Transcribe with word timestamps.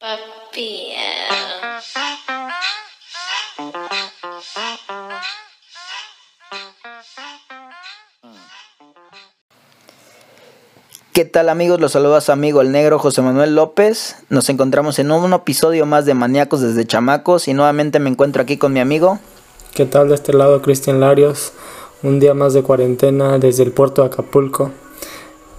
Papi. 0.00 0.92
¿Qué 11.12 11.24
tal 11.24 11.48
amigos? 11.48 11.80
Los 11.80 11.90
saluda 11.90 12.20
su 12.20 12.30
amigo 12.30 12.60
el 12.60 12.70
negro 12.70 13.00
José 13.00 13.22
Manuel 13.22 13.56
López. 13.56 14.14
Nos 14.28 14.48
encontramos 14.50 15.00
en 15.00 15.10
un 15.10 15.32
episodio 15.32 15.84
más 15.84 16.06
de 16.06 16.14
Maníacos 16.14 16.60
desde 16.60 16.86
Chamacos 16.86 17.48
y 17.48 17.54
nuevamente 17.54 17.98
me 17.98 18.08
encuentro 18.08 18.40
aquí 18.40 18.56
con 18.56 18.72
mi 18.72 18.78
amigo. 18.78 19.18
¿Qué 19.74 19.84
tal 19.84 20.10
de 20.10 20.14
este 20.14 20.32
lado 20.32 20.62
Cristian 20.62 21.00
Larios? 21.00 21.52
Un 22.04 22.20
día 22.20 22.34
más 22.34 22.54
de 22.54 22.62
cuarentena 22.62 23.38
desde 23.38 23.64
el 23.64 23.72
puerto 23.72 24.02
de 24.02 24.08
Acapulco. 24.08 24.70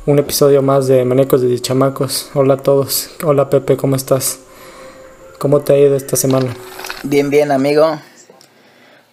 Un 0.10 0.18
episodio 0.18 0.64
más 0.64 0.88
de 0.88 1.06
Maníacos 1.06 1.44
desde 1.44 1.60
Chamacos. 1.60 2.32
Hola 2.34 2.56
a 2.56 2.58
todos. 2.58 3.12
Hola 3.24 3.52
Pepe, 3.52 3.78
¿cómo 3.78 3.96
estás? 3.96 4.40
¿Cómo 5.38 5.60
te 5.62 5.74
ha 5.74 5.78
ido 5.78 5.96
esta 5.96 6.16
semana? 6.16 6.52
Bien, 7.04 7.30
bien 7.30 7.52
amigo. 7.52 8.00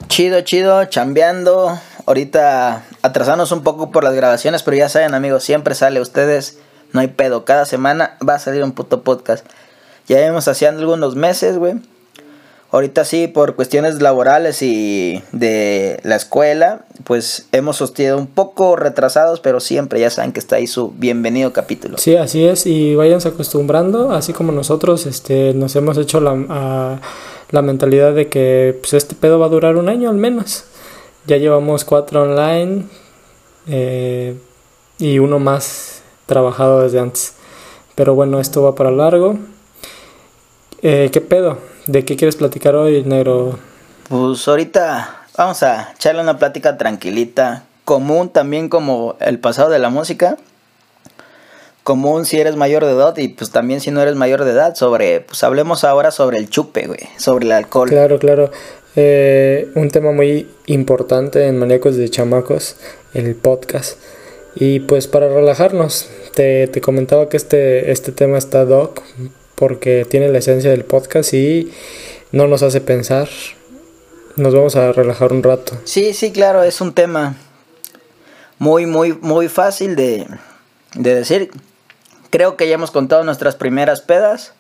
Chido, 0.09 0.41
chido, 0.41 0.87
chambeando. 0.87 1.79
Ahorita 2.07 2.87
atrasamos 3.03 3.53
un 3.53 3.63
poco 3.63 3.91
por 3.91 4.05
las 4.05 4.15
grabaciones, 4.15 4.63
pero 4.63 4.79
ya 4.79 4.89
saben 4.89 5.13
amigos, 5.13 5.45
siempre 5.45 5.75
sale 5.75 6.01
ustedes. 6.01 6.61
No 6.95 7.01
hay 7.01 7.09
pedo, 7.09 7.45
cada 7.45 7.67
semana 7.67 8.17
va 8.27 8.37
a 8.37 8.39
salir 8.39 8.65
un 8.65 8.73
puto 8.73 9.03
podcast. 9.03 9.45
Ya 10.09 10.25
hemos 10.25 10.49
haciendo 10.49 10.81
algunos 10.81 11.15
meses, 11.15 11.59
güey. 11.59 11.75
Ahorita 12.73 13.05
sí, 13.05 13.29
por 13.29 13.55
cuestiones 13.55 14.03
laborales 14.03 14.61
y 14.61 15.23
de 15.33 16.01
la 16.03 16.17
escuela, 16.17 16.85
pues 17.05 17.47
hemos 17.53 17.77
sostenido 17.77 18.19
un 18.19 18.27
poco 18.27 18.75
retrasados, 18.75 19.41
pero 19.41 19.61
siempre 19.61 20.01
ya 20.01 20.11
saben 20.11 20.33
que 20.33 20.41
está 20.41 20.57
ahí 20.57 20.67
su 20.67 20.91
bienvenido 20.91 21.53
capítulo. 21.53 21.97
Sí, 21.97 22.17
así 22.17 22.45
es, 22.45 22.67
y 22.67 22.97
váyanse 22.97 23.29
acostumbrando, 23.29 24.11
así 24.11 24.33
como 24.33 24.51
nosotros 24.51 25.07
este, 25.07 25.55
nos 25.55 25.77
hemos 25.77 25.97
hecho 25.97 26.21
la, 26.21 27.01
la 27.51 27.63
mentalidad 27.63 28.13
de 28.15 28.29
que 28.29 28.77
pues, 28.81 28.95
este 28.95 29.15
pedo 29.15 29.39
va 29.39 29.47
a 29.47 29.51
durar 29.51 29.77
un 29.77 29.89
año 29.89 30.11
al 30.11 30.17
menos. 30.17 30.65
Ya 31.27 31.37
llevamos 31.37 31.85
cuatro 31.85 32.23
online 32.23 32.87
eh, 33.69 34.37
y 34.99 35.19
uno 35.19 35.39
más 35.39 36.03
trabajado 36.27 36.83
desde 36.83 37.01
antes. 37.01 37.35
Pero 37.95 38.15
bueno, 38.15 38.41
esto 38.41 38.63
va 38.63 38.75
para 38.75 38.91
largo. 38.91 39.37
Eh, 40.83 41.11
¿Qué 41.13 41.21
pedo? 41.21 41.59
¿De 41.87 42.05
qué 42.05 42.17
quieres 42.17 42.35
platicar 42.35 42.75
hoy, 42.75 43.05
negro? 43.05 43.59
Pues 44.09 44.47
ahorita 44.49 45.27
vamos 45.37 45.63
a 45.63 45.93
echarle 45.95 46.21
una 46.21 46.37
plática 46.37 46.77
tranquilita, 46.77 47.65
común 47.85 48.29
también 48.31 48.69
como 48.69 49.17
el 49.21 49.39
pasado 49.39 49.71
de 49.71 49.79
la 49.79 49.89
música. 49.89 50.37
Común 51.85 52.25
si 52.25 52.41
eres 52.41 52.57
mayor 52.57 52.85
de 52.85 52.91
edad 52.91 53.17
y 53.17 53.29
pues 53.29 53.53
también 53.53 53.81
si 53.81 53.93
no 53.93 54.03
eres 54.03 54.17
mayor 54.17 54.45
de 54.45 54.51
edad 54.51 54.75
sobre, 54.75 55.21
pues 55.21 55.45
hablemos 55.45 55.85
ahora 55.85 56.11
sobre 56.11 56.39
el 56.39 56.51
chupe, 56.51 56.89
güey, 56.89 57.09
sobre 57.19 57.47
el 57.47 57.53
alcohol. 57.53 57.89
Claro, 57.89 58.19
claro. 58.19 58.51
Eh, 58.97 59.71
un 59.77 59.89
tema 59.91 60.11
muy 60.11 60.49
importante 60.67 61.47
en 61.47 61.57
Maníacos 61.57 61.97
de 61.97 62.09
Chamacos, 62.09 62.77
el 63.15 63.37
podcast. 63.37 63.97
Y 64.57 64.81
pues 64.81 65.07
para 65.07 65.29
relajarnos, 65.29 66.09
te, 66.35 66.67
te 66.67 66.81
comentaba 66.81 67.29
que 67.29 67.37
este, 67.37 67.93
este 67.93 68.11
tema 68.11 68.39
está 68.39 68.65
doc 68.65 69.03
porque 69.57 70.07
tiene 70.09 70.29
la 70.29 70.39
esencia 70.39 70.71
del 70.71 70.85
podcast 70.85 71.35
y 71.35 71.73
no 72.31 72.47
nos 72.47 72.63
hace 72.63 72.81
pensar. 72.81 73.29
Nos 74.37 74.55
vamos 74.55 74.77
a 74.77 74.93
relajar 74.93 75.33
un 75.33 75.43
rato. 75.43 75.73
Sí, 75.85 76.13
sí, 76.13 76.31
claro, 76.31 76.63
es 76.63 76.81
un 76.81 76.93
tema 76.93 77.37
muy, 78.59 78.87
muy, 78.87 79.15
muy 79.15 79.49
fácil 79.49 79.97
de, 79.97 80.27
de 80.95 81.15
decir. 81.15 81.51
Creo 82.31 82.57
que 82.57 82.69
ya 82.69 82.75
hemos 82.75 82.91
contado 82.91 83.25
nuestras 83.25 83.57
primeras 83.57 84.03
pedas, 84.03 84.53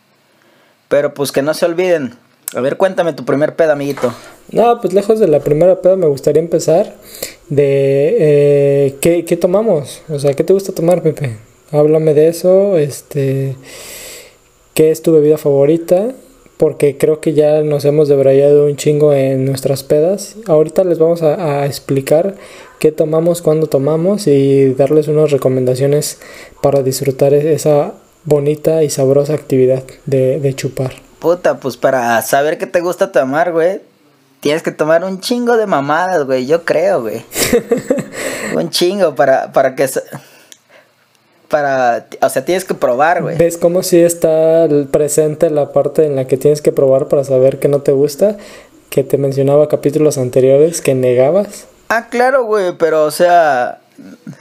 pero 0.88 1.12
pues 1.12 1.30
que 1.30 1.42
no 1.42 1.52
se 1.52 1.66
olviden. 1.66 2.14
A 2.54 2.60
ver, 2.60 2.78
cuéntame 2.78 3.12
tu 3.12 3.24
primer 3.24 3.54
peda, 3.54 3.74
amiguito. 3.74 4.14
No, 4.50 4.80
pues 4.80 4.94
lejos 4.94 5.18
de 5.18 5.28
la 5.28 5.40
primera 5.40 5.82
peda 5.82 5.96
me 5.96 6.06
gustaría 6.06 6.40
empezar 6.40 6.94
de 7.48 8.16
eh, 8.18 8.96
¿qué, 9.00 9.24
¿qué 9.24 9.36
tomamos? 9.36 10.02
O 10.08 10.18
sea, 10.18 10.32
¿qué 10.32 10.44
te 10.44 10.52
gusta 10.52 10.72
tomar, 10.72 11.02
Pepe? 11.02 11.36
Háblame 11.72 12.14
de 12.14 12.28
eso, 12.28 12.78
este... 12.78 13.56
¿Qué 14.76 14.90
es 14.90 15.00
tu 15.00 15.10
bebida 15.10 15.38
favorita? 15.38 16.08
Porque 16.58 16.98
creo 16.98 17.22
que 17.22 17.32
ya 17.32 17.62
nos 17.62 17.86
hemos 17.86 18.08
debrayado 18.08 18.66
un 18.66 18.76
chingo 18.76 19.14
en 19.14 19.46
nuestras 19.46 19.82
pedas. 19.82 20.36
Ahorita 20.46 20.84
les 20.84 20.98
vamos 20.98 21.22
a, 21.22 21.62
a 21.62 21.64
explicar 21.64 22.34
qué 22.78 22.92
tomamos, 22.92 23.40
cuándo 23.40 23.68
tomamos 23.68 24.26
y 24.26 24.74
darles 24.74 25.08
unas 25.08 25.30
recomendaciones 25.30 26.20
para 26.60 26.82
disfrutar 26.82 27.32
esa 27.32 27.94
bonita 28.24 28.82
y 28.82 28.90
sabrosa 28.90 29.32
actividad 29.32 29.82
de, 30.04 30.40
de 30.40 30.54
chupar. 30.54 30.92
Puta, 31.20 31.58
pues 31.58 31.78
para 31.78 32.20
saber 32.20 32.58
qué 32.58 32.66
te 32.66 32.82
gusta 32.82 33.12
tomar, 33.12 33.52
güey, 33.52 33.80
tienes 34.40 34.62
que 34.62 34.72
tomar 34.72 35.04
un 35.04 35.20
chingo 35.20 35.56
de 35.56 35.66
mamadas, 35.66 36.26
güey, 36.26 36.44
yo 36.46 36.66
creo, 36.66 37.00
güey. 37.00 37.24
un 38.54 38.68
chingo 38.68 39.14
para, 39.14 39.52
para 39.52 39.74
que... 39.74 39.88
Para, 41.48 42.06
o 42.20 42.28
sea, 42.28 42.44
tienes 42.44 42.64
que 42.64 42.74
probar, 42.74 43.22
güey. 43.22 43.36
¿Ves 43.36 43.56
cómo 43.56 43.82
sí 43.82 44.00
está 44.00 44.66
presente 44.90 45.50
la 45.50 45.72
parte 45.72 46.04
en 46.04 46.16
la 46.16 46.26
que 46.26 46.36
tienes 46.36 46.60
que 46.60 46.72
probar 46.72 47.08
para 47.08 47.24
saber 47.24 47.58
que 47.58 47.68
no 47.68 47.82
te 47.82 47.92
gusta? 47.92 48.36
Que 48.90 49.04
te 49.04 49.18
mencionaba 49.18 49.68
capítulos 49.68 50.18
anteriores 50.18 50.80
que 50.80 50.94
negabas. 50.94 51.66
Ah, 51.88 52.08
claro, 52.08 52.44
güey, 52.44 52.72
pero 52.76 53.04
o 53.04 53.10
sea, 53.12 53.78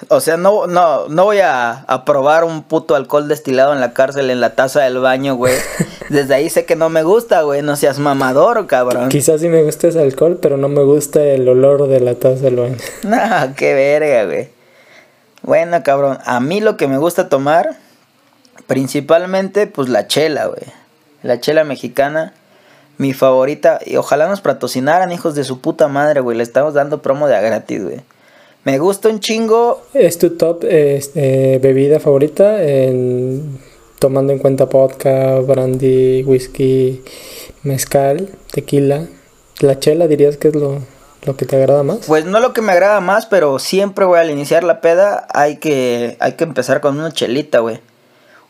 o 0.09 0.19
sea, 0.19 0.35
no, 0.35 0.67
no, 0.67 1.07
no 1.07 1.23
voy 1.25 1.39
a, 1.39 1.85
a, 1.87 2.05
probar 2.05 2.43
un 2.43 2.63
puto 2.63 2.95
alcohol 2.95 3.27
destilado 3.27 3.73
en 3.73 3.79
la 3.79 3.93
cárcel 3.93 4.29
en 4.29 4.41
la 4.41 4.55
taza 4.55 4.81
del 4.81 4.99
baño, 4.99 5.35
güey. 5.35 5.53
Desde 6.09 6.33
ahí 6.33 6.49
sé 6.49 6.65
que 6.65 6.75
no 6.75 6.89
me 6.89 7.03
gusta, 7.03 7.43
güey. 7.43 7.61
No 7.61 7.75
seas 7.75 7.99
mamador, 7.99 8.67
cabrón. 8.67 9.09
Quizás 9.09 9.41
sí 9.41 9.47
me 9.47 9.63
gusta 9.63 9.87
ese 9.87 10.01
alcohol, 10.01 10.39
pero 10.41 10.57
no 10.57 10.67
me 10.67 10.83
gusta 10.83 11.23
el 11.23 11.47
olor 11.47 11.87
de 11.87 11.99
la 12.01 12.15
taza 12.15 12.41
del 12.41 12.57
baño. 12.57 12.77
No, 13.03 13.17
qué 13.55 13.73
verga, 13.73 14.25
güey. 14.25 14.54
Bueno, 15.45 15.83
cabrón, 15.83 16.17
a 16.25 16.39
mí 16.39 16.59
lo 16.59 16.75
que 16.75 16.87
me 16.87 16.97
gusta 16.97 17.29
tomar, 17.29 17.77
principalmente, 18.65 19.67
pues 19.67 19.89
la 19.89 20.07
chela, 20.07 20.47
güey. 20.47 20.63
La 21.21 21.39
chela 21.39 21.63
mexicana, 21.63 22.33
mi 22.97 23.13
favorita. 23.13 23.79
Y 23.85 23.97
ojalá 23.97 24.27
nos 24.27 24.41
patrocinaran, 24.41 25.11
hijos 25.11 25.35
de 25.35 25.43
su 25.43 25.61
puta 25.61 25.87
madre, 25.87 26.21
güey. 26.21 26.35
Le 26.35 26.41
estamos 26.41 26.73
dando 26.73 27.03
promo 27.03 27.27
de 27.27 27.35
a 27.35 27.41
gratis, 27.41 27.83
güey. 27.83 28.01
Me 28.63 28.79
gusta 28.79 29.07
un 29.09 29.19
chingo. 29.19 29.83
¿Es 29.93 30.17
tu 30.17 30.31
top 30.31 30.63
este, 30.63 31.59
bebida 31.59 31.99
favorita? 31.99 32.57
Tomando 33.99 34.33
en 34.33 34.39
cuenta 34.39 34.65
vodka, 34.65 35.41
brandy, 35.41 36.23
whisky, 36.23 37.03
mezcal, 37.61 38.29
tequila. 38.51 39.05
¿La 39.59 39.77
chela 39.79 40.07
dirías 40.07 40.37
que 40.37 40.47
es 40.47 40.55
lo, 40.55 40.79
lo 41.25 41.35
que 41.35 41.45
te 41.45 41.55
agrada 41.55 41.83
más? 41.83 41.99
Pues 42.07 42.25
no 42.25 42.39
lo 42.39 42.53
que 42.53 42.61
me 42.61 42.71
agrada 42.71 42.99
más, 43.01 43.25
pero 43.25 43.59
siempre, 43.59 44.05
güey, 44.05 44.21
al 44.21 44.31
iniciar 44.31 44.63
la 44.63 44.81
peda 44.81 45.27
hay 45.33 45.57
que, 45.57 46.17
hay 46.19 46.33
que 46.33 46.43
empezar 46.43 46.81
con 46.81 46.99
una 46.99 47.11
chelita, 47.11 47.59
güey. 47.59 47.79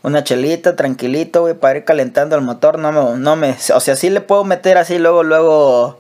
Una 0.04 0.24
chelita, 0.24 0.76
tranquilito, 0.76 1.42
güey, 1.42 1.56
para 1.56 1.80
ir 1.80 1.86
calentando 1.86 2.36
el 2.36 2.42
motor. 2.42 2.78
No 2.78 2.92
me, 2.92 3.20
no 3.20 3.36
me, 3.36 3.56
o 3.74 3.80
sea, 3.80 3.96
sí 3.96 4.10
le 4.10 4.22
puedo 4.22 4.44
meter 4.44 4.78
así 4.78 5.00
luego, 5.00 5.24
luego 5.24 6.00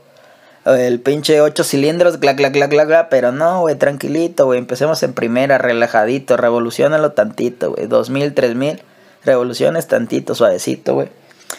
el 0.65 0.99
pinche 0.99 1.41
ocho 1.41 1.63
cilindros, 1.63 2.17
clac, 2.17 2.37
clac, 2.37 2.51
clac, 2.53 2.69
clac, 2.69 2.87
clac, 2.87 3.07
pero 3.09 3.31
no, 3.31 3.61
güey, 3.61 3.75
tranquilito, 3.75 4.45
güey, 4.45 4.57
empecemos 4.57 5.01
en 5.03 5.13
primera, 5.13 5.57
relajadito, 5.59 6.37
revolucionalo 6.37 7.11
tantito, 7.11 7.71
güey, 7.71 7.85
dos 7.87 8.09
mil, 8.09 8.33
tres 8.33 8.55
mil, 8.55 8.81
revoluciones 9.23 9.87
tantito, 9.87 10.33
suavecito, 10.33 10.95
güey. 10.95 11.09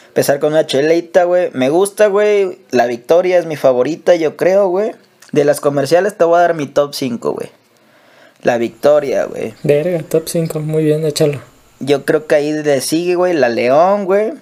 Empezar 0.08 0.40
con 0.40 0.52
una 0.52 0.66
chelita, 0.66 1.24
güey, 1.24 1.50
me 1.52 1.68
gusta, 1.68 2.08
güey, 2.08 2.58
la 2.70 2.86
Victoria 2.86 3.38
es 3.38 3.46
mi 3.46 3.56
favorita, 3.56 4.16
yo 4.16 4.36
creo, 4.36 4.68
güey. 4.68 4.92
De 5.32 5.44
las 5.44 5.60
comerciales 5.60 6.16
te 6.16 6.24
voy 6.24 6.38
a 6.38 6.42
dar 6.42 6.54
mi 6.54 6.66
top 6.66 6.94
5, 6.94 7.32
güey. 7.32 7.50
La 8.42 8.58
Victoria, 8.58 9.24
güey. 9.24 9.54
Verga, 9.62 10.02
top 10.02 10.28
5, 10.28 10.60
muy 10.60 10.84
bien, 10.84 11.04
échalo. 11.04 11.40
Yo 11.80 12.04
creo 12.04 12.26
que 12.26 12.36
ahí 12.36 12.52
le 12.52 12.80
sigue, 12.80 13.16
güey, 13.16 13.34
la 13.34 13.48
León, 13.48 14.04
güey. 14.04 14.32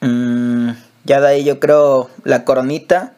Mm, 0.00 0.70
ya 1.04 1.20
de 1.20 1.28
ahí 1.28 1.44
yo 1.44 1.60
creo 1.60 2.10
la 2.24 2.44
Coronita. 2.44 3.12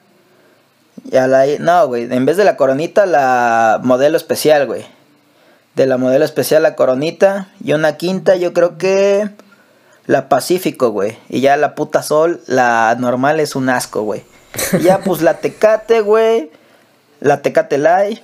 Ya 1.05 1.26
la 1.26 1.44
no, 1.59 1.87
güey, 1.87 2.05
en 2.11 2.25
vez 2.25 2.37
de 2.37 2.44
la 2.44 2.56
Coronita 2.56 3.06
la 3.06 3.81
modelo 3.82 4.17
especial, 4.17 4.67
güey. 4.67 4.85
De 5.75 5.87
la 5.87 5.97
modelo 5.97 6.25
especial 6.25 6.62
la 6.62 6.77
Coronita 6.77 7.49
y 7.62 7.73
una 7.73 7.97
quinta, 7.97 8.37
yo 8.37 8.53
creo 8.53 8.79
que 8.79 9.29
la 10.06 10.29
Pacífico, 10.29 10.91
güey. 10.91 11.19
Y 11.29 11.41
ya 11.41 11.56
la 11.56 11.75
puta 11.75 12.03
Sol, 12.03 12.43
la 12.47 12.97
normal 12.99 13.41
es 13.41 13.56
un 13.56 13.69
asco, 13.69 14.03
güey. 14.03 14.23
Ya 14.82 14.99
pues 14.99 15.23
la 15.23 15.38
Tecate, 15.38 16.00
güey. 16.00 16.50
La 17.25 17.43
Tecate 17.43 17.79
Light. 17.79 18.21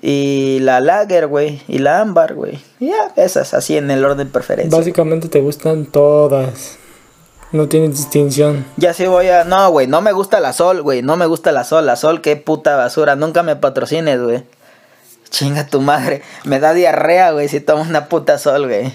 Y 0.00 0.58
la 0.60 0.80
Lager, 0.80 1.26
güey. 1.26 1.62
Y 1.68 1.78
la 1.78 2.00
Ámbar, 2.00 2.34
güey. 2.34 2.60
Ya, 2.80 3.12
esas, 3.16 3.54
así 3.54 3.76
en 3.76 3.90
el 3.90 4.04
orden 4.04 4.30
preferencia. 4.30 4.76
Básicamente 4.76 5.28
te 5.28 5.40
gustan 5.40 5.86
todas. 5.86 6.76
No 7.52 7.68
tiene 7.68 7.88
distinción. 7.88 8.64
Ya 8.76 8.94
sí 8.94 9.06
voy 9.06 9.28
a. 9.28 9.44
No, 9.44 9.70
güey, 9.70 9.86
no 9.86 10.00
me 10.00 10.12
gusta 10.12 10.40
la 10.40 10.52
Sol, 10.52 10.82
güey. 10.82 11.02
No 11.02 11.16
me 11.16 11.26
gusta 11.26 11.52
la 11.52 11.64
Sol. 11.64 11.86
La 11.86 11.96
Sol, 11.96 12.20
qué 12.20 12.36
puta 12.36 12.76
basura. 12.76 13.14
Nunca 13.14 13.42
me 13.42 13.56
patrocines, 13.56 14.20
güey. 14.20 14.44
Chinga 15.30 15.66
tu 15.66 15.80
madre. 15.80 16.22
Me 16.44 16.60
da 16.60 16.74
diarrea, 16.74 17.30
güey, 17.32 17.48
si 17.48 17.60
tomo 17.60 17.82
una 17.82 18.08
puta 18.08 18.38
Sol, 18.38 18.66
güey. 18.66 18.92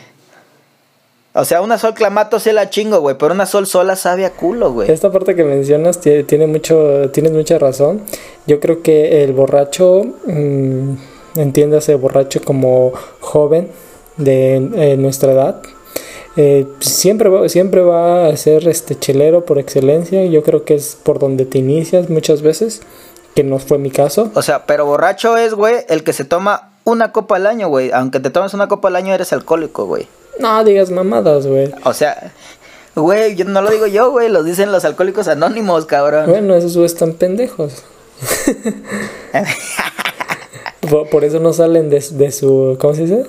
O 1.40 1.46
sea, 1.46 1.62
una 1.62 1.78
sol 1.78 1.94
clamato 1.94 2.40
sí 2.40 2.52
la 2.52 2.70
chingo, 2.72 3.00
güey, 3.00 3.16
pero 3.18 3.34
una 3.34 3.46
sol 3.46 3.68
sola 3.68 3.96
sabe 3.96 4.26
a 4.26 4.32
culo, 4.32 4.74
güey. 4.74 4.90
Esta 4.90 5.12
parte 5.12 5.36
que 5.36 5.44
mencionas 5.44 6.00
tiene, 6.00 6.48
mucho, 6.48 7.12
tienes 7.12 7.32
mucha 7.32 7.60
razón. 7.60 8.02
Yo 8.48 8.60
creo 8.60 8.82
que 8.82 9.24
el 9.24 9.34
borracho, 9.34 10.04
mmm, 10.26 10.96
entiéndase 11.36 11.94
borracho 11.96 12.42
como 12.44 12.92
joven 13.20 13.70
de 14.18 14.96
nuestra 14.98 15.32
edad, 15.32 15.62
eh, 16.38 16.66
siempre, 16.80 17.30
va, 17.30 17.48
siempre 17.50 17.82
va 17.82 18.28
a 18.28 18.38
ser 18.38 18.68
este 18.68 18.98
chelero 18.98 19.46
por 19.46 19.60
excelencia. 19.60 20.26
Yo 20.26 20.42
creo 20.42 20.66
que 20.66 20.74
es 20.74 20.96
por 20.96 21.20
donde 21.20 21.46
te 21.46 21.60
inicias 21.60 22.10
muchas 22.10 22.42
veces, 22.42 22.82
que 23.36 23.44
no 23.44 23.60
fue 23.60 23.78
mi 23.78 23.92
caso. 23.92 24.32
O 24.34 24.42
sea, 24.42 24.66
pero 24.66 24.88
borracho 24.88 25.38
es, 25.38 25.54
güey, 25.54 25.86
el 25.88 26.04
que 26.04 26.14
se 26.14 26.26
toma 26.26 26.72
una 26.84 27.12
copa 27.12 27.36
al 27.36 27.46
año, 27.46 27.68
güey. 27.68 27.92
Aunque 27.92 28.20
te 28.20 28.32
tomes 28.32 28.56
una 28.56 28.68
copa 28.68 28.88
al 28.88 28.96
año, 28.96 29.14
eres 29.14 29.34
alcohólico, 29.34 29.86
güey. 29.86 30.08
No 30.40 30.64
digas 30.64 30.92
mamadas, 30.92 31.48
güey. 31.48 31.74
O 31.84 31.94
sea, 31.94 32.32
güey, 32.96 33.36
yo 33.36 33.46
no 33.46 33.62
lo 33.62 33.70
digo 33.70 33.88
yo, 33.88 34.12
güey, 34.12 34.30
lo 34.30 34.44
dicen 34.44 34.72
los 34.72 34.86
alcohólicos 34.86 35.28
anónimos, 35.28 35.86
cabrón. 35.86 36.30
Bueno, 36.30 36.56
esos 36.56 36.76
güeyes 36.76 36.94
están 36.94 37.14
pendejos. 37.14 37.84
por, 41.12 41.24
eso 41.24 41.40
no 41.40 41.54
salen 41.54 41.90
de, 41.90 42.04
de, 42.12 42.32
su, 42.32 42.78
¿cómo 42.80 42.94
se 42.94 43.04
dice? 43.04 43.26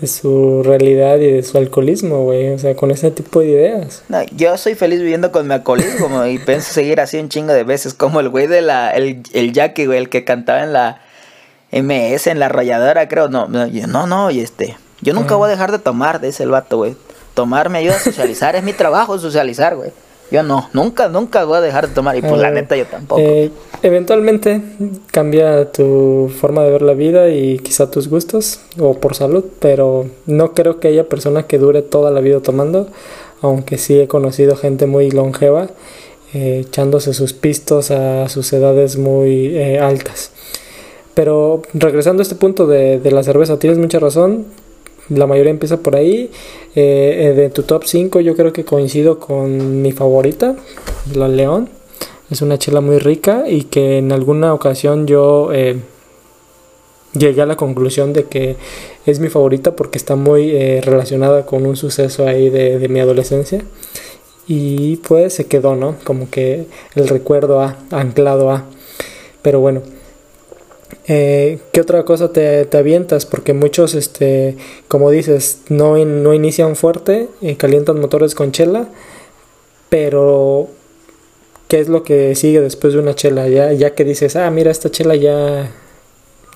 De 0.00 0.06
su 0.08 0.62
realidad 0.64 1.18
y 1.18 1.30
de 1.30 1.42
su 1.42 1.58
alcoholismo, 1.58 2.24
güey. 2.24 2.50
O 2.50 2.58
sea, 2.58 2.74
con 2.74 2.90
ese 2.90 3.10
tipo 3.10 3.40
de 3.40 3.46
ideas. 3.46 4.02
No, 4.08 4.22
yo 4.36 4.56
soy 4.58 4.74
feliz 4.74 5.00
viviendo 5.00 5.30
con 5.30 5.46
mi 5.46 5.54
alcoholismo 5.54 6.26
y 6.26 6.38
pienso 6.38 6.72
seguir 6.72 7.00
así 7.00 7.18
un 7.18 7.28
chingo 7.28 7.52
de 7.52 7.64
veces. 7.64 7.94
Como 7.94 8.20
el 8.20 8.28
güey 8.28 8.48
de 8.48 8.62
la, 8.62 8.90
el, 8.90 9.22
el 9.32 9.52
Jackie, 9.52 9.86
güey, 9.86 9.98
el 9.98 10.08
que 10.08 10.24
cantaba 10.24 10.64
en 10.64 10.72
la 10.72 11.00
MS, 11.70 12.26
en 12.26 12.40
la 12.40 12.46
arrolladora, 12.46 13.08
creo. 13.08 13.28
No, 13.28 13.46
no, 13.46 13.66
no, 13.66 14.06
no, 14.06 14.30
y 14.30 14.40
este 14.40 14.76
yo 15.04 15.12
nunca 15.12 15.36
voy 15.36 15.46
a 15.46 15.50
dejar 15.50 15.70
de 15.70 15.78
tomar, 15.78 16.20
dice 16.20 16.42
el 16.42 16.50
vato, 16.50 16.78
güey. 16.78 16.96
Tomar 17.34 17.68
me 17.68 17.78
ayuda 17.78 17.96
a 17.96 18.00
socializar, 18.00 18.56
es 18.56 18.62
mi 18.62 18.72
trabajo 18.72 19.18
socializar, 19.18 19.76
güey. 19.76 19.90
Yo 20.30 20.42
no, 20.42 20.70
nunca, 20.72 21.08
nunca 21.08 21.44
voy 21.44 21.58
a 21.58 21.60
dejar 21.60 21.88
de 21.88 21.94
tomar. 21.94 22.16
Y 22.16 22.22
pues 22.22 22.40
la 22.40 22.50
neta 22.50 22.74
yo 22.76 22.86
tampoco. 22.86 23.20
Eh, 23.20 23.50
eventualmente 23.82 24.62
cambia 25.10 25.70
tu 25.70 26.32
forma 26.40 26.62
de 26.62 26.70
ver 26.70 26.82
la 26.82 26.94
vida 26.94 27.28
y 27.28 27.58
quizá 27.58 27.90
tus 27.90 28.08
gustos 28.08 28.60
o 28.78 28.94
por 28.94 29.14
salud, 29.14 29.44
pero 29.60 30.06
no 30.26 30.54
creo 30.54 30.80
que 30.80 30.88
haya 30.88 31.08
persona 31.08 31.44
que 31.44 31.58
dure 31.58 31.82
toda 31.82 32.10
la 32.10 32.20
vida 32.20 32.40
tomando, 32.40 32.88
aunque 33.42 33.76
sí 33.76 34.00
he 34.00 34.08
conocido 34.08 34.56
gente 34.56 34.86
muy 34.86 35.10
longeva 35.10 35.68
eh, 36.32 36.64
echándose 36.66 37.12
sus 37.12 37.34
pistos 37.34 37.90
a 37.90 38.28
sus 38.30 38.50
edades 38.54 38.96
muy 38.96 39.56
eh, 39.56 39.78
altas. 39.78 40.32
Pero 41.12 41.62
regresando 41.74 42.22
a 42.22 42.24
este 42.24 42.34
punto 42.34 42.66
de, 42.66 42.98
de 42.98 43.10
la 43.12 43.22
cerveza, 43.22 43.58
tienes 43.58 43.78
mucha 43.78 44.00
razón 44.00 44.46
la 45.08 45.26
mayoría 45.26 45.50
empieza 45.50 45.78
por 45.78 45.96
ahí. 45.96 46.30
Eh, 46.74 47.28
eh, 47.28 47.32
de 47.34 47.50
tu 47.50 47.62
top 47.62 47.84
5 47.84 48.20
yo 48.20 48.34
creo 48.34 48.52
que 48.52 48.64
coincido 48.64 49.18
con 49.20 49.82
mi 49.82 49.92
favorita, 49.92 50.56
la 51.14 51.28
León. 51.28 51.68
Es 52.30 52.42
una 52.42 52.58
chela 52.58 52.80
muy 52.80 52.98
rica 52.98 53.44
y 53.48 53.64
que 53.64 53.98
en 53.98 54.10
alguna 54.10 54.54
ocasión 54.54 55.06
yo 55.06 55.52
eh, 55.52 55.76
llegué 57.12 57.42
a 57.42 57.46
la 57.46 57.56
conclusión 57.56 58.12
de 58.12 58.24
que 58.24 58.56
es 59.06 59.20
mi 59.20 59.28
favorita 59.28 59.76
porque 59.76 59.98
está 59.98 60.16
muy 60.16 60.52
relacionada 60.80 61.44
con 61.44 61.66
un 61.66 61.76
suceso 61.76 62.26
ahí 62.26 62.48
de, 62.48 62.78
de, 62.78 62.88
mi 62.88 63.00
adolescencia. 63.00 63.62
Y 64.46 64.96
pues 64.96 65.34
se 65.34 65.46
quedó, 65.46 65.76
¿no? 65.76 65.96
Como 66.04 66.30
que 66.30 66.66
el 66.94 67.08
recuerdo 67.08 67.60
ha 67.60 67.76
anclado 67.90 68.50
a. 68.50 68.64
Pero 69.42 69.60
bueno, 69.60 69.82
eh, 71.06 71.58
¿Qué 71.72 71.80
otra 71.80 72.04
cosa 72.04 72.32
te, 72.32 72.64
te, 72.66 72.78
avientas? 72.78 73.26
Porque 73.26 73.52
muchos, 73.52 73.94
este, 73.94 74.56
como 74.88 75.10
dices, 75.10 75.60
no, 75.68 75.96
no 76.04 76.34
inician 76.34 76.76
fuerte, 76.76 77.28
eh, 77.42 77.56
calientan 77.56 78.00
motores 78.00 78.34
con 78.34 78.52
chela, 78.52 78.86
pero 79.88 80.68
¿qué 81.68 81.80
es 81.80 81.88
lo 81.88 82.02
que 82.02 82.34
sigue 82.34 82.60
después 82.60 82.94
de 82.94 83.00
una 83.00 83.14
chela? 83.14 83.48
Ya, 83.48 83.72
ya 83.72 83.94
que 83.94 84.04
dices, 84.04 84.36
ah, 84.36 84.50
mira, 84.50 84.70
esta 84.70 84.90
chela 84.90 85.14
ya, 85.16 85.70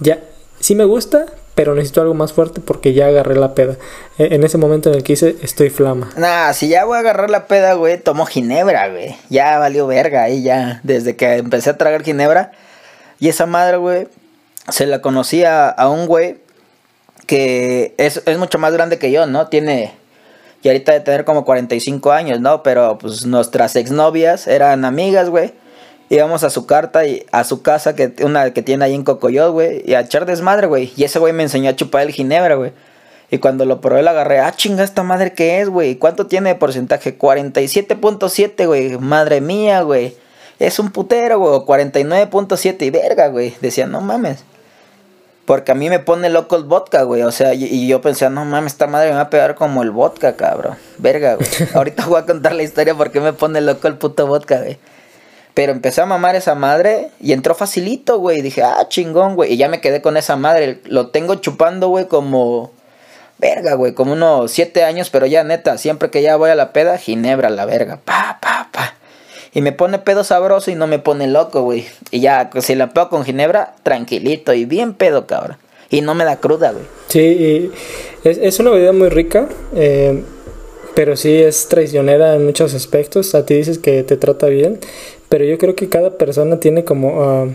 ya, 0.01 0.23
sí 0.61 0.75
me 0.75 0.85
gusta, 0.85 1.27
pero 1.55 1.75
necesito 1.75 2.01
algo 2.01 2.15
más 2.15 2.33
fuerte 2.33 2.61
porque 2.61 2.93
ya 2.93 3.07
agarré 3.07 3.35
la 3.35 3.55
peda. 3.55 3.77
E, 4.17 4.35
en 4.35 4.45
ese 4.45 4.59
momento 4.59 4.91
en 4.91 4.95
el 4.95 5.03
que 5.03 5.15
hice, 5.15 5.37
estoy 5.43 5.71
flama. 5.71 6.11
Nah, 6.17 6.53
si 6.53 6.69
ya 6.69 6.85
voy 6.85 6.97
a 6.97 7.01
agarrar 7.01 7.31
la 7.31 7.47
peda, 7.49 7.75
güey, 7.75 7.99
tomo 7.99 8.27
ginebra, 8.27 8.89
güey. 8.89 9.17
Ya 9.29 9.59
valió 9.59 9.87
verga 9.87 10.23
ahí 10.23 10.43
ya. 10.43 10.81
Desde 10.85 11.17
que 11.17 11.35
empecé 11.35 11.71
a 11.71 11.77
tragar 11.77 12.05
ginebra. 12.05 12.53
Y 13.19 13.29
esa 13.29 13.47
madre, 13.47 13.76
güey, 13.76 14.09
se 14.69 14.87
la 14.87 15.00
conocía 15.00 15.69
a 15.69 15.88
un 15.88 16.06
güey 16.06 16.37
que 17.26 17.94
es, 17.99 18.23
mucho 18.38 18.59
más 18.59 18.73
grande 18.73 18.99
que 18.99 19.11
yo, 19.11 19.26
¿no? 19.26 19.49
Tiene, 19.49 19.93
y 20.62 20.69
ahorita 20.69 20.93
de 20.93 21.00
tener 21.00 21.25
como 21.25 21.44
45 21.44 22.12
años, 22.12 22.41
¿no? 22.41 22.62
Pero 22.62 22.99
pues 22.99 23.26
nuestras 23.26 23.76
exnovias 23.76 24.47
eran 24.47 24.85
amigas, 24.85 25.29
güey. 25.29 25.53
Íbamos 26.11 26.43
a 26.43 26.49
su 26.49 26.65
carta 26.65 27.05
y 27.06 27.26
a 27.32 27.44
su 27.44 27.61
casa, 27.61 27.94
que 27.94 28.15
una 28.23 28.55
que 28.55 28.62
tiene 28.62 28.87
ahí 28.87 28.94
en 28.94 29.05
Cocoyot, 29.05 29.53
güey, 29.53 29.82
y 29.85 29.93
a 29.93 30.00
echar 30.00 30.25
desmadre, 30.25 30.67
güey. 30.67 30.91
Y 30.97 31.05
ese 31.05 31.19
güey 31.19 31.35
me 31.35 31.43
enseñó 31.43 31.69
a 31.69 31.76
chupar 31.76 32.03
el 32.03 32.12
ginebra, 32.12 32.55
güey. 32.55 32.73
Y 33.31 33.38
cuando 33.38 33.67
lo 33.67 33.82
probé, 33.82 34.03
la 34.03 34.12
agarré. 34.12 34.38
Ah, 34.38 34.53
chinga, 34.56 34.82
esta 34.85 35.03
madre 35.03 35.35
que 35.35 35.61
es, 35.61 35.69
güey. 35.69 35.97
¿Cuánto 35.97 36.26
tiene 36.26 36.49
de 36.50 36.55
porcentaje? 36.55 37.19
47.7, 37.19 38.67
güey. 38.67 38.97
Madre 38.97 39.43
mía, 39.43 39.82
güey. 39.82 40.17
Es 40.59 40.79
un 40.79 40.91
putero, 40.91 41.39
güey. 41.39 41.61
49.7 41.61 42.83
y 42.83 42.91
verga, 42.91 43.29
güey. 43.29 43.55
Decía, 43.61 43.87
no 43.87 44.01
mames. 44.01 44.45
Porque 45.45 45.73
a 45.73 45.75
mí 45.75 45.89
me 45.89 45.99
pone 45.99 46.29
loco 46.29 46.57
el 46.57 46.65
vodka, 46.65 47.05
güey. 47.05 47.23
O 47.23 47.33
sea, 47.33 47.55
y, 47.55 47.87
yo 47.87 48.03
pensé, 48.03 48.29
no 48.29 48.45
mames, 48.45 48.73
esta 48.73 48.87
madre 48.87 49.11
me 49.11 49.17
va 49.17 49.23
a 49.23 49.31
pegar 49.31 49.55
como 49.55 49.83
el 49.83 49.91
vodka, 49.91 50.37
cabrón. 50.37 50.77
Verga, 50.99 51.37
güey. 51.37 51.49
Ahorita 51.75 52.07
voy 52.07 52.21
a 52.21 52.27
contar 52.27 52.55
la 52.55 52.63
historia 52.63 52.95
porque 52.95 53.21
me 53.21 53.33
pone 53.33 53.61
loco 53.61 53.89
el 53.89 53.97
puto 53.97 54.27
vodka, 54.27 54.59
güey. 54.59 54.79
Pero 55.55 55.73
empecé 55.73 56.03
a 56.03 56.07
mamar 56.07 56.37
esa 56.37 56.55
madre 56.55 57.11
y 57.19 57.33
entró 57.33 57.55
facilito, 57.55 58.19
güey. 58.19 58.41
Y 58.41 58.43
dije, 58.43 58.62
ah, 58.62 58.87
chingón, 58.88 59.37
güey. 59.37 59.55
Y 59.55 59.57
ya 59.57 59.69
me 59.69 59.81
quedé 59.81 60.03
con 60.03 60.17
esa 60.17 60.37
madre. 60.37 60.81
Lo 60.85 61.09
tengo 61.09 61.35
chupando, 61.37 61.88
güey, 61.88 62.07
como. 62.07 62.73
Verga, 63.38 63.75
güey. 63.75 63.95
Como 63.95 64.12
unos 64.12 64.50
siete 64.50 64.85
años, 64.85 65.11
pero 65.11 65.27
ya 65.27 65.45
neta. 65.45 65.79
Siempre 65.79 66.11
que 66.11 66.21
ya 66.21 66.37
voy 66.37 66.50
a 66.50 66.55
la 66.55 66.73
peda, 66.73 66.99
ginebra, 66.99 67.49
la 67.49 67.65
verga. 67.65 68.00
Pa, 68.05 68.38
pa. 68.43 68.58
Y 69.59 69.61
me 69.61 69.73
pone 69.73 69.99
pedo 69.99 70.23
sabroso 70.23 70.71
y 70.71 70.77
no 70.77 70.87
me 70.87 71.00
pone 71.00 71.27
loco, 71.27 71.62
güey. 71.62 71.85
Y 72.12 72.21
ya, 72.21 72.49
si 72.61 72.77
la 72.77 72.91
pego 72.91 73.09
con 73.09 73.25
ginebra, 73.25 73.75
tranquilito 73.83 74.55
y 74.55 74.67
bien 74.67 74.95
pedo, 74.95 75.27
cabrón. 75.27 75.57
Y 75.91 76.00
no 76.00 76.15
me 76.15 76.25
da 76.25 76.37
cruda, 76.37 76.71
güey. 76.71 76.85
Sí, 77.09 77.73
es, 78.23 78.38
es 78.38 78.61
una 78.61 78.71
bebida 78.71 78.93
muy 78.93 79.09
rica, 79.09 79.49
eh, 79.75 80.23
pero 80.95 81.17
sí 81.17 81.35
es 81.35 81.67
traicionera 81.67 82.37
en 82.37 82.47
muchos 82.47 82.73
aspectos. 82.73 83.35
A 83.35 83.45
ti 83.45 83.55
dices 83.55 83.79
que 83.79 84.05
te 84.05 84.17
trata 84.17 84.47
bien, 84.47 84.79
pero 85.29 85.45
yo 85.45 85.59
creo 85.59 85.75
que 85.75 85.88
cada 85.88 86.11
persona 86.11 86.61
tiene 86.61 86.85
como 86.85 87.21
ah, 87.25 87.47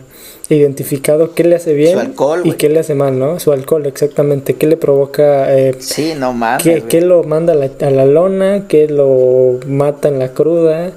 identificado 0.50 1.34
qué 1.34 1.46
le 1.46 1.56
hace 1.56 1.74
bien 1.74 2.16
y 2.44 2.52
qué 2.56 2.68
le 2.68 2.82
hace 2.82 2.96
mal, 2.96 3.18
¿no? 3.18 3.40
Su 3.40 3.54
alcohol, 3.54 3.86
exactamente. 3.86 4.56
¿Qué 4.56 4.68
le 4.68 4.76
provoca? 4.76 5.58
Eh, 5.58 5.78
sí, 5.80 6.16
no 6.18 6.34
mames. 6.34 6.64
Qué, 6.64 6.84
qué, 6.84 7.00
lo 7.00 7.24
manda 7.24 7.54
a 7.54 7.56
la, 7.56 7.70
a 7.80 7.90
la 7.92 8.06
lona? 8.06 8.68
¿Qué 8.68 8.90
lo 8.90 9.58
mata 9.68 10.10
en 10.10 10.20
la 10.20 10.34
cruda? 10.34 10.92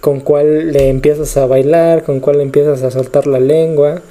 Con 0.00 0.20
cuál 0.20 0.72
le 0.72 0.88
empiezas 0.88 1.36
a 1.36 1.46
bailar, 1.46 2.04
con 2.04 2.20
cuál 2.20 2.38
le 2.38 2.42
empiezas 2.42 2.82
a 2.82 2.90
soltar 2.90 3.26
la 3.26 3.40
lengua. 3.40 4.02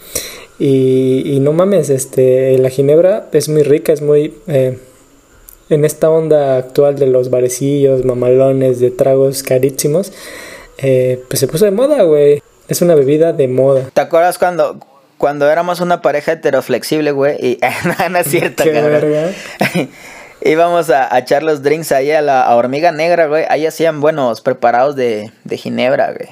Y, 0.59 1.37
no 1.41 1.53
mames, 1.53 1.89
este, 1.89 2.57
la 2.57 2.69
ginebra 2.69 3.27
es 3.31 3.49
muy 3.49 3.63
rica, 3.63 3.93
es 3.93 4.01
muy... 4.01 4.33
Eh, 4.47 4.77
en 5.69 5.85
esta 5.85 6.09
onda 6.09 6.57
actual 6.57 6.97
de 6.97 7.07
los 7.07 7.29
barecillos, 7.29 8.05
mamalones, 8.05 8.79
de 8.79 8.89
tragos 8.89 9.43
carísimos, 9.43 10.13
eh, 10.77 11.21
pues 11.27 11.39
se 11.39 11.47
puso 11.47 11.65
de 11.65 11.71
moda, 11.71 12.03
güey. 12.03 12.41
Es 12.67 12.81
una 12.81 12.95
bebida 12.95 13.33
de 13.33 13.47
moda. 13.47 13.89
¿Te 13.93 14.01
acuerdas 14.01 14.37
cuando, 14.37 14.79
cuando 15.17 15.49
éramos 15.49 15.79
una 15.79 16.01
pareja 16.01 16.33
heteroflexible, 16.33 17.11
güey? 17.11 17.35
Y 17.39 17.59
no, 18.09 18.17
es 18.17 18.27
cierto, 18.27 18.63
cabrón. 18.63 19.33
íbamos 20.41 20.89
a, 20.89 21.17
echar 21.17 21.43
los 21.43 21.63
drinks 21.63 21.91
ahí 21.91 22.11
a 22.11 22.21
la 22.21 22.55
hormiga 22.55 22.91
negra, 22.91 23.27
güey. 23.27 23.45
Ahí 23.49 23.65
hacían 23.65 24.01
buenos 24.01 24.41
preparados 24.41 24.95
de, 24.95 25.31
ginebra, 25.49 26.13
güey. 26.13 26.29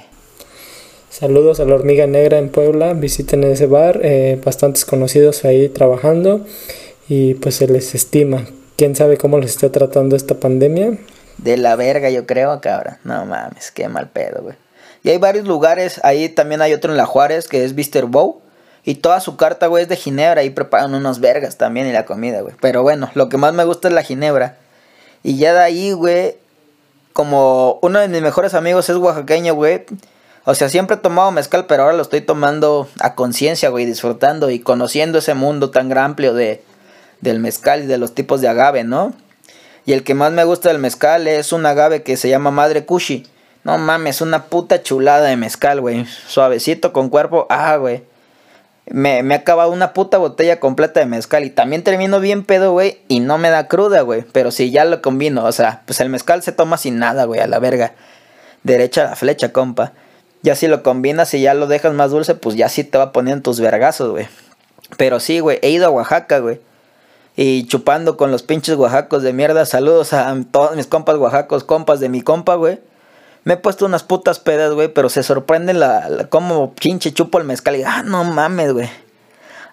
Saludos 1.10 1.60
a 1.60 1.66
la 1.66 1.76
hormiga 1.76 2.08
negra 2.08 2.38
en 2.38 2.50
Puebla. 2.50 2.94
Visiten 2.94 3.44
ese 3.44 3.68
bar. 3.68 4.02
Eh, 4.04 4.40
bastantes 4.44 4.86
conocidos 4.86 5.46
ahí 5.46 5.70
trabajando. 5.70 6.46
Y 7.08 7.36
pues 7.36 7.56
se 7.56 7.68
les 7.68 7.96
estima. 7.96 8.46
Quién 8.78 8.96
sabe 8.96 9.18
cómo 9.18 9.38
les 9.40 9.52
está 9.52 9.72
tratando 9.72 10.16
esta 10.16 10.36
pandemia. 10.36 10.98
de 11.38 11.58
la 11.58 11.76
verga, 11.76 12.10
yo 12.10 12.26
creo, 12.26 12.60
cabrón. 12.62 12.98
No 13.04 13.26
mames, 13.26 13.72
qué 13.72 13.88
mal 13.88 14.10
pedo, 14.10 14.42
güey. 14.44 14.56
Y 15.06 15.12
hay 15.12 15.20
varios 15.20 15.46
lugares, 15.46 16.02
ahí 16.04 16.30
también 16.30 16.64
hay 16.64 16.74
otro 16.74 16.90
en 16.90 16.98
La 16.98 17.06
Juárez 17.06 17.48
que 17.48 17.64
es 17.64 17.76
Mr. 17.76 18.08
Bow. 18.08 18.42
Y 18.86 18.96
toda 18.96 19.20
su 19.20 19.36
carta, 19.36 19.65
güey, 19.65 19.84
es 19.84 19.89
de 19.89 19.96
ginebra. 19.96 20.42
Ahí 20.42 20.51
preparan 20.51 20.94
unos 20.94 21.20
vergas 21.20 21.58
también 21.58 21.88
y 21.88 21.92
la 21.92 22.06
comida, 22.06 22.42
güey. 22.42 22.54
Pero 22.62 22.84
bueno, 22.84 23.10
lo 23.15 23.30
que 23.30 23.38
más 23.38 23.54
me 23.54 23.65
gusta 23.65 23.88
es 23.88 23.94
la 23.96 24.04
ginebra. 24.04 24.58
Y 25.24 25.38
ya 25.38 25.54
de 25.54 25.60
ahí, 25.60 25.92
güey, 25.92 26.38
como 27.12 27.80
uno 27.82 28.00
de 28.00 28.08
mis 28.08 28.22
mejores 28.22 28.54
amigos 28.54 28.88
es 28.89 28.98
oaxaqueño, 28.98 29.56
güey. 29.56 29.86
O 30.44 30.54
sea, 30.54 30.70
siempre 30.70 30.98
he 30.98 31.00
tomado 31.00 31.32
mezcal, 31.32 31.65
pero 31.65 31.82
ahora 31.84 31.96
lo 31.96 32.04
estoy 32.04 32.22
tomando 32.22 32.88
a 33.00 33.15
conciencia, 33.15 33.70
güey, 33.70 33.86
disfrutando 33.88 34.51
y 34.51 34.60
conociendo 34.60 35.18
ese 35.18 35.34
mundo 35.34 35.72
tan 35.72 35.98
amplio 35.98 36.36
de, 36.36 36.62
del 37.22 37.39
mezcal 37.39 37.84
y 37.84 37.88
de 37.88 37.98
los 37.98 38.13
tipos 38.13 38.42
de 38.42 38.50
agave, 38.50 38.84
¿no? 38.84 39.13
Y 39.88 39.94
el 39.94 40.04
que 40.04 40.13
más 40.13 40.32
me 40.32 40.44
gusta 40.44 40.70
del 40.70 40.77
mezcal 40.77 41.27
es 41.27 41.51
un 41.51 41.65
agave 41.65 42.04
que 42.04 42.18
se 42.18 42.30
llama 42.30 42.51
Madre 42.51 42.86
Kushi. 42.86 43.25
No 43.63 43.80
mames, 43.80 44.22
una 44.22 44.46
puta 44.46 44.84
chulada 44.84 45.25
de 45.25 45.38
mezcal, 45.38 45.82
güey. 45.82 46.06
Suavecito 46.27 46.94
con 46.94 47.10
cuerpo. 47.10 47.48
Ah, 47.50 47.77
güey. 47.77 48.04
Me, 48.88 49.24
me 49.24 49.36
he 49.36 49.38
acabado 49.38 49.72
una 49.72 49.94
puta 49.94 50.18
botella 50.18 50.60
completa 50.60 51.00
de 51.00 51.06
mezcal. 51.06 51.44
Y 51.44 51.50
también 51.50 51.84
termino 51.84 52.20
bien 52.20 52.44
pedo, 52.44 52.72
güey. 52.72 53.00
Y 53.08 53.20
no 53.20 53.38
me 53.38 53.50
da 53.50 53.68
cruda, 53.68 54.01
güey. 54.01 54.24
Pero 54.32 54.51
si 54.51 54.72
ya 54.72 54.86
lo 54.86 55.01
combino. 55.01 55.44
O 55.44 55.51
sea, 55.51 55.82
pues 55.86 56.00
el 56.00 56.10
mezcal 56.10 56.44
se 56.44 56.51
toma 56.51 56.77
sin 56.77 57.00
nada, 57.00 57.25
güey. 57.25 57.39
A 57.39 57.48
la 57.48 57.60
verga. 57.60 57.94
Derecha 58.63 59.01
a 59.01 59.10
la 59.12 59.15
flecha, 59.15 59.51
compa. 59.51 59.94
Ya 60.42 60.56
si 60.56 60.68
lo 60.68 60.84
combinas 60.84 61.34
y 61.34 61.42
ya 61.42 61.54
lo 61.54 61.68
dejas 61.68 61.94
más 61.94 62.12
dulce, 62.12 62.36
pues 62.36 62.56
ya 62.56 62.70
sí 62.70 62.84
te 62.84 62.98
va 62.98 63.12
poniendo 63.12 63.42
tus 63.42 63.60
vergazos, 63.60 64.12
güey. 64.12 64.27
Pero 64.98 65.20
sí, 65.20 65.39
güey. 65.39 65.60
He 65.62 65.70
ido 65.72 65.88
a 65.88 65.89
Oaxaca, 65.89 66.39
güey. 66.39 66.60
Y 67.36 67.65
chupando 67.68 68.15
con 68.15 68.32
los 68.32 68.44
pinches 68.44 68.75
oaxacos 68.77 69.24
de 69.24 69.34
mierda. 69.34 69.65
Saludos 69.65 70.13
a 70.13 70.36
todos 70.51 70.75
mis 70.75 70.88
compas 70.88 71.15
oaxacos, 71.18 71.63
compas 71.63 72.00
de 72.00 72.10
mi 72.10 72.22
compa, 72.22 72.56
güey. 72.56 72.80
Me 73.46 73.54
he 73.54 73.58
puesto 73.58 73.86
unas 73.86 74.04
putas 74.04 74.40
pedas, 74.40 74.74
güey, 74.74 74.90
pero 74.90 75.08
se 75.08 75.22
sorprende 75.22 75.74
la, 75.74 76.10
la 76.10 76.25
cómo 76.25 76.74
pinche 76.74 77.14
chupo 77.14 77.38
el 77.38 77.46
mezcal. 77.46 77.75
Y, 77.75 77.84
ah, 77.84 78.02
no 78.04 78.24
mames, 78.24 78.74
güey. 78.74 78.90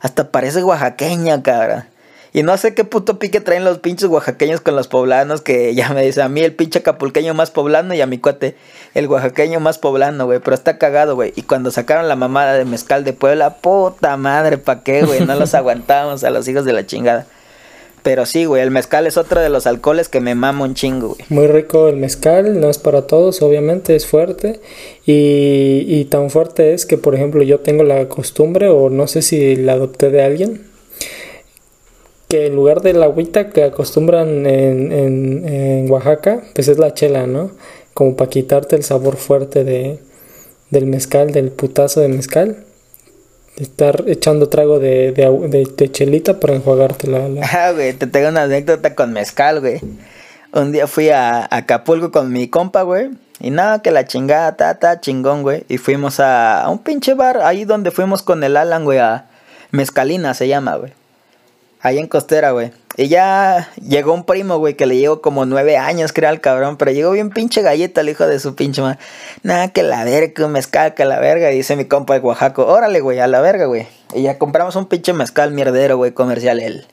Hasta 0.01 0.31
parece 0.31 0.63
oaxaqueña, 0.63 1.43
cara. 1.43 1.89
Y 2.35 2.43
no 2.43 2.57
sé 2.57 2.75
qué 2.75 2.85
puto 2.85 3.19
pique 3.19 3.41
traen 3.41 3.65
los 3.65 3.79
pinches 3.79 4.09
oaxaqueños 4.09 4.61
con 4.61 4.75
los 4.75 4.89
poblanos 4.89 5.43
que 5.43 5.75
ya 5.77 5.91
me 5.91 6.03
dice 6.03 6.23
a 6.23 6.29
mí 6.29 6.41
el 6.41 6.55
pinche 6.55 6.83
capulqueño 6.83 7.35
más 7.35 7.51
poblano 7.51 7.95
y 7.95 8.01
a 8.01 8.07
mi 8.07 8.19
cuate 8.19 8.57
el 8.95 9.07
oaxaqueño 9.07 9.59
más 9.59 9.79
poblano, 9.79 10.27
güey. 10.27 10.39
Pero 10.41 10.55
está 10.55 10.77
cagado, 10.77 11.15
güey. 11.15 11.33
Y 11.35 11.43
cuando 11.43 11.71
sacaron 11.71 12.09
la 12.09 12.17
mamada 12.17 12.53
de 12.53 12.67
mezcal 12.67 13.05
de 13.05 13.15
Puebla, 13.15 13.57
puta 13.57 14.19
madre, 14.19 14.59
¿pa' 14.59 14.83
qué, 14.83 15.03
güey? 15.03 15.25
No 15.25 15.35
los 15.35 15.55
aguantamos 15.55 16.25
a 16.25 16.31
los 16.31 16.47
hijos 16.47 16.67
de 16.67 16.75
la 16.75 16.85
chingada. 16.85 17.27
Pero 18.03 18.27
sí, 18.27 18.47
güey, 18.47 18.63
el 18.63 18.73
mezcal 18.73 19.07
es 19.07 19.17
otro 19.17 19.41
de 19.41 19.49
los 19.49 19.67
alcoholes 19.67 20.09
que 20.09 20.21
me 20.21 20.35
mama 20.35 20.65
un 20.65 20.75
chingo, 20.75 21.09
güey. 21.09 21.25
Muy 21.29 21.47
rico 21.47 21.89
el 21.89 21.97
mezcal, 21.97 22.61
no 22.61 22.69
es 22.69 22.79
para 22.79 23.07
todos, 23.07 23.43
obviamente 23.43 23.95
es 23.95 24.07
fuerte. 24.07 24.61
Y, 25.07 25.85
y 25.87 26.05
tan 26.07 26.29
fuerte 26.29 26.75
es 26.75 26.85
que, 26.85 26.99
por 26.99 27.15
ejemplo, 27.15 27.43
yo 27.45 27.61
tengo 27.61 27.85
la 27.85 28.09
costumbre, 28.09 28.69
o 28.69 28.91
no 28.91 29.07
sé 29.07 29.23
si 29.23 29.55
la 29.55 29.75
adopté 29.75 30.11
de 30.11 30.23
alguien, 30.23 30.67
que 32.29 32.47
en 32.47 32.57
lugar 32.57 32.81
de 32.81 32.95
la 32.95 33.07
agüita 33.07 33.51
que 33.51 33.63
acostumbran 33.63 34.47
en, 34.47 34.91
en, 34.91 35.49
en 35.49 35.91
Oaxaca, 35.91 36.43
pues 36.55 36.67
es 36.67 36.79
la 36.79 36.95
chela, 36.95 37.29
¿no? 37.29 37.53
Como 37.95 38.17
para 38.17 38.31
quitarte 38.31 38.75
el 38.75 38.83
sabor 38.83 39.17
fuerte 39.17 39.63
de, 39.63 39.99
del 40.71 40.87
mezcal, 40.87 41.31
del 41.31 41.53
putazo 41.53 42.01
de 42.01 42.09
mezcal 42.09 42.65
estar 43.63 44.05
echando 44.07 44.49
trago 44.49 44.79
de, 44.79 45.13
de, 45.13 45.69
de, 45.77 45.91
chelita 45.91 46.41
para 46.41 46.55
enjuagarte 46.55 47.07
la, 47.07 47.29
Ah, 47.53 47.73
güey, 47.73 47.93
te 47.93 48.07
tengo 48.07 48.29
una 48.29 48.43
anécdota 48.43 48.95
con 48.95 49.13
mezcal, 49.13 49.61
güey. 49.61 49.81
Un 50.53 50.73
día 50.73 50.87
fui 50.87 51.09
a, 51.11 51.49
Acapulco 51.51 52.11
con 52.11 52.33
mi 52.33 52.49
compa, 52.49 52.83
güey. 52.83 53.11
Y 53.41 53.51
nada, 53.51 53.83
que 53.83 53.91
la 53.91 54.05
chingada, 54.05 54.57
ta, 54.79 55.01
chingón, 55.01 55.43
güey. 55.43 55.65
Y 55.69 55.79
fuimos 55.79 56.21
a, 56.21 56.63
a 56.63 56.71
un 56.71 56.79
pinche 56.79 57.15
bar, 57.15 57.39
ahí 57.43 57.65
donde 57.65 57.91
fuimos 57.91 58.23
con 58.23 58.45
el 58.45 58.57
Alan, 58.57 58.85
güey, 58.85 58.99
a 58.99 59.27
Mezcalina 59.71 60.35
se 60.35 60.49
llama, 60.49 60.77
güey. 60.77 60.93
Ahí 61.85 61.99
en 61.99 62.07
Costera, 62.07 62.53
güey. 62.53 62.71
Y 62.97 63.09
ya 63.09 63.71
llegó 63.83 64.13
un 64.13 64.25
primo, 64.25 64.59
güey, 64.59 64.75
que 64.75 64.87
le 64.87 64.97
llegó 64.97 65.21
como 65.21 65.47
nueve 65.47 65.77
años, 65.79 66.13
creo, 66.13 66.31
al 66.31 66.41
cabrón. 66.41 66.77
Pero 66.77 66.93
llegó 66.93 67.11
bien 67.11 67.31
pinche 67.31 67.61
galleta 67.61 68.03
el 68.03 68.09
hijo 68.09 68.25
de 68.25 68.39
su 68.39 68.55
pinche 68.55 68.81
madre. 68.83 68.99
Nada, 69.43 69.69
que 69.73 69.83
la 69.83 70.05
verga, 70.05 70.47
un 70.47 70.53
mezcal, 70.53 70.95
que 70.95 71.05
la 71.05 71.19
verga. 71.19 71.49
dice 71.49 71.75
mi 71.75 71.87
compa 71.87 72.15
el 72.15 72.23
Oaxaco, 72.23 72.67
órale, 72.67 73.01
güey, 73.01 73.19
a 73.19 73.27
la 73.27 73.41
verga, 73.41 73.67
güey. 73.67 73.89
Y 74.15 74.23
ya 74.23 74.39
compramos 74.39 74.77
un 74.77 74.87
pinche 74.87 75.13
mezcal 75.13 75.51
mierdero, 75.51 75.97
güey, 75.97 76.13
comercial. 76.13 76.61
El 76.61 76.87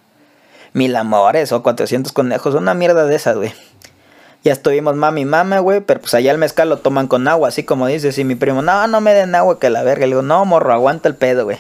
mil 0.74 0.96
amores 0.96 1.52
o 1.52 1.62
400 1.62 2.12
conejos. 2.12 2.56
Una 2.56 2.74
mierda 2.74 3.06
de 3.06 3.16
esas, 3.16 3.36
güey. 3.36 3.54
Ya 4.44 4.54
estuvimos 4.54 4.96
mami 4.96 5.26
mama, 5.26 5.60
güey. 5.60 5.82
Pero 5.82 6.00
pues 6.00 6.16
allá 6.16 6.32
el 6.32 6.40
mezcal 6.40 6.68
lo 6.68 6.78
toman 6.78 7.08
con 7.08 7.28
agua, 7.28 7.50
así 7.50 7.64
como 7.64 7.86
dices. 7.86 8.18
Y 8.18 8.24
mi 8.24 8.34
primo, 8.34 8.64
no, 8.64 8.88
no 8.88 9.02
me 9.02 9.14
den 9.14 9.36
agua, 9.36 9.60
que 9.60 9.70
la 9.70 9.84
verga. 9.84 10.08
Le 10.08 10.14
digo, 10.14 10.22
no, 10.24 10.46
morro, 10.46 10.74
aguanta 10.74 11.08
el 11.08 11.16
pedo, 11.16 11.44
güey. 11.44 11.60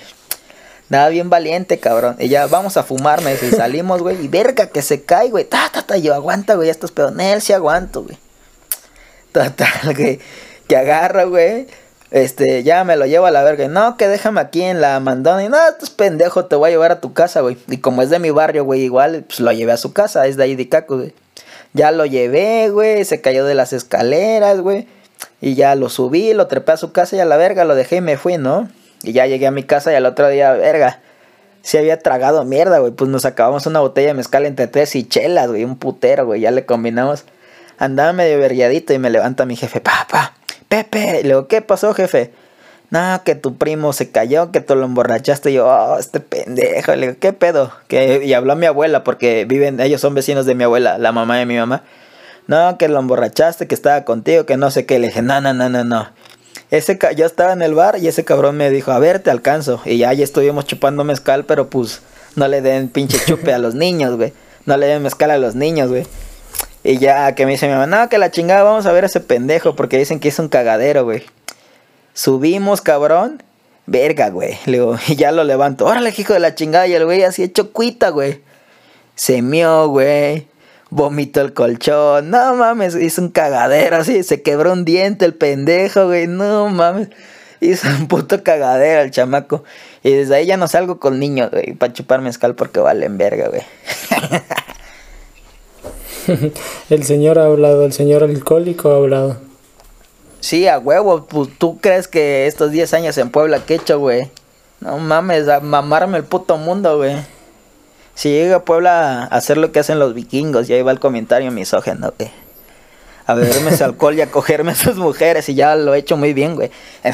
Nada 0.89 1.09
bien 1.09 1.29
valiente, 1.29 1.79
cabrón. 1.79 2.15
Y 2.19 2.29
ya 2.29 2.47
vamos 2.47 2.75
a 2.75 2.83
fumarme. 2.83 3.35
Y 3.35 3.51
salimos, 3.51 4.01
güey. 4.01 4.23
Y 4.25 4.27
verga 4.27 4.67
que 4.67 4.81
se 4.81 5.03
cae, 5.03 5.29
güey. 5.29 5.45
Ta, 5.45 5.69
ta, 5.71 5.83
ta. 5.83 5.97
Yo 5.97 6.15
aguanta, 6.15 6.55
güey. 6.55 6.69
Estos 6.69 6.91
pedonel 6.91 7.41
sí 7.41 7.53
aguanto, 7.53 8.03
güey. 8.03 8.17
Total, 9.31 9.93
que, 9.95 10.19
que 10.67 10.75
agarra, 10.75 11.25
güey. 11.25 11.67
Este, 12.09 12.63
ya 12.63 12.83
me 12.83 12.95
lo 12.97 13.05
llevo 13.05 13.27
a 13.27 13.31
la 13.31 13.43
verga. 13.43 13.67
No, 13.67 13.97
que 13.97 14.07
déjame 14.07 14.41
aquí 14.41 14.63
en 14.63 14.81
la 14.81 14.99
mandona. 14.99 15.43
Y 15.43 15.49
no, 15.49 15.57
estos 15.67 15.91
pendejo, 15.91 16.45
te 16.45 16.55
voy 16.55 16.69
a 16.69 16.71
llevar 16.71 16.91
a 16.91 17.01
tu 17.01 17.13
casa, 17.13 17.41
güey. 17.41 17.57
Y 17.67 17.77
como 17.77 18.01
es 18.01 18.09
de 18.09 18.17
mi 18.17 18.31
barrio, 18.31 18.65
güey, 18.65 18.81
igual, 18.81 19.25
pues 19.27 19.39
lo 19.41 19.51
llevé 19.51 19.73
a 19.73 19.77
su 19.77 19.93
casa. 19.93 20.25
Es 20.25 20.37
de 20.37 20.43
ahí 20.43 20.55
de 20.55 20.69
Caco, 20.69 20.97
güey. 20.97 21.13
Ya 21.73 21.91
lo 21.91 22.07
llevé, 22.07 22.69
güey. 22.71 23.05
Se 23.05 23.21
cayó 23.21 23.45
de 23.45 23.53
las 23.53 23.73
escaleras, 23.73 24.59
güey. 24.61 24.87
Y 25.39 25.53
ya 25.53 25.75
lo 25.75 25.89
subí, 25.89 26.33
lo 26.33 26.47
trepé 26.47 26.71
a 26.71 26.77
su 26.77 26.91
casa 26.91 27.15
y 27.15 27.19
a 27.19 27.25
la 27.25 27.37
verga 27.37 27.63
lo 27.63 27.75
dejé 27.75 27.97
y 27.97 28.01
me 28.01 28.17
fui, 28.17 28.37
¿no? 28.37 28.69
Y 29.03 29.13
ya 29.13 29.25
llegué 29.27 29.47
a 29.47 29.51
mi 29.51 29.63
casa 29.63 29.91
y 29.91 29.95
al 29.95 30.05
otro 30.05 30.27
día, 30.29 30.51
verga, 30.53 30.99
si 31.61 31.77
había 31.77 31.99
tragado 31.99 32.43
mierda, 32.45 32.79
güey. 32.79 32.91
Pues 32.91 33.09
nos 33.09 33.25
acabamos 33.25 33.65
una 33.65 33.79
botella 33.79 34.09
de 34.09 34.13
mezcal 34.15 34.45
entre 34.45 34.67
tres 34.67 34.95
y 34.95 35.03
chelas, 35.03 35.47
güey. 35.47 35.63
Un 35.63 35.77
putero, 35.77 36.25
güey. 36.25 36.41
Ya 36.41 36.51
le 36.51 36.65
combinamos. 36.65 37.25
Andaba 37.77 38.11
medio 38.11 38.37
verguiadito 38.39 38.93
y 38.93 38.99
me 38.99 39.09
levanta 39.09 39.45
mi 39.45 39.55
jefe, 39.55 39.79
papá, 39.79 40.33
Pepe. 40.67 41.23
Le 41.23 41.29
digo, 41.29 41.47
¿qué 41.47 41.61
pasó, 41.61 41.93
jefe? 41.93 42.31
No, 42.91 43.21
que 43.23 43.35
tu 43.35 43.55
primo 43.55 43.93
se 43.93 44.09
cayó, 44.09 44.51
que 44.51 44.61
tú 44.61 44.75
lo 44.75 44.85
emborrachaste. 44.85 45.51
Y 45.51 45.55
yo, 45.55 45.67
oh, 45.67 45.97
este 45.97 46.19
pendejo. 46.19 46.95
Le 46.95 47.07
digo, 47.07 47.19
¿qué 47.19 47.33
pedo? 47.33 47.71
Que, 47.87 48.25
y 48.25 48.33
habló 48.33 48.55
mi 48.55 48.65
abuela, 48.65 49.03
porque 49.03 49.45
viven, 49.45 49.79
ellos 49.79 50.01
son 50.01 50.13
vecinos 50.13 50.45
de 50.45 50.55
mi 50.55 50.63
abuela, 50.63 50.97
la 50.97 51.11
mamá 51.11 51.37
de 51.37 51.45
mi 51.45 51.57
mamá. 51.57 51.83
No, 52.47 52.77
que 52.77 52.87
lo 52.87 52.99
emborrachaste, 52.99 53.67
que 53.67 53.75
estaba 53.75 54.05
contigo, 54.05 54.45
que 54.45 54.57
no 54.57 54.71
sé 54.71 54.85
qué. 54.85 54.97
Le 54.97 55.07
dije, 55.07 55.21
no, 55.21 55.39
no, 55.39 55.53
no, 55.53 55.69
no, 55.69 55.83
no. 55.83 56.09
Ese 56.71 56.99
yo 57.15 57.25
estaba 57.25 57.53
en 57.53 57.61
el 57.61 57.73
bar 57.73 57.97
y 57.97 58.07
ese 58.07 58.23
cabrón 58.23 58.57
me 58.57 58.69
dijo, 58.69 58.91
a 58.91 58.99
ver, 58.99 59.19
te 59.19 59.31
alcanzo. 59.31 59.81
Y 59.85 59.97
ya, 59.97 60.13
ya 60.13 60.23
estuvimos 60.23 60.65
chupando 60.65 61.03
mezcal, 61.03 61.45
pero 61.45 61.69
pues 61.69 62.01
no 62.35 62.47
le 62.47 62.61
den 62.61 62.89
pinche 62.89 63.17
chupe 63.25 63.53
a 63.53 63.57
los 63.57 63.73
niños, 63.75 64.15
güey. 64.15 64.33
No 64.65 64.77
le 64.77 64.85
den 64.85 65.01
mezcal 65.01 65.31
a 65.31 65.37
los 65.37 65.55
niños, 65.55 65.89
güey. 65.89 66.05
Y 66.83 66.97
ya 66.97 67.33
que 67.33 67.45
me 67.45 67.53
dice 67.53 67.67
mi 67.67 67.73
mamá, 67.73 67.87
no, 67.87 68.09
que 68.09 68.17
la 68.17 68.31
chingada, 68.31 68.63
vamos 68.63 68.85
a 68.85 68.91
ver 68.91 69.03
a 69.03 69.07
ese 69.07 69.19
pendejo, 69.19 69.75
porque 69.75 69.97
dicen 69.97 70.19
que 70.19 70.29
es 70.29 70.39
un 70.39 70.47
cagadero, 70.47 71.03
güey. 71.03 71.23
Subimos, 72.13 72.81
cabrón. 72.81 73.41
Verga, 73.87 74.29
güey. 74.29 74.57
Le 74.65 74.79
y 75.07 75.15
ya 75.15 75.31
lo 75.31 75.43
levanto. 75.43 75.85
Órale, 75.85 76.13
hijo 76.15 76.33
de 76.33 76.39
la 76.39 76.53
chingada. 76.53 76.87
Y 76.87 76.93
el 76.93 77.05
güey 77.05 77.23
así 77.23 77.43
hecho 77.43 77.71
cuita, 77.71 78.09
güey. 78.09 78.41
Se 79.15 79.41
mió, 79.41 79.87
güey 79.87 80.47
vomitó 80.89 81.41
el 81.41 81.53
colchón, 81.53 82.29
no 82.29 82.55
mames, 82.55 82.95
hizo 82.95 83.21
un 83.21 83.29
cagadero 83.29 83.97
así, 83.97 84.23
se 84.23 84.41
quebró 84.41 84.73
un 84.73 84.85
diente 84.85 85.25
el 85.25 85.33
pendejo, 85.33 86.07
güey, 86.07 86.27
no 86.27 86.69
mames, 86.69 87.09
hizo 87.61 87.87
un 87.87 88.07
puto 88.07 88.43
cagadero 88.43 89.01
el 89.01 89.11
chamaco. 89.11 89.63
Y 90.03 90.11
desde 90.11 90.35
ahí 90.35 90.45
ya 90.45 90.57
no 90.57 90.67
salgo 90.67 90.99
con 90.99 91.19
niños, 91.19 91.51
güey, 91.51 91.73
para 91.73 91.93
chupar 91.93 92.21
mezcal 92.21 92.55
porque 92.55 92.79
valen 92.79 93.17
verga, 93.17 93.49
güey. 93.49 93.63
el 96.89 97.03
señor 97.03 97.39
ha 97.39 97.45
hablado, 97.45 97.85
el 97.85 97.93
señor 97.93 98.23
alcohólico 98.23 98.91
ha 98.91 98.95
hablado. 98.95 99.37
Sí, 100.39 100.67
a 100.67 100.79
huevo, 100.79 101.25
pues 101.25 101.49
tú 101.57 101.79
crees 101.79 102.07
que 102.07 102.47
estos 102.47 102.71
10 102.71 102.93
años 102.93 103.17
en 103.17 103.29
Puebla, 103.29 103.65
¿qué 103.65 103.73
he 103.73 103.77
hecho, 103.77 103.99
güey? 103.99 104.29
No 104.79 104.97
mames, 104.97 105.49
a 105.49 105.59
mamarme 105.59 106.17
el 106.17 106.23
puto 106.23 106.57
mundo, 106.57 106.97
güey. 106.97 107.17
Si 108.19 108.31
llega 108.31 108.57
a 108.57 108.65
Puebla 108.65 109.23
a 109.23 109.25
hacer 109.27 109.55
lo 109.57 109.71
que 109.71 109.79
hacen 109.79 109.97
los 109.97 110.13
vikingos, 110.13 110.69
y 110.69 110.73
ahí 110.73 110.81
va 110.81 110.91
el 110.91 110.99
comentario 110.99 111.51
misógeno, 111.51 112.11
güey. 112.19 112.29
A 113.25 113.33
beberme 113.33 113.69
ese 113.69 113.85
alcohol 113.85 114.13
y 114.13 114.19
a 114.19 114.29
cogerme 114.29 114.73
a 114.73 114.75
sus 114.75 114.97
mujeres, 114.97 115.47
y 115.47 115.55
ya 115.55 115.77
lo 115.77 115.95
he 115.95 115.99
hecho 115.99 116.17
muy 116.17 116.33
bien, 116.33 116.55
güey. 116.55 116.69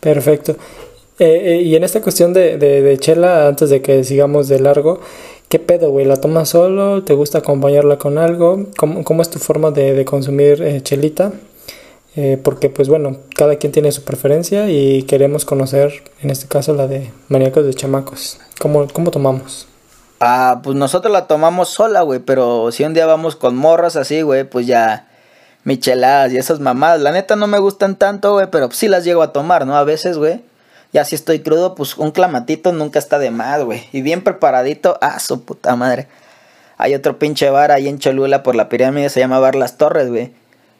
Perfecto. 0.00 0.56
Eh, 1.20 1.52
eh, 1.52 1.62
y 1.62 1.76
en 1.76 1.84
esta 1.84 2.02
cuestión 2.02 2.32
de, 2.32 2.58
de, 2.58 2.98
chela, 2.98 3.46
antes 3.46 3.70
de 3.70 3.80
que 3.80 4.02
sigamos 4.02 4.48
de 4.48 4.58
largo, 4.58 5.00
¿qué 5.48 5.60
pedo, 5.60 5.90
güey? 5.90 6.04
¿La 6.04 6.16
tomas 6.16 6.48
solo? 6.48 7.04
¿Te 7.04 7.14
gusta 7.14 7.38
acompañarla 7.38 7.98
con 7.98 8.18
algo? 8.18 8.66
¿Cómo, 8.76 9.04
cómo 9.04 9.22
es 9.22 9.30
tu 9.30 9.38
forma 9.38 9.70
de, 9.70 9.94
de 9.94 10.04
consumir 10.04 10.60
eh, 10.62 10.82
chelita? 10.82 11.30
Eh, 12.16 12.40
porque 12.42 12.70
pues 12.70 12.88
bueno, 12.88 13.18
cada 13.36 13.56
quien 13.56 13.72
tiene 13.72 13.92
su 13.92 14.02
preferencia 14.02 14.68
y 14.68 15.04
queremos 15.04 15.44
conocer, 15.44 16.02
en 16.22 16.30
este 16.30 16.48
caso, 16.48 16.74
la 16.74 16.86
de 16.86 17.10
maníacos 17.28 17.64
de 17.64 17.74
chamacos. 17.74 18.38
¿Cómo, 18.58 18.86
cómo 18.88 19.10
tomamos? 19.10 19.68
Ah, 20.18 20.60
pues 20.62 20.76
nosotros 20.76 21.12
la 21.12 21.26
tomamos 21.26 21.68
sola, 21.70 22.02
güey, 22.02 22.20
pero 22.20 22.72
si 22.72 22.84
un 22.84 22.94
día 22.94 23.06
vamos 23.06 23.36
con 23.36 23.56
morras 23.56 23.96
así, 23.96 24.22
güey, 24.22 24.44
pues 24.44 24.66
ya 24.66 25.08
micheladas 25.64 26.32
y 26.32 26.36
esas 26.36 26.60
mamadas. 26.60 27.00
La 27.00 27.12
neta 27.12 27.36
no 27.36 27.46
me 27.46 27.58
gustan 27.58 27.96
tanto, 27.96 28.32
güey, 28.32 28.48
pero 28.50 28.70
sí 28.70 28.88
las 28.88 29.04
llego 29.04 29.22
a 29.22 29.32
tomar, 29.32 29.66
¿no? 29.66 29.76
A 29.76 29.84
veces, 29.84 30.18
güey. 30.18 30.42
Ya 30.92 31.04
si 31.04 31.14
estoy 31.14 31.40
crudo, 31.40 31.74
pues 31.74 31.96
un 31.96 32.10
clamatito 32.10 32.72
nunca 32.72 32.98
está 32.98 33.18
de 33.18 33.30
más, 33.30 33.62
güey. 33.62 33.84
Y 33.92 34.02
bien 34.02 34.22
preparadito, 34.22 34.98
ah, 35.00 35.20
su 35.20 35.44
puta 35.44 35.76
madre. 35.76 36.08
Hay 36.76 36.94
otro 36.94 37.18
pinche 37.18 37.48
bar 37.50 37.70
ahí 37.70 37.88
en 37.88 37.98
Cholula 37.98 38.42
por 38.42 38.56
la 38.56 38.68
pirámide, 38.68 39.08
se 39.08 39.20
llama 39.20 39.38
Bar 39.38 39.54
Las 39.54 39.76
Torres, 39.78 40.08
güey. 40.08 40.32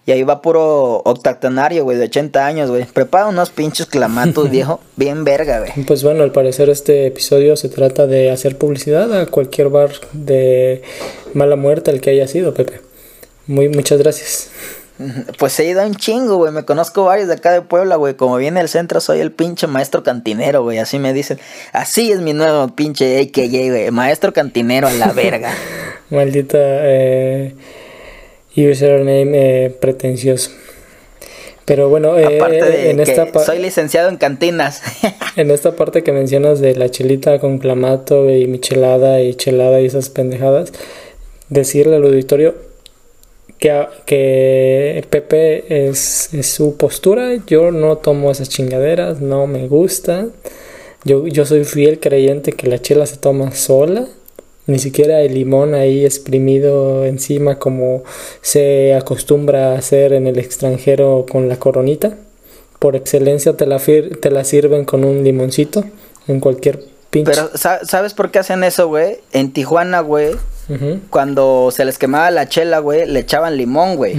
Y 0.06 0.12
ahí 0.12 0.22
va 0.22 0.42
puro 0.42 1.02
octactonario, 1.04 1.84
güey, 1.84 1.98
de 1.98 2.04
80 2.04 2.46
años, 2.46 2.70
güey. 2.70 2.84
Prepara 2.84 3.26
unos 3.26 3.50
pinches 3.50 3.86
clamatos, 3.86 4.50
viejo. 4.50 4.80
Bien 4.96 5.24
verga, 5.24 5.60
güey. 5.60 5.84
Pues 5.86 6.02
bueno, 6.02 6.22
al 6.22 6.32
parecer 6.32 6.70
este 6.70 7.06
episodio 7.06 7.56
se 7.56 7.68
trata 7.68 8.06
de 8.06 8.30
hacer 8.30 8.56
publicidad 8.58 9.12
a 9.18 9.26
cualquier 9.26 9.68
bar 9.68 9.90
de 10.12 10.82
mala 11.34 11.56
muerte 11.56 11.90
al 11.90 12.00
que 12.00 12.10
haya 12.10 12.26
sido, 12.26 12.54
Pepe. 12.54 12.80
Muy, 13.46 13.68
muchas 13.68 13.98
gracias. 13.98 14.50
Pues 15.38 15.58
he 15.58 15.64
ido 15.64 15.80
a 15.80 15.86
un 15.86 15.94
chingo, 15.94 16.36
güey. 16.36 16.52
Me 16.52 16.64
conozco 16.64 17.04
varios 17.04 17.28
de 17.28 17.34
acá 17.34 17.52
de 17.52 17.62
Puebla, 17.62 17.96
güey. 17.96 18.14
Como 18.14 18.36
viene 18.36 18.60
el 18.60 18.68
centro, 18.68 19.00
soy 19.00 19.20
el 19.20 19.32
pinche 19.32 19.66
maestro 19.66 20.02
cantinero, 20.02 20.62
güey. 20.62 20.78
Así 20.78 20.98
me 20.98 21.12
dicen. 21.12 21.38
Así 21.72 22.12
es 22.12 22.20
mi 22.20 22.32
nuevo 22.32 22.68
pinche 22.74 23.18
AKJ, 23.20 23.70
güey. 23.70 23.90
Maestro 23.90 24.32
cantinero 24.32 24.88
a 24.88 24.92
la 24.92 25.12
verga. 25.12 25.52
Maldita 26.10 26.58
eh, 26.60 27.54
username 28.68 29.66
eh, 29.66 29.70
pretencioso. 29.70 30.50
Pero 31.64 31.88
bueno, 31.88 32.18
eh, 32.18 32.24
de 32.24 32.90
en 32.90 32.96
que 32.96 33.02
esta 33.02 33.44
soy 33.44 33.60
licenciado 33.60 34.08
en 34.08 34.16
cantinas. 34.16 34.82
En 35.36 35.52
esta 35.52 35.76
parte 35.76 36.02
que 36.02 36.10
mencionas 36.10 36.60
de 36.60 36.74
la 36.74 36.90
chelita 36.90 37.38
con 37.38 37.58
clamato 37.58 38.28
y 38.28 38.48
michelada 38.48 39.22
y 39.22 39.34
chelada 39.34 39.80
y 39.80 39.86
esas 39.86 40.10
pendejadas, 40.10 40.72
decirle 41.48 41.96
al 41.96 42.02
auditorio 42.02 42.56
que, 43.58 43.86
que 44.06 45.04
Pepe 45.08 45.88
es, 45.88 46.34
es 46.34 46.46
su 46.46 46.76
postura, 46.76 47.36
yo 47.46 47.70
no 47.70 47.98
tomo 47.98 48.32
esas 48.32 48.48
chingaderas, 48.48 49.20
no 49.20 49.46
me 49.46 49.68
gusta. 49.68 50.26
Yo, 51.04 51.28
yo 51.28 51.46
soy 51.46 51.64
fiel 51.64 52.00
creyente 52.00 52.52
que 52.52 52.66
la 52.66 52.80
chela 52.80 53.06
se 53.06 53.16
toma 53.16 53.52
sola, 53.52 54.08
ni 54.70 54.78
siquiera 54.78 55.20
el 55.20 55.34
limón 55.34 55.74
ahí 55.74 56.04
exprimido 56.04 57.04
encima 57.04 57.58
como 57.58 58.02
se 58.40 58.94
acostumbra 58.94 59.72
a 59.72 59.78
hacer 59.78 60.12
en 60.12 60.26
el 60.26 60.38
extranjero 60.38 61.26
con 61.30 61.48
la 61.48 61.56
coronita. 61.58 62.16
Por 62.78 62.96
excelencia 62.96 63.54
te 63.56 63.66
la, 63.66 63.78
te 63.78 64.30
la 64.30 64.44
sirven 64.44 64.84
con 64.84 65.04
un 65.04 65.22
limoncito 65.24 65.84
en 66.28 66.40
cualquier 66.40 66.82
pinche. 67.10 67.32
Pero, 67.32 67.50
¿sa- 67.54 67.84
¿sabes 67.84 68.14
por 68.14 68.30
qué 68.30 68.38
hacen 68.38 68.64
eso, 68.64 68.88
güey? 68.88 69.18
En 69.32 69.52
Tijuana, 69.52 70.00
güey, 70.00 70.36
cuando 71.10 71.70
se 71.72 71.84
les 71.84 71.98
quemaba 71.98 72.30
la 72.30 72.48
chela, 72.48 72.78
güey, 72.78 73.06
le 73.06 73.20
echaban 73.20 73.56
limón, 73.56 73.96
güey. 73.96 74.14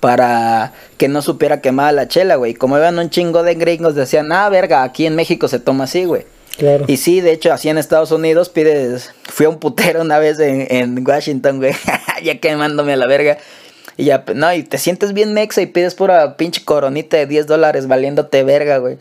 Para 0.00 0.74
que 0.96 1.08
no 1.08 1.22
supiera 1.22 1.60
quemada 1.60 1.90
la 1.92 2.06
chela, 2.08 2.36
güey. 2.36 2.54
Como 2.54 2.76
iban 2.78 2.98
un 2.98 3.10
chingo 3.10 3.42
de 3.42 3.54
gringos, 3.54 3.94
decían, 3.96 4.30
ah, 4.32 4.48
verga, 4.48 4.82
aquí 4.84 5.06
en 5.06 5.16
México 5.16 5.48
se 5.48 5.58
toma 5.58 5.84
así, 5.84 6.04
güey. 6.04 6.24
Claro. 6.58 6.84
Y 6.88 6.96
sí, 6.96 7.20
de 7.20 7.32
hecho, 7.32 7.52
así 7.52 7.68
en 7.68 7.78
Estados 7.78 8.10
Unidos 8.10 8.48
pides. 8.48 9.14
Fui 9.24 9.46
a 9.46 9.48
un 9.48 9.58
putero 9.58 10.02
una 10.02 10.18
vez 10.18 10.40
en, 10.40 10.66
en 10.70 11.06
Washington, 11.06 11.58
güey. 11.58 11.72
ya 12.22 12.38
quemándome 12.40 12.92
a 12.92 12.96
la 12.96 13.06
verga. 13.06 13.38
Y 13.96 14.04
ya, 14.04 14.24
no, 14.34 14.52
y 14.52 14.62
te 14.62 14.78
sientes 14.78 15.12
bien 15.12 15.34
mexa 15.34 15.60
y 15.62 15.66
pides 15.66 15.94
pura 15.94 16.36
pinche 16.36 16.64
coronita 16.64 17.16
de 17.16 17.26
10 17.26 17.46
dólares 17.46 17.88
valiéndote 17.88 18.44
verga, 18.44 18.78
güey. 18.78 18.98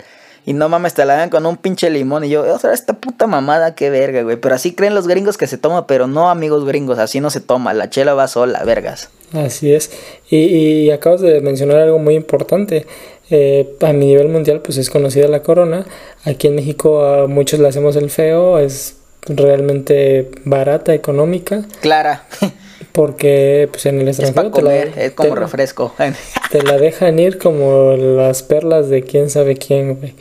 Y 0.47 0.53
no 0.53 0.69
mames, 0.69 0.93
te 0.93 1.03
la 1.03 1.17
dan 1.17 1.29
con 1.29 1.45
un 1.45 1.57
pinche 1.57 1.89
limón. 1.89 2.23
Y 2.23 2.29
yo, 2.29 2.41
o 2.41 2.57
sea, 2.57 2.71
esta 2.71 2.93
puta 2.93 3.27
mamada, 3.27 3.75
qué 3.75 3.89
verga, 3.89 4.23
güey. 4.23 4.37
Pero 4.37 4.55
así 4.55 4.73
creen 4.73 4.95
los 4.95 5.05
gringos 5.05 5.37
que 5.37 5.45
se 5.45 5.57
toma, 5.57 5.87
pero 5.87 6.07
no, 6.07 6.29
amigos 6.29 6.63
gringos, 6.65 6.99
así 6.99 7.19
no 7.19 7.29
se 7.29 7.41
toma. 7.41 7.73
La 7.73 7.89
chela 7.89 8.13
va 8.13 8.29
sola, 8.29 8.63
vergas. 8.63 9.09
Así 9.33 9.73
es. 9.73 9.91
Y, 10.29 10.37
y 10.37 10.91
acabas 10.91 11.19
de 11.19 11.41
mencionar 11.41 11.79
algo 11.79 11.99
muy 11.99 12.15
importante. 12.15 12.87
Eh, 13.29 13.75
a 13.81 13.91
nivel 13.93 14.29
mundial, 14.29 14.61
pues 14.61 14.77
es 14.77 14.89
conocida 14.89 15.27
la 15.27 15.43
corona. 15.43 15.85
Aquí 16.23 16.47
en 16.47 16.55
México 16.55 17.03
a 17.03 17.27
muchos 17.27 17.59
le 17.59 17.67
hacemos 17.67 17.95
el 17.95 18.09
feo. 18.09 18.57
Es 18.59 18.95
realmente 19.27 20.29
barata, 20.45 20.93
económica. 20.93 21.63
Clara, 21.81 22.25
Porque 22.91 23.67
pues 23.71 23.85
en 23.85 24.01
el 24.01 24.07
es 24.07 24.17
para 24.31 24.47
extranjero 24.47 24.55
te 24.55 24.61
la, 24.63 25.03
es 25.05 25.11
como 25.13 25.33
te- 25.33 25.39
refresco. 25.39 25.93
te 26.51 26.63
la 26.63 26.77
dejan 26.77 27.19
ir 27.19 27.37
como 27.37 27.93
las 27.95 28.43
perlas 28.43 28.89
de 28.89 29.03
quién 29.03 29.29
sabe 29.29 29.55
quién, 29.55 29.95
güey. 29.95 30.15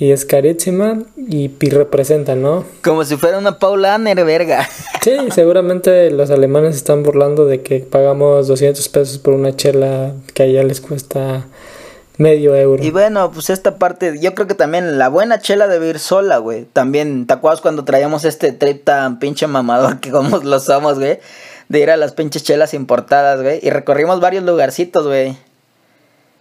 Y 0.00 0.12
es 0.12 0.24
carísima 0.24 1.02
y, 1.16 1.50
y 1.60 1.70
representa, 1.70 2.36
¿no? 2.36 2.64
como 2.84 3.04
si 3.04 3.16
fuera 3.16 3.36
una 3.38 3.58
Paula 3.58 3.94
Anner, 3.96 4.24
verga. 4.24 4.68
Sí, 5.02 5.12
seguramente 5.34 6.10
los 6.12 6.30
alemanes 6.30 6.76
están 6.76 7.02
burlando 7.02 7.46
de 7.46 7.62
que 7.62 7.80
pagamos 7.80 8.46
200 8.46 8.88
pesos 8.90 9.18
por 9.18 9.34
una 9.34 9.56
chela 9.56 10.12
que 10.34 10.44
allá 10.44 10.62
les 10.62 10.80
cuesta 10.80 11.46
medio 12.18 12.54
euro. 12.54 12.82
Y 12.82 12.90
bueno, 12.90 13.30
pues 13.30 13.48
esta 13.48 13.76
parte, 13.76 14.18
yo 14.20 14.34
creo 14.34 14.46
que 14.46 14.54
también 14.54 14.98
la 14.98 15.08
buena 15.08 15.38
chela 15.38 15.68
debe 15.68 15.88
ir 15.88 15.98
sola, 15.98 16.38
güey. 16.38 16.64
También, 16.64 17.26
¿te 17.26 17.34
acuerdas 17.34 17.60
cuando 17.60 17.84
traíamos 17.84 18.24
este 18.24 18.52
trip 18.52 18.84
tan 18.84 19.18
pinche 19.18 19.46
mamador 19.46 20.00
que 20.00 20.10
como 20.10 20.36
lo 20.42 20.60
somos, 20.60 20.98
güey? 20.98 21.20
De 21.68 21.80
ir 21.80 21.90
a 21.90 21.96
las 21.96 22.12
pinches 22.12 22.42
chelas 22.42 22.74
importadas, 22.74 23.40
güey. 23.40 23.60
Y 23.62 23.70
recorrimos 23.70 24.20
varios 24.20 24.44
lugarcitos, 24.44 25.06
güey. 25.06 25.36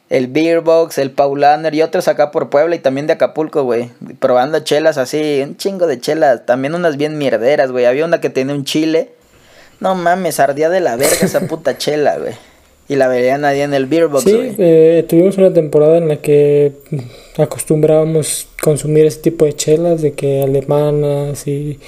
El 0.09 0.27
Beer 0.27 0.61
Box, 0.61 0.97
el 0.99 1.11
Paulaner 1.11 1.75
y 1.75 1.81
otros 1.81 2.07
acá 2.07 2.31
por 2.31 2.49
Puebla 2.49 2.75
y 2.75 2.79
también 2.79 3.07
de 3.07 3.13
Acapulco, 3.13 3.63
güey. 3.63 3.91
Probando 4.19 4.59
chelas 4.61 4.97
así, 4.97 5.41
un 5.43 5.57
chingo 5.57 5.85
de 5.85 5.99
chelas. 5.99 6.45
También 6.45 6.75
unas 6.75 6.97
bien 6.97 7.17
mierderas, 7.17 7.71
güey. 7.71 7.85
Había 7.85 8.05
una 8.05 8.21
que 8.21 8.29
tenía 8.29 8.55
un 8.55 8.63
chile. 8.63 9.11
No 9.79 9.95
mames, 9.95 10.39
ardía 10.39 10.69
de 10.69 10.79
la 10.79 10.95
verga 10.95 11.19
esa 11.21 11.41
puta 11.41 11.77
chela, 11.77 12.17
güey. 12.17 12.33
Y 12.89 12.95
la 12.95 13.07
veían 13.09 13.43
ahí 13.43 13.59
en 13.61 13.73
el 13.73 13.85
Beer 13.85 14.07
Box, 14.07 14.23
Sí, 14.23 14.55
eh, 14.57 15.05
tuvimos 15.09 15.37
una 15.37 15.53
temporada 15.53 15.97
en 15.97 16.07
la 16.07 16.17
que 16.21 16.71
acostumbrábamos 17.37 18.47
consumir 18.61 19.05
ese 19.05 19.19
tipo 19.19 19.45
de 19.45 19.53
chelas, 19.53 20.01
de 20.01 20.13
que 20.13 20.41
alemanas 20.41 21.47
y, 21.47 21.79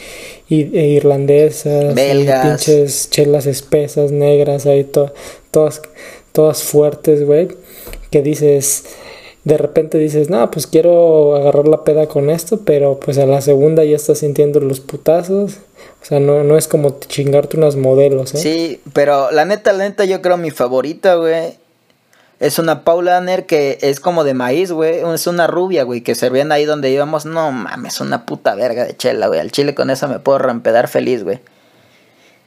y- 0.49 0.77
e 0.77 0.88
irlandesas, 0.89 1.91
y 1.91 1.95
Belgas. 1.95 2.47
pinches 2.47 3.09
chelas 3.09 3.45
espesas, 3.45 4.12
negras, 4.12 4.65
ahí 4.65 4.83
to- 4.83 5.13
todas, 5.51 5.81
todas 6.31 6.63
fuertes, 6.63 7.25
güey, 7.25 7.47
que 8.12 8.21
dices, 8.21 8.83
de 9.45 9.57
repente 9.57 9.97
dices, 9.97 10.29
no, 10.29 10.51
pues 10.51 10.67
quiero 10.67 11.35
agarrar 11.35 11.67
la 11.67 11.83
peda 11.83 12.07
con 12.07 12.29
esto, 12.29 12.59
pero 12.65 12.99
pues 12.99 13.17
a 13.17 13.25
la 13.25 13.41
segunda 13.41 13.83
ya 13.85 13.95
estás 13.95 14.19
sintiendo 14.19 14.59
los 14.59 14.79
putazos, 14.81 15.57
o 16.01 16.05
sea, 16.05 16.19
no, 16.19 16.43
no 16.43 16.57
es 16.57 16.67
como 16.67 16.99
chingarte 16.99 17.57
unas 17.57 17.75
modelos, 17.75 18.33
¿eh? 18.35 18.38
Sí, 18.38 18.81
pero 18.93 19.31
la 19.31 19.45
neta, 19.45 19.73
la 19.73 19.83
neta, 19.88 20.05
yo 20.05 20.21
creo 20.21 20.38
mi 20.38 20.51
favorita, 20.51 21.15
güey. 21.15 21.57
Es 22.39 22.57
una 22.57 22.85
Paulaner 22.85 23.45
que 23.45 23.77
es 23.81 23.99
como 23.99 24.23
de 24.23 24.33
maíz, 24.33 24.71
güey. 24.71 24.99
Es 25.13 25.27
una 25.27 25.45
rubia, 25.47 25.83
güey, 25.83 25.99
que 26.01 26.15
servían 26.15 26.53
ahí 26.53 26.63
donde 26.63 26.89
íbamos. 26.89 27.25
No 27.25 27.51
mames, 27.51 27.99
una 27.99 28.25
puta 28.25 28.55
verga 28.55 28.85
de 28.85 28.95
chela, 28.95 29.27
güey. 29.27 29.41
Al 29.41 29.51
chile 29.51 29.75
con 29.75 29.89
esa 29.89 30.07
me 30.07 30.19
puedo 30.19 30.38
rampedar 30.38 30.88
feliz, 30.88 31.25
güey. 31.25 31.39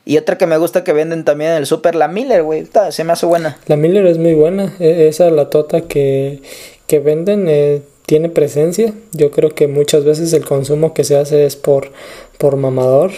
Y 0.06 0.16
otra 0.16 0.38
que 0.38 0.46
me 0.46 0.56
gusta 0.56 0.82
que 0.82 0.94
venden 0.94 1.24
también 1.24 1.50
en 1.52 1.56
el 1.58 1.66
super, 1.66 1.94
la 1.94 2.08
Miller, 2.08 2.42
güey. 2.42 2.66
Se 2.90 3.04
me 3.04 3.12
hace 3.12 3.26
buena. 3.26 3.58
La 3.66 3.76
Miller 3.76 4.06
es 4.06 4.16
muy 4.18 4.32
buena. 4.34 4.72
E- 4.80 5.08
Esa 5.08 5.30
latota 5.30 5.82
que, 5.82 6.40
que 6.86 6.98
venden 6.98 7.46
eh, 7.48 7.82
tiene 8.06 8.30
presencia. 8.30 8.94
Yo 9.12 9.30
creo 9.30 9.50
que 9.54 9.68
muchas 9.68 10.04
veces 10.04 10.32
el 10.32 10.44
consumo 10.46 10.94
que 10.94 11.04
se 11.04 11.18
hace 11.18 11.44
es 11.44 11.54
por, 11.56 11.92
por 12.38 12.56
mamador, 12.56 13.12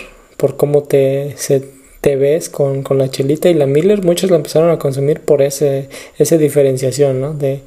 por 0.44 0.58
cómo 0.58 0.82
te, 0.82 1.32
se, 1.38 1.66
te 2.02 2.16
ves 2.16 2.50
con, 2.50 2.82
con 2.82 2.98
la 2.98 3.10
chelita. 3.10 3.48
Y 3.48 3.54
la 3.54 3.64
Miller 3.64 4.04
muchos 4.04 4.28
la 4.28 4.36
empezaron 4.36 4.70
a 4.70 4.78
consumir 4.78 5.22
por 5.22 5.40
ese, 5.40 5.88
esa 6.18 6.36
diferenciación, 6.36 7.18
¿no? 7.18 7.32
De, 7.32 7.62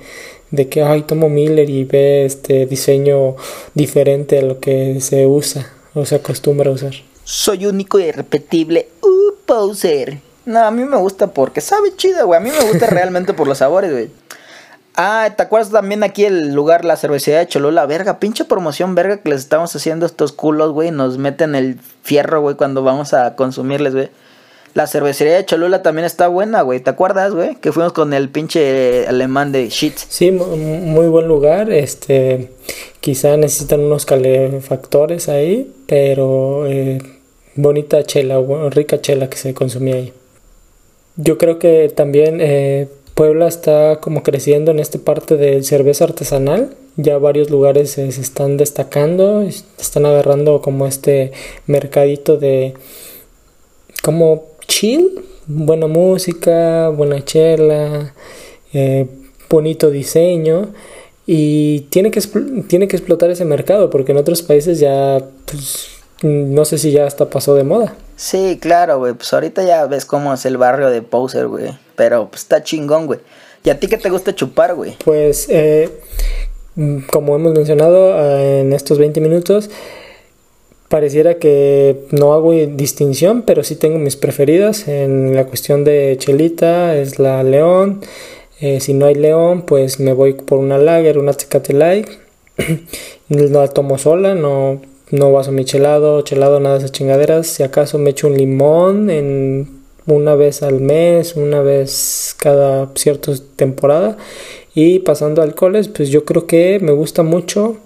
de 0.52 0.70
que, 0.70 0.84
ay, 0.84 1.02
tomo 1.02 1.28
Miller 1.28 1.68
y 1.72 1.86
ve 1.86 2.24
este 2.24 2.68
diseño 2.68 3.36
diferente 3.74 4.38
a 4.38 4.44
lo 4.44 4.60
que 4.60 5.02
se 5.02 5.26
usa 5.26 5.74
o 5.96 6.06
se 6.06 6.13
acostumbra 6.13 6.70
a 6.70 6.76
usar. 6.76 6.94
Soy 7.24 7.66
único 7.66 7.98
y 7.98 8.04
irrepetible. 8.04 8.90
Uh, 9.02 9.34
poser. 9.48 10.20
No, 10.46 10.60
a 10.60 10.70
mí 10.70 10.84
me 10.86 10.98
gusta 10.98 11.34
porque 11.34 11.62
sabe 11.62 11.96
chido, 11.96 12.28
güey. 12.28 12.38
A 12.38 12.44
mí 12.44 12.52
me 12.52 12.63
gusta 12.70 12.86
realmente 12.92 13.34
por 13.34 13.48
los 13.48 13.58
sabores, 13.58 13.92
güey. 13.92 14.10
Ah, 15.00 15.32
¿te 15.38 15.44
acuerdas 15.44 15.72
también 15.72 16.02
aquí 16.04 16.26
el 16.26 16.54
lugar, 16.56 16.84
la 16.84 16.98
cervecería 16.98 17.40
de 17.40 17.48
Cholula? 17.48 17.86
Verga, 17.86 18.20
pinche 18.20 18.46
promoción, 18.46 18.96
verga, 18.96 19.18
que 19.18 19.30
les 19.30 19.42
estamos 19.42 19.76
haciendo 19.76 20.08
estos 20.08 20.32
culos, 20.32 20.72
güey. 20.72 20.90
Nos 20.90 21.20
meten 21.20 21.54
el 21.54 21.80
fierro, 22.02 22.42
güey, 22.42 22.56
cuando 22.56 22.82
vamos 22.84 23.14
a 23.14 23.36
consumirles, 23.36 23.94
güey. 23.94 24.10
La 24.74 24.88
cervecería 24.88 25.36
de 25.36 25.46
Cholula 25.46 25.84
también 25.84 26.06
está 26.06 26.28
buena, 26.28 26.62
güey. 26.64 26.80
¿Te 26.80 26.90
acuerdas, 26.90 27.34
güey? 27.34 27.56
Que 27.56 27.72
fuimos 27.72 27.94
con 27.94 28.12
el 28.14 28.30
pinche 28.30 29.08
alemán 29.08 29.52
de 29.52 29.70
shit. 29.70 29.96
Sí, 29.98 30.32
mu- 30.32 30.56
muy 30.56 31.08
buen 31.08 31.28
lugar. 31.28 31.72
Este, 31.72 32.52
quizá 33.00 33.38
necesitan 33.38 33.82
unos 33.82 34.06
calefactores 34.08 35.30
ahí, 35.30 35.74
pero 35.88 36.66
eh, 36.68 37.00
bonita 37.56 38.04
chela, 38.04 38.40
rica 38.72 39.00
chela 39.00 39.30
que 39.30 39.38
se 39.38 39.54
consumía 39.54 39.96
ahí. 39.96 40.14
Yo 41.18 41.38
creo 41.38 41.58
que 41.60 41.92
también 41.96 42.38
eh, 42.42 42.88
Puebla 43.17 43.47
está 43.47 43.99
como 43.99 44.21
creciendo 44.21 44.69
en 44.69 44.77
esta 44.77 44.99
parte 44.99 45.38
de 45.38 45.63
cerveza 45.63 46.03
artesanal. 46.03 46.75
Ya 46.97 47.17
varios 47.17 47.49
lugares 47.49 47.89
se 47.89 48.08
están 48.08 48.58
destacando, 48.58 49.41
es- 49.41 49.65
están 49.80 50.06
agarrando 50.06 50.62
como 50.62 50.86
este 50.86 51.32
mercadito 51.65 52.38
de, 52.38 52.75
como 54.03 54.43
chill, 54.67 55.25
buena 55.47 55.88
música, 55.88 56.89
buena 56.89 57.25
chela, 57.25 58.13
eh, 58.71 59.08
bonito 59.49 59.89
diseño 59.89 60.73
y 61.25 61.82
tiene 61.89 62.12
que, 62.12 62.21
tiene 62.67 62.88
que 62.88 62.97
explotar 62.97 63.32
ese 63.32 63.45
mercado 63.45 63.89
porque 63.89 64.12
en 64.12 64.19
otros 64.19 64.43
países 64.43 64.80
ya, 64.80 65.23
pues, 65.45 65.88
no 66.21 66.65
sé 66.65 66.77
si 66.77 66.91
ya 66.91 67.08
hasta 67.08 67.32
pasó 67.32 67.56
de 67.56 67.63
moda. 67.63 67.95
Sí, 68.17 68.58
claro, 68.60 68.97
güey, 68.97 69.13
pues 69.13 69.32
ahorita 69.32 69.63
ya 69.63 69.86
ves 69.86 70.06
cómo 70.06 70.34
es 70.34 70.43
el 70.45 70.58
barrio 70.58 70.89
de 70.89 71.03
Poser, 71.03 71.47
güey, 71.47 71.77
pero 71.95 72.30
pues 72.30 72.41
está 72.41 72.63
chingón, 72.63 73.06
güey. 73.06 73.19
¿Y 73.63 73.69
a 73.69 73.80
ti 73.80 73.88
qué 73.88 73.97
te 73.97 74.10
gusta 74.10 74.34
chupar, 74.34 74.73
güey? 74.73 74.95
Pues, 75.06 75.45
eh, 75.49 75.89
como 77.12 77.36
hemos 77.36 77.53
mencionado 77.53 78.17
eh, 78.19 78.62
en 78.62 78.73
estos 78.73 78.97
20 78.97 79.21
minutos, 79.21 79.69
pareciera 80.89 81.36
que 81.36 82.08
no 82.12 82.34
hago 82.34 82.53
distinción, 82.53 83.43
pero 83.43 83.63
sí 83.63 83.75
tengo 83.75 83.99
mis 83.99 84.15
preferidas. 84.15 84.88
En 84.88 85.36
la 85.36 85.45
cuestión 85.45 85.84
de 85.84 86.15
chelita 86.17 86.95
es 86.95 87.19
la 87.19 87.43
León. 87.43 88.01
Eh, 88.60 88.80
si 88.80 88.95
no 88.95 89.06
hay 89.06 89.13
León, 89.13 89.62
pues 89.62 89.99
me 89.99 90.13
voy 90.13 90.34
por 90.34 90.58
una 90.58 90.80
Lager, 90.80 91.19
una 91.19 91.34
Tecate 91.34 91.73
Light. 91.73 92.08
la 93.30 93.67
tomo 93.67 93.99
sola, 93.99 94.34
no, 94.34 94.82
no 95.10 95.32
vaso 95.32 95.52
mi 95.52 95.65
chelado, 95.65 96.22
chelado, 96.22 96.60
nada 96.60 96.76
de 96.76 96.80
esas 96.80 96.91
chingaderas. 96.91 97.48
Si 97.48 97.63
acaso 97.63 97.98
me 97.98 98.10
echo 98.10 98.28
un 98.28 98.38
limón 98.38 99.10
en 99.10 99.82
una 100.06 100.36
vez 100.36 100.63
al 100.63 100.80
mes, 100.80 101.36
una 101.36 101.62
vez 101.62 102.36
cada 102.39 102.89
cierta 102.96 103.34
temporada. 103.56 104.17
Y 104.74 105.00
pasando 105.00 105.41
a 105.41 105.46
alcoholes, 105.46 105.88
pues 105.88 106.10
yo 106.10 106.26
creo 106.26 106.46
que 106.46 106.80
me 106.82 106.91
gusta 106.91 107.24
mucho 107.24 107.78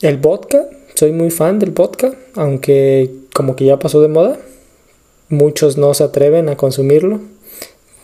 el 0.00 0.16
vodka. 0.18 0.64
Soy 0.94 1.12
muy 1.12 1.30
fan 1.30 1.58
del 1.58 1.70
vodka, 1.70 2.12
aunque 2.34 3.10
como 3.34 3.56
que 3.56 3.64
ya 3.64 3.78
pasó 3.78 4.00
de 4.00 4.08
moda. 4.08 4.38
Muchos 5.28 5.76
no 5.76 5.94
se 5.94 6.04
atreven 6.04 6.48
a 6.48 6.56
consumirlo. 6.56 7.20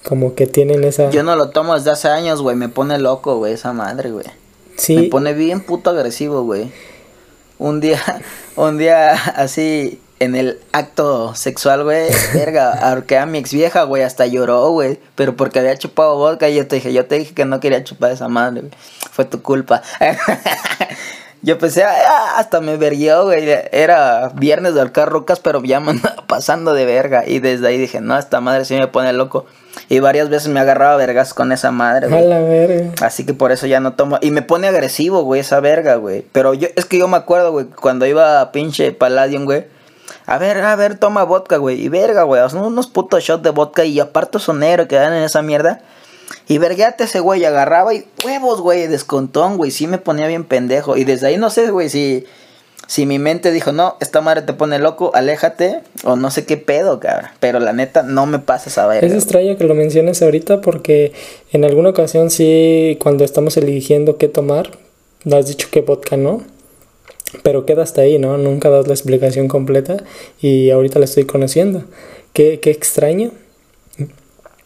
Como 0.04 0.34
que 0.34 0.46
tienen 0.46 0.84
esa... 0.84 1.10
Yo 1.10 1.24
no 1.24 1.34
lo 1.34 1.50
tomo 1.50 1.74
desde 1.74 1.90
hace 1.90 2.08
años, 2.08 2.40
güey. 2.40 2.54
Me 2.54 2.68
pone 2.68 2.98
loco, 2.98 3.38
güey, 3.38 3.54
esa 3.54 3.72
madre, 3.72 4.12
güey. 4.12 4.26
Sí. 4.76 4.94
Me 4.94 5.02
pone 5.04 5.34
bien 5.34 5.60
puto 5.60 5.90
agresivo, 5.90 6.44
güey. 6.44 6.70
Un 7.58 7.80
día, 7.80 8.00
un 8.56 8.78
día 8.78 9.12
así 9.12 10.00
en 10.18 10.34
el 10.34 10.58
acto 10.72 11.34
sexual, 11.34 11.84
güey, 11.84 12.08
verga, 12.32 12.72
ahorqué 12.72 13.18
a 13.18 13.26
mi 13.26 13.38
ex 13.38 13.52
vieja, 13.52 13.82
güey, 13.82 14.02
hasta 14.02 14.26
lloró, 14.26 14.70
güey, 14.70 14.98
pero 15.14 15.36
porque 15.36 15.58
había 15.58 15.76
chupado 15.76 16.16
vodka 16.16 16.48
y 16.48 16.54
yo 16.54 16.66
te 16.66 16.76
dije, 16.76 16.92
yo 16.92 17.04
te 17.04 17.18
dije 17.18 17.34
que 17.34 17.44
no 17.44 17.60
quería 17.60 17.84
chupar 17.84 18.12
esa 18.12 18.28
madre, 18.28 18.62
güey, 18.62 18.72
fue 19.10 19.24
tu 19.26 19.42
culpa. 19.42 19.82
yo 21.46 21.58
pensé, 21.58 21.84
ah, 21.84 22.34
hasta 22.36 22.60
me 22.60 22.76
verguió, 22.76 23.24
güey, 23.24 23.48
era 23.72 24.30
viernes 24.34 24.74
de 24.74 24.82
alcar 24.82 25.08
rocas, 25.08 25.40
pero 25.40 25.62
ya 25.62 25.80
me 25.80 25.92
andaba 25.92 26.22
pasando 26.26 26.74
de 26.74 26.84
verga, 26.84 27.24
y 27.26 27.38
desde 27.38 27.68
ahí 27.68 27.78
dije, 27.78 28.00
no, 28.00 28.18
esta 28.18 28.40
madre 28.40 28.64
sí 28.64 28.74
me 28.74 28.88
pone 28.88 29.12
loco. 29.14 29.46
Y 29.88 30.00
varias 30.00 30.28
veces 30.28 30.48
me 30.48 30.58
agarraba 30.58 30.96
vergas 30.96 31.34
con 31.34 31.52
esa 31.52 31.70
madre, 31.70 32.08
güey. 32.08 32.20
A 32.20 32.24
la 32.24 32.40
verga. 32.40 32.92
Así 33.02 33.24
que 33.24 33.34
por 33.34 33.52
eso 33.52 33.66
ya 33.66 33.78
no 33.78 33.92
tomo. 33.92 34.18
Y 34.22 34.30
me 34.30 34.42
pone 34.42 34.66
agresivo, 34.66 35.22
güey, 35.22 35.42
esa 35.42 35.60
verga, 35.60 35.96
güey. 35.96 36.24
Pero 36.32 36.54
yo, 36.54 36.68
es 36.76 36.86
que 36.86 36.98
yo 36.98 37.08
me 37.08 37.18
acuerdo, 37.18 37.52
güey, 37.52 37.66
cuando 37.66 38.06
iba 38.06 38.40
a 38.40 38.52
pinche 38.52 38.92
Palladium, 38.92 39.44
güey 39.44 39.66
a 40.26 40.38
ver, 40.38 40.58
a 40.58 40.74
ver, 40.74 40.98
toma 40.98 41.22
vodka, 41.22 41.56
güey. 41.56 41.80
Y 41.80 41.88
verga, 41.88 42.24
güey. 42.24 42.42
unos 42.54 42.88
putos 42.88 43.22
shots 43.22 43.44
de 43.44 43.50
vodka 43.50 43.84
y 43.84 44.00
aparte 44.00 44.40
sonero 44.40 44.88
que 44.88 44.96
dan 44.96 45.12
en 45.12 45.22
esa 45.22 45.40
mierda. 45.40 45.80
Y 46.48 46.58
vergueate 46.58 47.04
ese 47.04 47.20
güey, 47.20 47.44
agarraba 47.44 47.94
y 47.94 48.04
huevos, 48.24 48.60
güey, 48.60 48.86
descontón, 48.86 49.56
güey. 49.56 49.70
Sí 49.70 49.86
me 49.86 49.98
ponía 49.98 50.26
bien 50.26 50.44
pendejo. 50.44 50.96
Y 50.96 51.04
desde 51.04 51.28
ahí 51.28 51.36
no 51.36 51.50
sé, 51.50 51.70
güey, 51.70 51.88
si, 51.88 52.24
si 52.86 53.06
mi 53.06 53.18
mente 53.18 53.52
dijo, 53.52 53.72
no, 53.72 53.96
esta 54.00 54.20
madre 54.20 54.42
te 54.42 54.52
pone 54.52 54.78
loco, 54.78 55.10
aléjate. 55.14 55.80
O 56.04 56.16
no 56.16 56.30
sé 56.30 56.44
qué 56.44 56.56
pedo, 56.56 57.00
cabrón. 57.00 57.30
Pero 57.40 57.60
la 57.60 57.72
neta, 57.72 58.02
no 58.02 58.26
me 58.26 58.38
pases 58.38 58.78
a 58.78 58.86
ver. 58.86 59.04
Es 59.04 59.12
extraño 59.12 59.56
que 59.56 59.64
lo 59.64 59.74
menciones 59.74 60.22
ahorita 60.22 60.60
porque 60.60 61.12
en 61.52 61.64
alguna 61.64 61.90
ocasión 61.90 62.30
sí, 62.30 62.96
cuando 63.00 63.24
estamos 63.24 63.56
eligiendo 63.56 64.16
qué 64.16 64.28
tomar, 64.28 64.70
has 65.32 65.46
dicho 65.46 65.68
que 65.70 65.80
vodka 65.80 66.16
no 66.16 66.42
pero 67.42 67.66
queda 67.66 67.82
hasta 67.82 68.02
ahí, 68.02 68.18
¿no? 68.18 68.38
Nunca 68.38 68.70
das 68.70 68.86
la 68.86 68.94
explicación 68.94 69.48
completa 69.48 69.96
y 70.40 70.70
ahorita 70.70 70.98
la 70.98 71.06
estoy 71.06 71.24
conociendo. 71.24 71.84
Qué, 72.32 72.60
qué 72.60 72.70
extraño. 72.70 73.32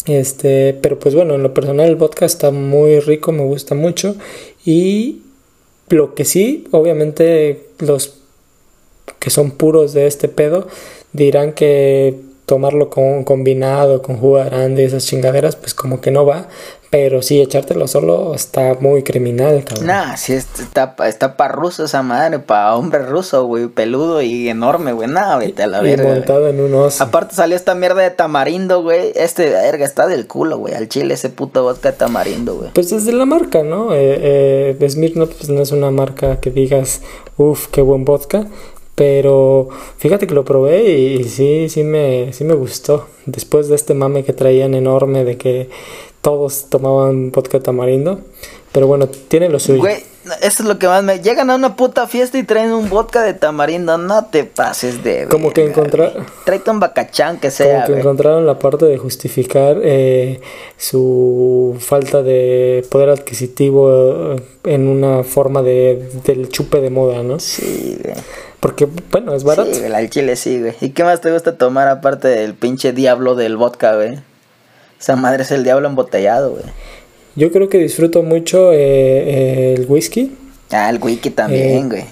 Este, 0.07 0.79
pero 0.81 0.99
pues 0.99 1.15
bueno, 1.15 1.35
en 1.35 1.43
lo 1.43 1.53
personal 1.55 1.89
el 1.89 1.97
vodka 1.97 2.27
está 2.27 2.51
muy 2.51 3.01
rico, 3.01 3.33
me 3.33 3.45
gusta 3.45 3.75
mucho. 3.75 4.17
Y 4.65 5.23
lo 5.89 6.15
que 6.15 6.25
sí, 6.25 6.67
obviamente 6.71 7.69
los 7.79 8.15
que 9.19 9.31
son 9.31 9.51
puros 9.53 9.93
de 9.93 10.07
este 10.07 10.29
pedo 10.29 10.67
dirán 11.13 11.53
que 11.53 12.17
tomarlo 12.51 12.91
con 12.91 13.23
combinado, 13.23 14.03
con 14.03 14.17
jugo 14.17 14.45
grande, 14.45 14.85
esas 14.85 15.07
chingaderas, 15.07 15.55
pues 15.55 15.73
como 15.73 16.01
que 16.01 16.11
no 16.11 16.27
va. 16.27 16.49
Pero 16.91 17.23
sí, 17.23 17.41
echártelo 17.41 17.87
solo 17.87 18.35
está 18.35 18.77
muy 18.81 19.05
criminal, 19.05 19.63
cabrón. 19.65 19.87
Nah, 19.87 20.17
sí, 20.17 20.33
está, 20.33 20.97
está 21.07 21.37
pa' 21.37 21.47
ruso 21.47 21.85
esa 21.85 22.03
madre, 22.03 22.41
pa' 22.41 22.75
hombre 22.75 23.07
ruso, 23.07 23.45
güey, 23.45 23.69
peludo 23.69 24.21
y 24.21 24.49
enorme, 24.49 24.91
güey. 24.93 25.09
Nah, 25.09 25.39
vete 25.39 25.63
a 25.63 25.69
la 25.69 25.81
verga. 25.81 26.13
montado 26.13 26.49
en 26.49 26.61
un 26.61 26.75
oso. 26.75 27.05
Aparte 27.05 27.37
salió 27.37 27.55
esta 27.55 27.77
mierda 27.77 28.03
de 28.03 28.11
tamarindo, 28.11 28.83
güey. 28.83 29.13
Este, 29.15 29.51
verga, 29.51 29.85
está 29.85 30.09
del 30.09 30.27
culo, 30.27 30.59
güey. 30.59 30.75
Al 30.75 30.89
chile 30.89 31.15
ese 31.15 31.29
puto 31.29 31.63
vodka 31.63 31.93
de 31.93 31.99
tamarindo, 31.99 32.57
güey. 32.57 32.71
Pues 32.73 32.91
es 32.91 33.05
de 33.05 33.13
la 33.13 33.25
marca, 33.25 33.63
¿no? 33.63 33.95
Eh, 33.95 34.77
eh, 34.81 34.89
Smirnoff 34.91 35.37
pues, 35.37 35.49
no 35.49 35.63
es 35.63 35.71
una 35.71 35.93
marca 35.93 36.41
que 36.41 36.51
digas, 36.51 37.03
uff, 37.37 37.69
qué 37.69 37.83
buen 37.83 38.05
vodka. 38.05 38.49
Pero 38.95 39.69
fíjate 39.97 40.27
que 40.27 40.35
lo 40.35 40.45
probé 40.45 40.91
y, 40.91 41.25
sí, 41.25 41.69
sí 41.69 41.85
me, 41.85 42.33
sí 42.33 42.45
me 42.45 42.55
gustó. 42.55 43.07
Después 43.27 43.69
de 43.69 43.77
este 43.77 43.95
mame 43.95 44.25
que 44.25 44.33
traían 44.33 44.75
enorme 44.75 45.25
de 45.25 45.39
que 45.39 45.71
todos 46.21 46.67
tomaban 46.69 47.31
vodka 47.31 47.61
tamarindo. 47.61 48.21
Pero 48.73 48.87
bueno, 48.87 49.09
tiene 49.09 49.49
lo 49.49 49.59
suyo. 49.59 49.81
Güey, 49.81 49.97
eso 50.43 50.63
es 50.63 50.69
lo 50.69 50.79
que 50.79 50.87
más 50.87 51.03
me... 51.03 51.19
Llegan 51.19 51.51
a 51.51 51.57
una 51.57 51.75
puta 51.75 52.07
fiesta 52.07 52.39
y 52.39 52.45
traen 52.45 52.71
un 52.73 52.89
vodka 52.89 53.23
de 53.23 53.35
tamarindo. 53.35 53.99
No 53.99 54.27
te 54.27 54.45
pases 54.45 55.03
de... 55.03 55.27
Como 55.29 55.53
que 55.53 55.65
encontraron... 55.65 56.25
Tráete 56.45 56.71
un 56.71 56.79
bacachán 56.79 57.41
que 57.41 57.51
sea, 57.51 57.83
Como 57.83 57.95
que 57.95 58.01
encontraron 58.01 58.47
la 58.47 58.61
parte 58.61 58.85
de 58.85 58.97
justificar 58.97 59.79
eh, 59.83 60.41
su 60.77 61.77
falta 61.81 62.23
de 62.23 62.87
poder 62.91 63.09
adquisitivo 63.09 64.37
en 64.63 64.87
una 64.87 65.25
forma 65.25 65.63
de, 65.63 66.09
del 66.25 66.49
chupe 66.49 66.81
de 66.81 66.91
moda, 66.91 67.25
¿no? 67.25 67.41
Sí, 67.41 67.99
güey. 68.05 68.15
Porque, 68.61 68.87
bueno, 69.11 69.35
es 69.35 69.43
barato. 69.43 69.73
Sí, 69.73 69.83
el 69.83 70.11
chile 70.11 70.37
sí, 70.37 70.61
güey. 70.61 70.75
¿Y 70.81 70.91
qué 70.91 71.03
más 71.03 71.21
te 71.23 71.33
gusta 71.33 71.57
tomar 71.57 71.89
aparte 71.89 72.29
del 72.29 72.55
pinche 72.55 72.93
diablo 72.93 73.35
del 73.35 73.57
vodka, 73.57 73.97
güey? 73.97 74.19
Esa 75.01 75.17
madre 75.17 75.43
es 75.45 75.51
el 75.51 75.65
diablo 75.65 75.89
embotellado, 75.89 76.51
güey. 76.51 76.65
Yo 77.37 77.51
creo 77.51 77.71
que 77.71 77.79
disfruto 77.79 78.23
mucho 78.23 78.73
eh, 78.73 78.77
eh, 78.79 79.75
el 79.79 79.87
whisky. 79.89 80.37
Ah, 80.71 80.91
el 80.91 81.03
whisky 81.03 81.31
también, 81.31 81.89
güey. 81.89 82.05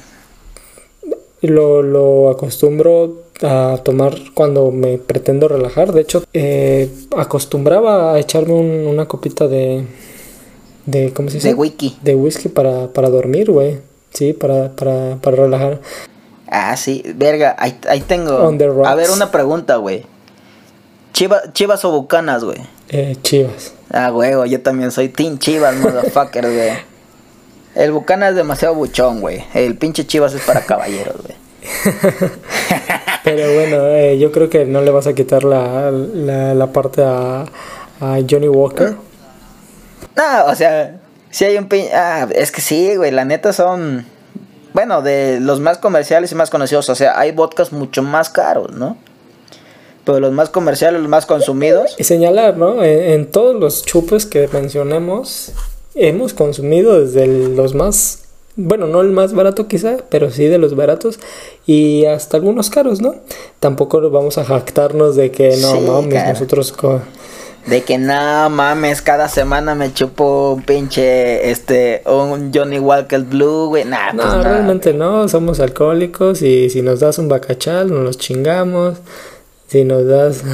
Lo, 1.43 1.83
lo 1.83 2.31
acostumbro 2.31 3.25
a 3.43 3.79
tomar 3.85 4.17
cuando 4.33 4.71
me 4.71 4.97
pretendo 4.97 5.49
relajar. 5.49 5.93
De 5.93 6.01
hecho, 6.01 6.25
eh, 6.33 6.89
acostumbraba 7.17 8.15
a 8.15 8.19
echarme 8.19 8.55
una 8.55 9.07
copita 9.07 9.47
de, 9.49 9.85
de. 10.87 11.13
¿Cómo 11.13 11.29
se 11.29 11.37
dice? 11.37 11.49
De 11.49 11.55
whisky. 11.55 11.97
De 12.03 12.15
whisky 12.15 12.49
para, 12.49 12.89
para 12.89 13.11
dormir, 13.11 13.51
güey. 13.51 13.79
Sí, 14.15 14.33
para, 14.33 14.75
para, 14.75 15.17
para 15.21 15.37
relajar. 15.37 15.81
Ah, 16.51 16.77
sí, 16.77 17.03
verga, 17.15 17.55
ahí, 17.59 17.79
ahí 17.89 18.01
tengo. 18.01 18.53
A 18.87 18.95
ver, 18.95 19.11
una 19.11 19.31
pregunta, 19.31 19.77
güey. 19.77 20.05
¿Chivas 21.13 21.85
o 21.85 21.91
Bucanas, 21.91 22.45
güey? 22.45 22.59
Eh, 22.89 23.17
Chivas. 23.23 23.73
Ah, 23.91 24.11
güey, 24.11 24.49
yo 24.49 24.61
también 24.63 24.91
soy 24.91 25.09
Team 25.09 25.39
Chivas, 25.39 25.75
motherfucker, 25.77 26.45
güey. 26.55 26.71
El 27.75 27.93
Bucana 27.93 28.29
es 28.29 28.35
demasiado 28.35 28.75
buchón, 28.75 29.21
güey. 29.21 29.45
El 29.55 29.77
pinche 29.77 30.07
Chivas 30.07 30.35
es 30.35 30.43
para 30.43 30.63
caballeros, 30.63 31.17
güey. 31.23 31.37
Pero 33.25 33.55
bueno, 33.55 33.87
eh, 33.89 34.19
yo 34.19 34.33
creo 34.33 34.49
que 34.49 34.65
no 34.65 34.81
le 34.81 34.91
vas 34.91 35.07
a 35.07 35.13
quitar 35.13 35.45
la, 35.45 35.91
la, 35.91 36.73
parte 36.73 37.03
a, 37.05 37.43
a, 38.01 38.19
Johnny 38.29 38.49
Walker. 38.49 38.97
No, 40.17 40.47
o 40.47 40.55
sea, 40.55 40.99
si 41.31 41.45
hay 41.45 41.57
un 41.57 41.69
pinche... 41.69 41.95
Ah, 41.95 42.27
es 42.35 42.51
que 42.51 42.61
sí, 42.61 42.97
güey, 42.97 43.11
la 43.11 43.25
neta 43.25 43.53
son... 43.53 44.07
Bueno, 44.79 45.03
de 45.03 45.41
los 45.41 45.59
más 45.59 45.79
comerciales 45.79 46.31
y 46.31 46.37
más 46.37 46.51
conocidos. 46.51 46.89
O 46.89 46.95
sea, 46.95 47.19
hay 47.19 47.33
vodkas 47.33 47.73
mucho 47.73 48.01
más 48.01 48.31
caros, 48.31 48.71
¿no? 48.71 48.97
pero 50.05 50.21
los 50.21 50.33
más 50.33 50.51
comerciales, 50.51 51.01
los 51.01 51.11
más 51.11 51.27
consumidos. 51.27 51.97
Y 51.99 52.05
señalar, 52.05 52.57
¿no? 52.57 52.85
En, 52.85 53.27
todos 53.27 53.57
los 53.57 53.85
chupes 53.85 54.25
que 54.25 54.49
mencionemos, 54.53 55.51
hemos 55.97 56.33
consumido 56.33 57.01
desde 57.01 57.27
los 57.27 57.75
más, 57.75 58.21
bueno, 58.55 58.87
no 58.87 59.01
el 59.01 59.11
más 59.11 59.33
barato 59.33 59.67
quizá, 59.67 59.97
pero 60.11 60.31
sí 60.31 60.47
de 60.47 60.59
los 60.59 60.77
baratos 60.77 61.19
y 61.67 62.05
hasta 62.05 62.37
algunos 62.37 62.71
caros, 62.71 63.01
¿no? 63.01 63.17
Tampoco 63.59 64.09
vamos 64.11 64.39
a 64.39 64.45
jactarnos 64.45 65.17
de 65.17 65.33
que 65.33 65.57
no 65.57 65.81
mames, 65.81 66.25
nosotros... 66.29 66.73
de 67.69 67.83
que 67.83 67.99
no 67.99 68.49
mames, 68.51 69.03
cada 69.03 69.29
semana 69.29 69.75
me 69.75 69.93
chupo 69.93 70.53
un 70.55 70.63
pinche, 70.63 71.51
este, 71.51 72.03
un 72.07 72.51
Johnny 72.55 72.79
Walker 72.79 73.21
Blue, 73.21 73.67
güey, 73.67 73.85
nah, 73.85 74.13
no, 74.13 74.23
pues 74.23 74.45
realmente 74.45 74.95
no, 74.95 75.29
somos 75.29 75.61
alcohólicos 75.61 76.43
y 76.43 76.71
si 76.71 76.83
nos 76.83 77.01
das 77.01 77.19
un 77.19 77.29
bacachal, 77.29 77.91
nos 77.91 78.05
los 78.05 78.19
chingamos, 78.19 78.99
Si 79.67 79.85
nos 79.85 80.07
das... 80.07 80.43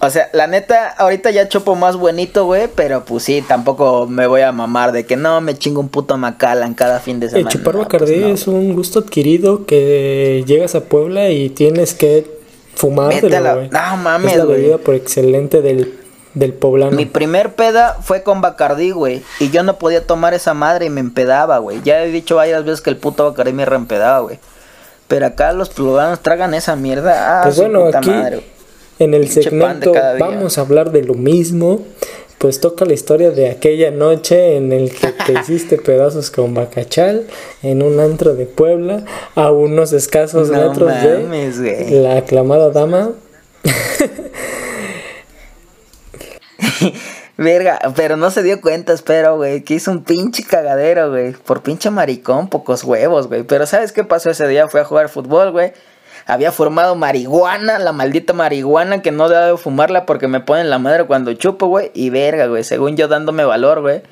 O 0.00 0.10
sea, 0.10 0.30
la 0.32 0.46
neta, 0.46 0.90
ahorita 0.90 1.32
ya 1.32 1.48
chopo 1.48 1.74
más 1.74 1.96
buenito, 1.96 2.44
güey, 2.44 2.68
pero 2.72 3.04
pues 3.04 3.24
sí, 3.24 3.42
tampoco 3.42 4.06
me 4.06 4.28
voy 4.28 4.42
a 4.42 4.52
mamar 4.52 4.92
de 4.92 5.04
que 5.04 5.16
no 5.16 5.40
me 5.40 5.58
chingo 5.58 5.80
un 5.80 5.88
puto 5.88 6.16
Macallan 6.16 6.74
cada 6.74 7.00
fin 7.00 7.18
de 7.18 7.26
El 7.26 7.32
semana. 7.32 7.50
chupar 7.50 7.74
No, 7.74 7.80
Bacardí 7.80 8.12
pues 8.12 8.20
no, 8.20 8.28
es 8.28 8.46
un 8.46 8.74
gusto 8.74 9.00
adquirido 9.00 9.66
que 9.66 10.44
llegas 10.46 10.76
a 10.76 10.84
Puebla 10.84 11.30
y 11.30 11.50
tienes 11.50 11.94
que 11.94 12.30
fumártelo, 12.76 13.56
güey. 13.56 13.70
No 13.70 13.96
mames, 13.96 14.32
Es 14.34 14.38
la 14.38 14.44
bebida 14.44 14.78
por 14.78 14.94
excelente 14.94 15.62
del, 15.62 15.97
del 16.34 16.52
poblano. 16.52 16.92
Mi 16.96 17.06
primer 17.06 17.54
peda 17.54 17.98
fue 18.02 18.22
con 18.22 18.40
Bacardí, 18.40 18.90
güey. 18.90 19.22
Y 19.40 19.50
yo 19.50 19.62
no 19.62 19.78
podía 19.78 20.06
tomar 20.06 20.34
esa 20.34 20.54
madre 20.54 20.86
y 20.86 20.90
me 20.90 21.00
empedaba, 21.00 21.58
güey. 21.58 21.80
Ya 21.82 22.02
he 22.04 22.10
dicho 22.10 22.36
varias 22.36 22.64
veces 22.64 22.80
que 22.80 22.90
el 22.90 22.96
puto 22.96 23.24
Bacardí 23.24 23.52
me 23.52 23.64
reempedaba, 23.64 24.20
güey. 24.20 24.38
Pero 25.08 25.26
acá 25.26 25.52
los 25.52 25.70
poblanos 25.70 26.20
tragan 26.20 26.52
esa 26.54 26.76
mierda. 26.76 27.40
Ah, 27.40 27.42
Pues 27.44 27.56
bueno, 27.56 27.86
puta 27.86 27.98
aquí 27.98 28.10
madre, 28.10 28.42
en 28.98 29.14
el 29.14 29.28
segmento 29.28 29.92
vamos 30.18 30.58
a 30.58 30.60
hablar 30.60 30.90
de 30.92 31.02
lo 31.02 31.14
mismo. 31.14 31.80
Pues 32.36 32.60
toca 32.60 32.84
la 32.84 32.92
historia 32.92 33.32
de 33.32 33.50
aquella 33.50 33.90
noche 33.90 34.56
en 34.56 34.70
el 34.72 34.94
que 34.94 35.08
te 35.26 35.32
hiciste 35.40 35.76
pedazos 35.76 36.30
con 36.30 36.54
Bacachal 36.54 37.26
en 37.64 37.82
un 37.82 37.98
antro 37.98 38.34
de 38.36 38.46
Puebla 38.46 39.04
a 39.34 39.50
unos 39.50 39.92
escasos 39.92 40.48
No 40.48 40.68
metros 40.70 40.88
mames, 40.88 41.58
de 41.58 41.90
la 42.00 42.18
aclamada 42.18 42.70
dama. 42.70 43.10
Verga, 47.36 47.78
pero 47.94 48.16
no 48.16 48.30
se 48.30 48.42
dio 48.42 48.60
cuenta, 48.60 48.92
espero, 48.92 49.36
güey, 49.36 49.62
que 49.62 49.74
hizo 49.74 49.90
un 49.90 50.02
pinche 50.02 50.42
cagadero, 50.42 51.10
güey. 51.10 51.32
Por 51.32 51.62
pinche 51.62 51.90
maricón, 51.90 52.48
pocos 52.48 52.82
huevos, 52.84 53.28
güey. 53.28 53.44
Pero 53.44 53.66
¿sabes 53.66 53.92
qué 53.92 54.04
pasó 54.04 54.30
ese 54.30 54.48
día? 54.48 54.68
Fui 54.68 54.80
a 54.80 54.84
jugar 54.84 55.08
fútbol, 55.08 55.52
güey. 55.52 55.72
Había 56.26 56.52
formado 56.52 56.94
marihuana, 56.94 57.78
la 57.78 57.92
maldita 57.92 58.32
marihuana 58.32 59.00
que 59.02 59.12
no 59.12 59.28
debo 59.28 59.56
fumarla 59.56 60.04
porque 60.04 60.28
me 60.28 60.40
ponen 60.40 60.68
la 60.68 60.78
madre 60.78 61.04
cuando 61.04 61.32
chupo, 61.34 61.68
güey. 61.68 61.90
Y 61.94 62.10
verga, 62.10 62.46
güey, 62.46 62.64
según 62.64 62.96
yo 62.96 63.08
dándome 63.08 63.44
valor, 63.44 63.80
güey. 63.80 64.02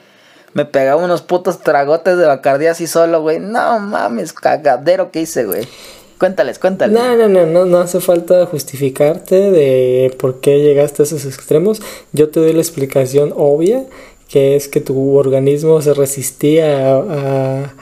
Me 0.54 0.64
pegaba 0.64 1.02
unos 1.02 1.20
putos 1.20 1.60
tragotes 1.60 2.16
de 2.16 2.26
bacardía 2.26 2.70
así 2.70 2.86
solo, 2.86 3.20
güey. 3.20 3.38
No 3.38 3.78
mames, 3.80 4.32
cagadero 4.32 5.10
que 5.10 5.20
hice, 5.20 5.44
güey. 5.44 5.68
Cuéntales, 6.18 6.58
cuéntales. 6.58 6.98
No, 6.98 7.14
no, 7.16 7.28
no, 7.28 7.44
no, 7.46 7.66
no 7.66 7.78
hace 7.78 8.00
falta 8.00 8.46
justificarte 8.46 9.50
de 9.50 10.14
por 10.18 10.40
qué 10.40 10.60
llegaste 10.60 11.02
a 11.02 11.04
esos 11.04 11.24
extremos. 11.26 11.82
Yo 12.12 12.30
te 12.30 12.40
doy 12.40 12.52
la 12.54 12.60
explicación 12.62 13.34
obvia, 13.36 13.84
que 14.28 14.56
es 14.56 14.68
que 14.68 14.80
tu 14.80 15.16
organismo 15.16 15.82
se 15.82 15.92
resistía 15.94 16.94
a, 16.94 16.98
a- 16.98 17.74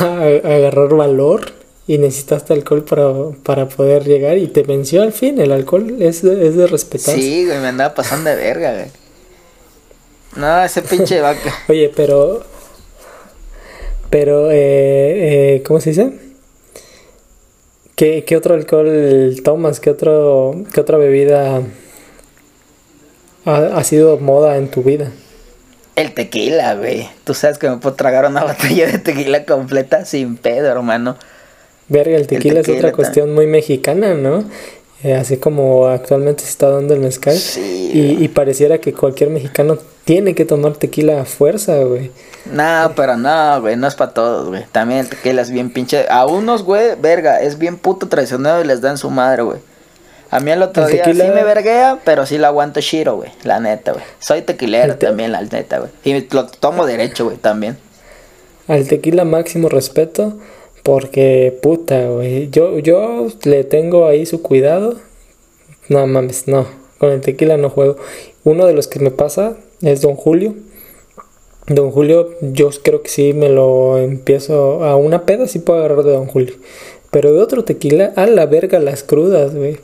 a 0.00 0.22
agarrar 0.24 0.94
valor 0.94 1.52
y 1.88 1.98
necesitaste 1.98 2.52
alcohol 2.52 2.84
para, 2.84 3.12
para 3.42 3.68
poder 3.68 4.04
llegar 4.04 4.38
y 4.38 4.46
te 4.46 4.62
venció 4.62 5.02
al 5.02 5.12
fin. 5.12 5.40
El 5.40 5.50
alcohol 5.50 5.96
es 6.00 6.22
de, 6.22 6.46
es 6.46 6.56
de 6.56 6.68
respetar. 6.68 7.16
Sí, 7.16 7.44
güey, 7.46 7.58
me 7.58 7.66
andaba 7.68 7.94
pasando 7.94 8.30
de 8.30 8.36
verga, 8.36 8.72
güey. 8.74 8.86
No, 10.36 10.62
ese 10.64 10.82
pinche 10.82 11.20
vaca. 11.20 11.52
Oye, 11.68 11.90
pero... 11.94 12.44
Pero, 14.08 14.50
eh, 14.50 15.56
eh, 15.56 15.62
¿cómo 15.66 15.80
se 15.80 15.90
dice? 15.90 16.12
¿Qué, 17.96 18.24
qué 18.24 18.36
otro 18.36 18.54
alcohol 18.54 19.34
tomas? 19.44 19.80
¿Qué, 19.80 19.90
otro, 19.90 20.54
qué 20.72 20.80
otra 20.80 20.98
bebida 20.98 21.62
ha, 23.44 23.56
ha 23.56 23.84
sido 23.84 24.18
moda 24.18 24.56
en 24.56 24.68
tu 24.68 24.82
vida? 24.82 25.10
El 25.94 26.14
tequila, 26.14 26.74
güey. 26.74 27.08
Tú 27.24 27.34
sabes 27.34 27.58
que 27.58 27.68
me 27.68 27.76
puedo 27.76 27.94
tragar 27.94 28.24
una 28.26 28.44
botella 28.52 28.86
de 28.86 28.98
tequila 28.98 29.44
completa 29.44 30.04
sin 30.04 30.36
pedo, 30.36 30.68
hermano. 30.68 31.16
Verga, 31.88 32.16
el 32.16 32.26
tequila, 32.26 32.60
es 32.60 32.66
tequila 32.66 32.88
otra 32.88 32.96
cuestión 32.96 33.34
muy 33.34 33.46
mexicana, 33.46 34.14
¿no? 34.14 34.44
Eh, 35.04 35.14
así 35.14 35.36
como 35.36 35.86
actualmente 35.88 36.44
se 36.44 36.50
está 36.50 36.68
dando 36.70 36.94
el 36.94 37.00
mezcal. 37.00 37.34
Sí, 37.36 37.90
y, 37.92 38.22
y 38.24 38.28
pareciera 38.28 38.78
que 38.78 38.92
cualquier 38.92 39.30
mexicano 39.30 39.76
tiene 40.04 40.34
que 40.34 40.44
tomar 40.44 40.76
tequila 40.76 41.20
a 41.20 41.24
fuerza, 41.24 41.76
güey. 41.82 42.12
No, 42.46 42.92
pero 42.94 43.16
no, 43.16 43.60
güey, 43.60 43.76
no 43.76 43.88
es 43.88 43.94
para 43.96 44.12
todos, 44.14 44.48
güey. 44.48 44.64
También 44.70 45.00
el 45.00 45.08
tequila 45.08 45.42
es 45.42 45.50
bien 45.50 45.70
pinche. 45.72 46.06
A 46.08 46.26
unos, 46.26 46.62
güey, 46.62 46.94
verga, 47.00 47.40
es 47.40 47.58
bien 47.58 47.78
puto 47.78 48.08
traicionero 48.08 48.60
y 48.60 48.64
les 48.64 48.80
dan 48.80 48.96
su 48.96 49.10
madre, 49.10 49.42
güey. 49.42 49.58
A 50.30 50.40
mí 50.40 50.50
el 50.50 50.62
otro 50.62 50.86
El 50.86 50.92
día 50.92 51.02
tequila- 51.04 51.24
sí 51.26 51.30
me 51.32 51.42
verguea, 51.44 51.98
pero 52.04 52.24
sí 52.24 52.38
lo 52.38 52.46
aguanto 52.46 52.80
shiro, 52.80 53.16
güey. 53.16 53.30
La 53.42 53.58
neta, 53.60 53.92
güey. 53.92 54.04
Soy 54.20 54.42
tequilero 54.42 54.96
te- 54.96 55.06
también, 55.06 55.32
la 55.32 55.42
neta, 55.42 55.78
güey. 55.80 55.90
Y 56.04 56.26
lo 56.32 56.46
tomo 56.46 56.86
derecho, 56.86 57.24
güey, 57.24 57.36
también. 57.38 57.76
Al 58.68 58.86
tequila 58.86 59.24
máximo 59.24 59.68
respeto 59.68 60.38
porque 60.82 61.56
puta, 61.62 62.06
güey. 62.08 62.50
Yo, 62.50 62.78
yo 62.78 63.28
le 63.44 63.64
tengo 63.64 64.06
ahí 64.06 64.26
su 64.26 64.42
cuidado. 64.42 64.96
No 65.88 66.06
mames, 66.06 66.48
no. 66.48 66.66
Con 66.98 67.10
el 67.10 67.20
tequila 67.20 67.56
no 67.56 67.70
juego. 67.70 67.96
Uno 68.44 68.66
de 68.66 68.74
los 68.74 68.88
que 68.88 68.98
me 68.98 69.10
pasa 69.10 69.56
es 69.82 70.00
Don 70.00 70.14
Julio. 70.14 70.54
Don 71.66 71.90
Julio, 71.92 72.30
yo 72.40 72.70
creo 72.82 73.02
que 73.02 73.08
sí 73.08 73.32
me 73.34 73.48
lo 73.48 73.98
empiezo 73.98 74.84
a 74.84 74.96
una 74.96 75.24
peda, 75.24 75.46
sí 75.46 75.60
puedo 75.60 75.78
agarrar 75.78 76.02
de 76.02 76.12
Don 76.12 76.26
Julio. 76.26 76.54
Pero 77.10 77.32
de 77.32 77.40
otro 77.40 77.64
tequila, 77.64 78.12
a 78.16 78.26
la 78.26 78.46
verga 78.46 78.78
las 78.80 79.02
crudas, 79.04 79.54
güey. 79.54 79.78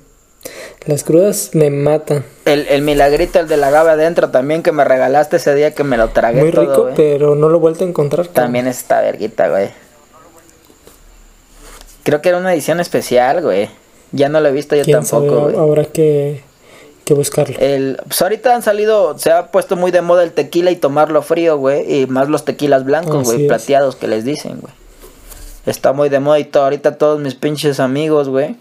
Las 0.86 1.04
crudas 1.04 1.50
me 1.52 1.70
matan. 1.70 2.24
El, 2.46 2.66
el 2.68 2.82
milagrito, 2.82 3.38
el 3.40 3.48
de 3.48 3.56
la 3.56 3.70
gaba 3.70 3.92
adentro 3.92 4.30
también 4.30 4.62
que 4.62 4.72
me 4.72 4.84
regalaste 4.84 5.36
ese 5.36 5.54
día 5.54 5.72
que 5.72 5.84
me 5.84 5.96
lo 5.96 6.08
tragué 6.08 6.40
Muy 6.40 6.50
todo, 6.50 6.62
rico, 6.62 6.90
pero 6.96 7.34
no 7.34 7.48
lo 7.48 7.58
he 7.58 7.60
vuelto 7.60 7.84
a 7.84 7.88
encontrar. 7.88 8.26
También 8.28 8.66
está 8.66 9.00
verguita, 9.00 9.48
güey. 9.48 9.68
Creo 12.08 12.22
que 12.22 12.30
era 12.30 12.38
una 12.38 12.54
edición 12.54 12.80
especial, 12.80 13.42
güey. 13.42 13.68
Ya 14.12 14.30
no 14.30 14.40
lo 14.40 14.48
he 14.48 14.52
visto 14.52 14.74
yo 14.74 14.82
tampoco, 14.86 15.42
güey. 15.42 15.56
Habrá 15.56 15.84
que, 15.84 16.42
que 17.04 17.12
buscarlo. 17.12 17.54
El, 17.58 18.00
pues 18.02 18.22
ahorita 18.22 18.54
han 18.54 18.62
salido, 18.62 19.18
se 19.18 19.30
ha 19.30 19.48
puesto 19.48 19.76
muy 19.76 19.90
de 19.90 20.00
moda 20.00 20.22
el 20.22 20.32
tequila 20.32 20.70
y 20.70 20.76
tomarlo 20.76 21.20
frío, 21.20 21.58
güey. 21.58 22.00
Y 22.00 22.06
más 22.06 22.30
los 22.30 22.46
tequilas 22.46 22.86
blancos, 22.86 23.24
güey, 23.24 23.46
plateados 23.46 23.94
que 23.94 24.08
les 24.08 24.24
dicen, 24.24 24.58
güey. 24.58 24.72
Está 25.66 25.92
muy 25.92 26.08
de 26.08 26.18
moda 26.18 26.38
y 26.38 26.46
todo, 26.46 26.62
ahorita 26.62 26.96
todos 26.96 27.20
mis 27.20 27.34
pinches 27.34 27.78
amigos, 27.78 28.30
güey, 28.30 28.56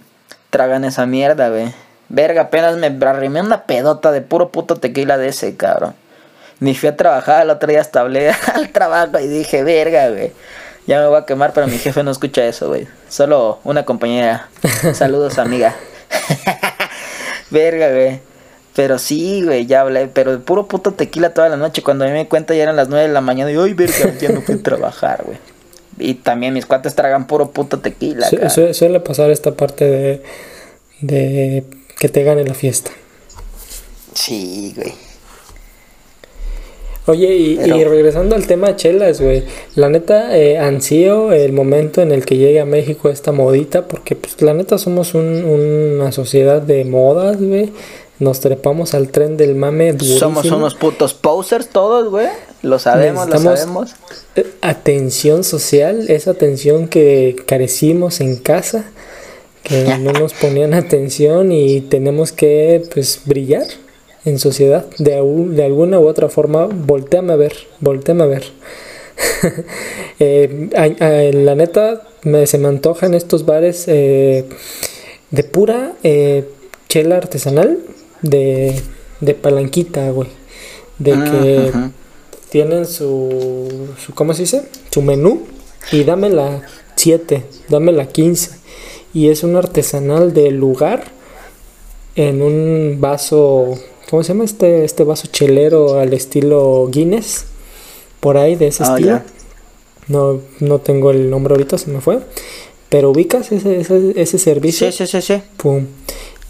tragan 0.49 0.83
esa 0.83 1.05
mierda, 1.05 1.47
güey. 1.47 1.73
Verga, 2.09 2.41
apenas 2.41 2.75
me 2.75 2.87
arrimé 3.07 3.39
una 3.39 3.63
pedota 3.63 4.11
de 4.11 4.19
puro 4.19 4.49
puto 4.49 4.75
tequila 4.75 5.17
de 5.17 5.29
ese, 5.29 5.55
cabrón. 5.55 5.93
Ni 6.59 6.75
fui 6.75 6.89
a 6.89 6.97
trabajar, 6.97 7.43
el 7.43 7.51
otro 7.51 7.69
día 7.69 7.79
hasta 7.79 8.01
hablé 8.01 8.29
al 8.53 8.73
trabajo 8.73 9.17
y 9.19 9.27
dije, 9.27 9.63
verga, 9.63 10.09
güey. 10.09 10.33
Ya 10.87 11.01
me 11.01 11.07
voy 11.07 11.17
a 11.19 11.25
quemar, 11.25 11.51
pero 11.53 11.67
mi 11.67 11.77
jefe 11.77 12.01
no 12.03 12.11
escucha 12.11 12.45
eso, 12.45 12.69
güey. 12.69 12.87
Solo 13.09 13.59
una 13.65 13.83
compañera. 13.85 14.49
Saludos, 14.93 15.37
amiga. 15.37 15.75
verga, 17.51 17.89
güey. 17.91 18.19
Pero 18.75 18.99
sí, 18.99 19.41
güey, 19.43 19.65
ya 19.65 19.81
hablé. 19.81 20.07
Pero 20.07 20.31
de 20.31 20.37
puro 20.37 20.67
puto 20.67 20.93
tequila 20.93 21.33
toda 21.33 21.49
la 21.49 21.57
noche. 21.57 21.81
Cuando 21.81 22.05
a 22.05 22.07
mí 22.07 22.13
me 22.13 22.27
cuenta 22.27 22.53
ya 22.55 22.63
eran 22.63 22.75
las 22.75 22.89
9 22.89 23.07
de 23.07 23.13
la 23.13 23.21
mañana. 23.21 23.51
Y, 23.51 23.57
ay, 23.57 23.73
verga, 23.73 24.13
ya 24.19 24.29
no 24.29 24.41
fui 24.41 24.55
a 24.55 24.63
trabajar, 24.63 25.23
güey. 25.25 25.37
Y 25.99 26.13
también 26.13 26.53
mis 26.53 26.65
cuates 26.65 26.93
tragan 26.95 27.25
puro 27.27 27.49
puto 27.51 27.79
tequila, 27.79 28.29
su- 28.29 28.73
suele 28.75 28.99
pasar 28.99 29.31
esta 29.31 29.51
parte 29.55 29.83
de, 29.85 30.23
de 31.01 31.63
que 31.97 32.07
te 32.07 32.23
gane 32.23 32.43
la 32.43 32.53
fiesta. 32.53 32.91
Sí, 34.13 34.73
güey. 34.75 34.93
Oye, 37.07 37.33
y, 37.35 37.55
regresando 37.83 38.35
al 38.35 38.45
tema 38.47 38.75
chelas, 38.75 39.21
güey. 39.21 39.43
La 39.75 39.89
neta, 39.89 40.37
eh, 40.37 40.57
ansío 40.57 41.31
el 41.31 41.53
momento 41.53 42.01
en 42.01 42.11
el 42.11 42.25
que 42.25 42.37
llegue 42.37 42.59
a 42.59 42.65
México 42.65 43.09
esta 43.09 43.31
modita, 43.31 43.87
porque 43.87 44.15
pues 44.15 44.41
la 44.41 44.53
neta 44.53 44.77
somos 44.77 45.13
un- 45.13 45.43
una 45.45 46.11
sociedad 46.11 46.61
de 46.61 46.83
modas, 46.85 47.41
güey. 47.41 47.71
Nos 48.19 48.39
trepamos 48.39 48.93
al 48.95 49.09
tren 49.09 49.37
del 49.37 49.55
mame 49.55 49.93
durísimo. 49.93 50.19
Somos 50.19 50.45
unos 50.45 50.75
putos 50.75 51.13
posers 51.13 51.69
todos, 51.69 52.09
güey. 52.09 52.27
Lo 52.63 52.79
sabemos, 52.79 53.29
lo 53.29 53.37
sabemos. 53.39 53.91
Eh, 54.35 54.45
Atención 54.61 55.43
social, 55.43 56.05
esa 56.09 56.31
atención 56.31 56.87
que 56.87 57.35
carecimos 57.45 58.19
en 58.19 58.37
casa, 58.37 58.85
que 59.63 59.97
no 59.99 60.13
nos 60.13 60.33
ponían 60.33 60.73
atención 60.73 61.51
y 61.51 61.81
tenemos 61.81 62.31
que 62.31 62.83
pues 62.93 63.21
brillar 63.25 63.67
en 64.29 64.39
sociedad 64.39 64.85
de, 64.97 65.15
de 65.55 65.63
alguna 65.63 65.99
u 65.99 66.07
otra 66.07 66.27
forma. 66.29 66.67
Volteame 66.67 67.33
a 67.33 67.35
ver, 67.37 67.53
volteame 67.79 68.23
a 68.23 68.27
ver. 68.27 68.43
Eh, 70.19 70.69
a- 70.75 71.05
a- 71.05 71.31
la 71.31 71.53
neta, 71.55 72.01
me, 72.23 72.47
se 72.47 72.57
me 72.57 72.67
antojan 72.67 73.13
estos 73.13 73.45
bares 73.45 73.83
eh, 73.87 74.45
de 75.29 75.43
pura 75.43 75.93
eh, 76.03 76.43
chela 76.89 77.17
artesanal, 77.17 77.77
de, 78.23 78.81
de 79.21 79.33
palanquita, 79.35 80.09
güey. 80.09 80.29
De 80.97 81.11
que 81.11 81.69
Ujú. 81.69 81.91
tienen 82.49 82.85
su, 82.87 83.87
su 84.03 84.13
¿cómo 84.15 84.33
se 84.33 84.41
dice? 84.43 84.63
Su 84.91 85.03
menú 85.03 85.43
y 85.91 86.03
dame 86.03 86.29
la 86.31 86.63
7, 86.95 87.43
dame 87.69 87.91
la 87.91 88.07
15 88.07 88.51
y 89.13 89.29
es 89.29 89.43
un 89.43 89.55
artesanal 89.55 90.33
del 90.33 90.55
lugar 90.57 91.03
en 92.15 92.41
un 92.41 92.97
vaso, 92.99 93.77
¿cómo 94.09 94.23
se 94.23 94.29
llama 94.29 94.43
este 94.45 94.83
este 94.85 95.03
vaso 95.03 95.27
chelero 95.31 95.99
al 95.99 96.13
estilo 96.13 96.87
Guinness? 96.91 97.45
Por 98.19 98.37
ahí 98.37 98.55
de 98.55 98.67
ese 98.67 98.83
Ah, 98.83 98.87
estilo. 98.95 99.07
ya. 99.07 99.25
No 100.07 100.39
no 100.59 100.79
tengo 100.79 101.11
el 101.11 101.29
nombre 101.29 101.53
ahorita, 101.53 101.77
se 101.77 101.89
me 101.91 102.01
fue. 102.01 102.19
Pero 102.89 103.11
ubicas 103.11 103.51
ese 103.51 103.79
ese, 103.81 104.13
ese 104.15 104.37
servicio. 104.39 104.91
Sí, 104.91 105.05
sí, 105.05 105.07
sí, 105.07 105.21
sí. 105.21 105.41
Pum. 105.57 105.85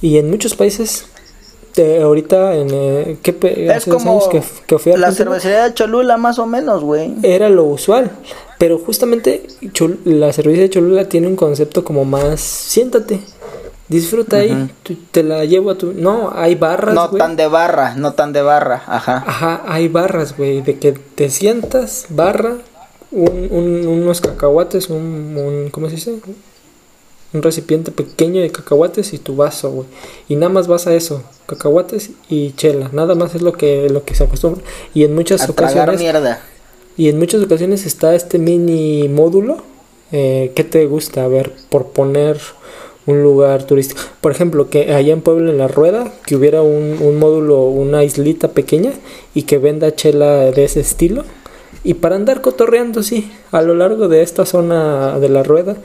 Y 0.01 0.17
en 0.17 0.29
muchos 0.29 0.53
países, 0.55 1.05
eh, 1.75 2.01
ahorita, 2.03 2.55
en, 2.55 2.67
eh, 2.71 3.17
¿qué 3.23 3.35
Es 3.75 3.85
como 3.85 4.29
que, 4.29 4.43
que 4.67 4.77
fui 4.77 4.91
a 4.91 4.97
la 4.97 5.11
cervecería 5.11 5.63
de 5.65 5.73
Cholula, 5.73 6.17
más 6.17 6.37
o 6.37 6.45
menos, 6.45 6.83
güey. 6.83 7.15
era 7.23 7.49
lo 7.49 7.63
usual. 7.65 8.11
Pero 8.59 8.77
justamente 8.79 9.45
Chol- 9.73 9.97
la 10.05 10.31
cervecería 10.33 10.63
de 10.65 10.69
Cholula 10.69 11.09
tiene 11.09 11.27
un 11.27 11.35
concepto 11.35 11.83
como 11.83 12.05
más, 12.05 12.39
siéntate, 12.41 13.19
disfruta 13.89 14.37
ahí, 14.37 14.69
te 15.11 15.23
la 15.23 15.45
llevo 15.45 15.71
a 15.71 15.77
tu... 15.77 15.93
No, 15.93 16.31
hay 16.35 16.55
barras, 16.55 16.93
No 16.95 17.09
tan 17.09 17.35
de 17.35 17.47
barra, 17.47 17.95
no 17.95 18.13
tan 18.13 18.33
de 18.33 18.41
barra, 18.41 18.83
ajá. 18.87 19.23
Ajá, 19.25 19.63
hay 19.67 19.87
barras, 19.87 20.35
güey, 20.37 20.61
de 20.61 20.77
que 20.77 20.91
te 20.91 21.29
sientas, 21.29 22.07
barra, 22.09 22.57
un, 23.11 23.47
un- 23.51 23.87
unos 23.87 24.19
cacahuates, 24.21 24.89
un, 24.89 25.35
un- 25.37 25.69
¿cómo 25.71 25.87
se 25.89 25.95
dice? 25.95 26.19
Un 27.33 27.41
recipiente 27.43 27.91
pequeño 27.91 28.41
de 28.41 28.51
cacahuates 28.51 29.13
y 29.13 29.17
tu 29.19 29.35
vaso, 29.35 29.69
güey. 29.71 29.87
Y 30.29 30.35
nada 30.37 30.49
más 30.51 30.67
vas 30.67 30.87
a 30.87 30.93
eso, 30.93 31.23
cacahuates 31.45 32.11
y 32.29 32.51
chela, 32.53 32.89
nada 32.93 33.15
más 33.15 33.35
es 33.35 33.41
lo 33.41 33.53
que, 33.53 33.89
lo 33.89 34.03
que 34.05 34.15
se 34.15 34.23
acostumbra. 34.23 34.63
Y 34.93 35.03
en 35.03 35.13
muchas 35.15 35.41
A 35.47 35.51
ocasiones, 35.51 35.99
mierda. 35.99 36.41
y 36.97 37.09
en 37.09 37.19
muchas 37.19 37.41
ocasiones 37.43 37.85
está 37.85 38.15
este 38.15 38.39
mini 38.39 39.07
módulo. 39.09 39.57
Eh, 40.13 40.53
¿Qué 40.55 40.63
te 40.63 40.85
gusta? 40.85 41.25
A 41.25 41.27
ver, 41.27 41.53
por 41.69 41.87
poner 41.87 42.39
un 43.07 43.23
lugar 43.23 43.63
turístico. 43.63 43.99
Por 44.21 44.31
ejemplo, 44.31 44.69
que 44.69 44.93
allá 44.93 45.13
en 45.13 45.21
Puebla, 45.21 45.49
en 45.51 45.57
La 45.57 45.67
Rueda, 45.67 46.11
que 46.25 46.35
hubiera 46.35 46.61
un, 46.61 46.97
un 47.01 47.17
módulo, 47.17 47.63
una 47.63 48.03
islita 48.03 48.49
pequeña 48.49 48.91
y 49.33 49.43
que 49.43 49.57
venda 49.57 49.95
chela 49.95 50.51
de 50.51 50.63
ese 50.65 50.81
estilo. 50.81 51.23
Y 51.83 51.95
para 51.95 52.15
andar 52.17 52.41
cotorreando, 52.41 53.01
sí, 53.03 53.31
a 53.51 53.61
lo 53.61 53.73
largo 53.73 54.07
de 54.09 54.21
esta 54.21 54.45
zona 54.45 55.17
de 55.19 55.29
La 55.29 55.41
Rueda. 55.43 55.77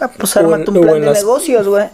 Ah, 0.00 0.10
pues 0.16 0.36
arma 0.36 0.56
en- 0.56 0.64
tu 0.64 0.76
o 0.76 0.80
plan 0.80 0.96
en 0.96 1.00
de 1.02 1.06
las- 1.08 1.18
negocios, 1.18 1.68
güey. 1.68 1.84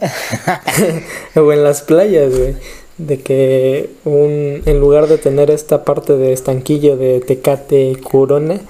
o 1.37 1.53
en 1.53 1.65
las 1.65 1.83
playas, 1.83 2.37
güey. 2.37 2.55
De 2.97 3.21
que 3.21 3.91
un, 4.05 4.63
en 4.65 4.81
lugar 4.81 5.07
de 5.09 5.19
tener 5.19 5.51
esta 5.51 5.85
parte 5.85 6.17
de 6.17 6.33
estanquillo 6.33 6.97
de 6.97 7.21
Tecate 7.21 7.97
Corona 8.03 8.61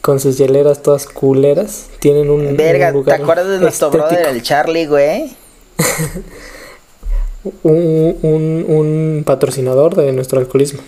con 0.00 0.18
sus 0.20 0.38
hieleras 0.38 0.82
todas 0.82 1.06
culeras, 1.06 1.88
tienen 2.00 2.30
un, 2.30 2.56
Verga, 2.56 2.88
un 2.88 2.94
lugar 2.94 3.16
¿te 3.18 3.22
acuerdas 3.22 3.48
de 3.48 3.58
nuestro 3.58 3.88
estético. 3.88 4.08
brother, 4.08 4.26
el 4.34 4.42
Charlie, 4.42 4.86
güey? 4.86 5.36
un, 7.62 8.18
un, 8.22 8.64
un 8.68 9.22
patrocinador 9.24 9.94
de 9.94 10.12
nuestro 10.12 10.40
alcoholismo. 10.40 10.80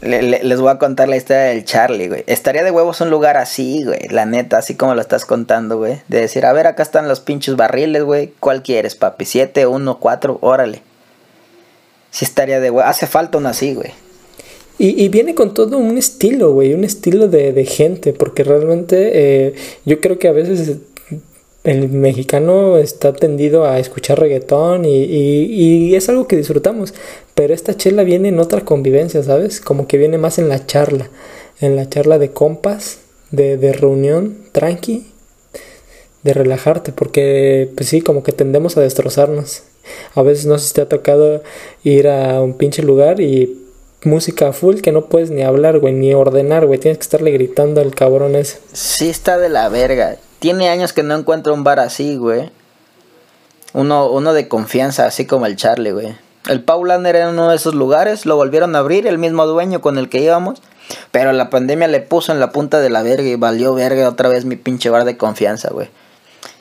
Le- 0.00 0.22
le- 0.22 0.42
les 0.42 0.60
voy 0.60 0.70
a 0.70 0.78
contar 0.78 1.08
la 1.08 1.16
historia 1.16 1.42
del 1.42 1.64
Charlie, 1.64 2.08
güey. 2.08 2.24
Estaría 2.26 2.64
de 2.64 2.70
huevos 2.70 3.00
un 3.02 3.10
lugar 3.10 3.36
así, 3.36 3.84
güey. 3.84 4.08
La 4.08 4.24
neta, 4.24 4.56
así 4.58 4.74
como 4.74 4.94
lo 4.94 5.00
estás 5.02 5.26
contando, 5.26 5.76
güey. 5.76 6.00
De 6.08 6.20
decir, 6.20 6.46
a 6.46 6.52
ver, 6.54 6.66
acá 6.66 6.82
están 6.82 7.06
los 7.06 7.20
pinches 7.20 7.56
barriles, 7.56 8.02
güey. 8.04 8.32
¿Cuál 8.40 8.62
quieres, 8.62 8.94
papi? 8.94 9.26
¿Siete, 9.26 9.66
uno, 9.66 9.98
cuatro? 9.98 10.38
Órale. 10.40 10.82
Sí 12.10 12.24
estaría 12.24 12.60
de 12.60 12.70
huevos. 12.70 12.88
Hace 12.90 13.06
falta 13.06 13.36
uno 13.38 13.50
así, 13.50 13.74
güey. 13.74 13.92
Y, 14.80 15.04
y 15.04 15.08
viene 15.10 15.34
con 15.34 15.52
todo 15.52 15.76
un 15.76 15.98
estilo, 15.98 16.52
güey, 16.54 16.72
un 16.72 16.84
estilo 16.84 17.28
de, 17.28 17.52
de 17.52 17.64
gente, 17.66 18.14
porque 18.14 18.44
realmente 18.44 19.10
eh, 19.12 19.54
yo 19.84 20.00
creo 20.00 20.18
que 20.18 20.26
a 20.28 20.32
veces 20.32 20.78
el 21.64 21.90
mexicano 21.90 22.78
está 22.78 23.12
tendido 23.12 23.66
a 23.66 23.78
escuchar 23.78 24.18
reggaetón 24.18 24.86
y, 24.86 25.04
y- 25.04 25.90
y 25.90 25.94
es 25.96 26.08
algo 26.08 26.26
que 26.26 26.36
disfrutamos, 26.36 26.94
pero 27.34 27.52
esta 27.52 27.76
chela 27.76 28.04
viene 28.04 28.28
en 28.30 28.38
otra 28.40 28.62
convivencia, 28.64 29.22
¿sabes? 29.22 29.60
Como 29.60 29.86
que 29.86 29.98
viene 29.98 30.16
más 30.16 30.38
en 30.38 30.48
la 30.48 30.64
charla, 30.64 31.10
en 31.60 31.76
la 31.76 31.86
charla 31.90 32.18
de 32.18 32.30
compas, 32.30 33.00
de, 33.30 33.58
de 33.58 33.74
reunión, 33.74 34.38
tranqui, 34.52 35.08
de 36.22 36.34
relajarte, 36.34 36.92
porque 36.92 37.70
pues 37.76 37.88
sí, 37.88 38.00
como 38.02 38.22
que 38.22 38.32
tendemos 38.32 38.76
a 38.76 38.80
destrozarnos. 38.82 39.62
A 40.14 40.22
veces 40.22 40.46
no 40.46 40.58
sé 40.58 40.74
te 40.74 40.80
ha 40.82 40.88
tocado 40.88 41.42
ir 41.84 42.08
a 42.08 42.40
un 42.42 42.54
pinche 42.54 42.82
lugar 42.82 43.20
y 43.20 43.58
música 44.04 44.52
full 44.52 44.80
que 44.80 44.92
no 44.92 45.06
puedes 45.06 45.30
ni 45.30 45.42
hablar, 45.42 45.78
güey, 45.78 45.94
ni 45.94 46.14
ordenar, 46.14 46.66
güey, 46.66 46.78
tienes 46.78 46.98
que 46.98 47.02
estarle 47.02 47.30
gritando 47.30 47.80
al 47.80 47.94
cabrón 47.94 48.34
ese. 48.34 48.60
Sí 48.72 49.08
está 49.08 49.38
de 49.38 49.48
la 49.48 49.68
verga. 49.68 50.16
Tiene 50.38 50.68
años 50.68 50.92
que 50.92 51.02
no 51.02 51.14
encuentro 51.14 51.52
un 51.52 51.64
bar 51.64 51.80
así, 51.80 52.16
güey. 52.16 52.50
Uno, 53.72 54.10
uno 54.10 54.32
de 54.32 54.48
confianza, 54.48 55.06
así 55.06 55.26
como 55.26 55.46
el 55.46 55.56
Charlie, 55.56 55.92
güey. 55.92 56.16
El 56.48 56.64
Paulaner 56.64 57.16
era 57.16 57.28
uno 57.28 57.50
de 57.50 57.56
esos 57.56 57.74
lugares, 57.74 58.24
lo 58.24 58.36
volvieron 58.36 58.74
a 58.74 58.78
abrir, 58.78 59.06
el 59.06 59.18
mismo 59.18 59.46
dueño 59.46 59.80
con 59.80 59.98
el 59.98 60.08
que 60.08 60.20
íbamos. 60.20 60.62
Pero 61.12 61.32
la 61.32 61.50
pandemia 61.50 61.86
le 61.86 62.00
puso 62.00 62.32
en 62.32 62.40
la 62.40 62.50
punta 62.50 62.80
de 62.80 62.90
la 62.90 63.02
verga 63.02 63.28
y 63.28 63.36
valió 63.36 63.74
verga 63.74 64.08
otra 64.08 64.28
vez 64.28 64.44
mi 64.44 64.56
pinche 64.56 64.90
bar 64.90 65.04
de 65.04 65.16
confianza, 65.16 65.68
güey. 65.70 65.88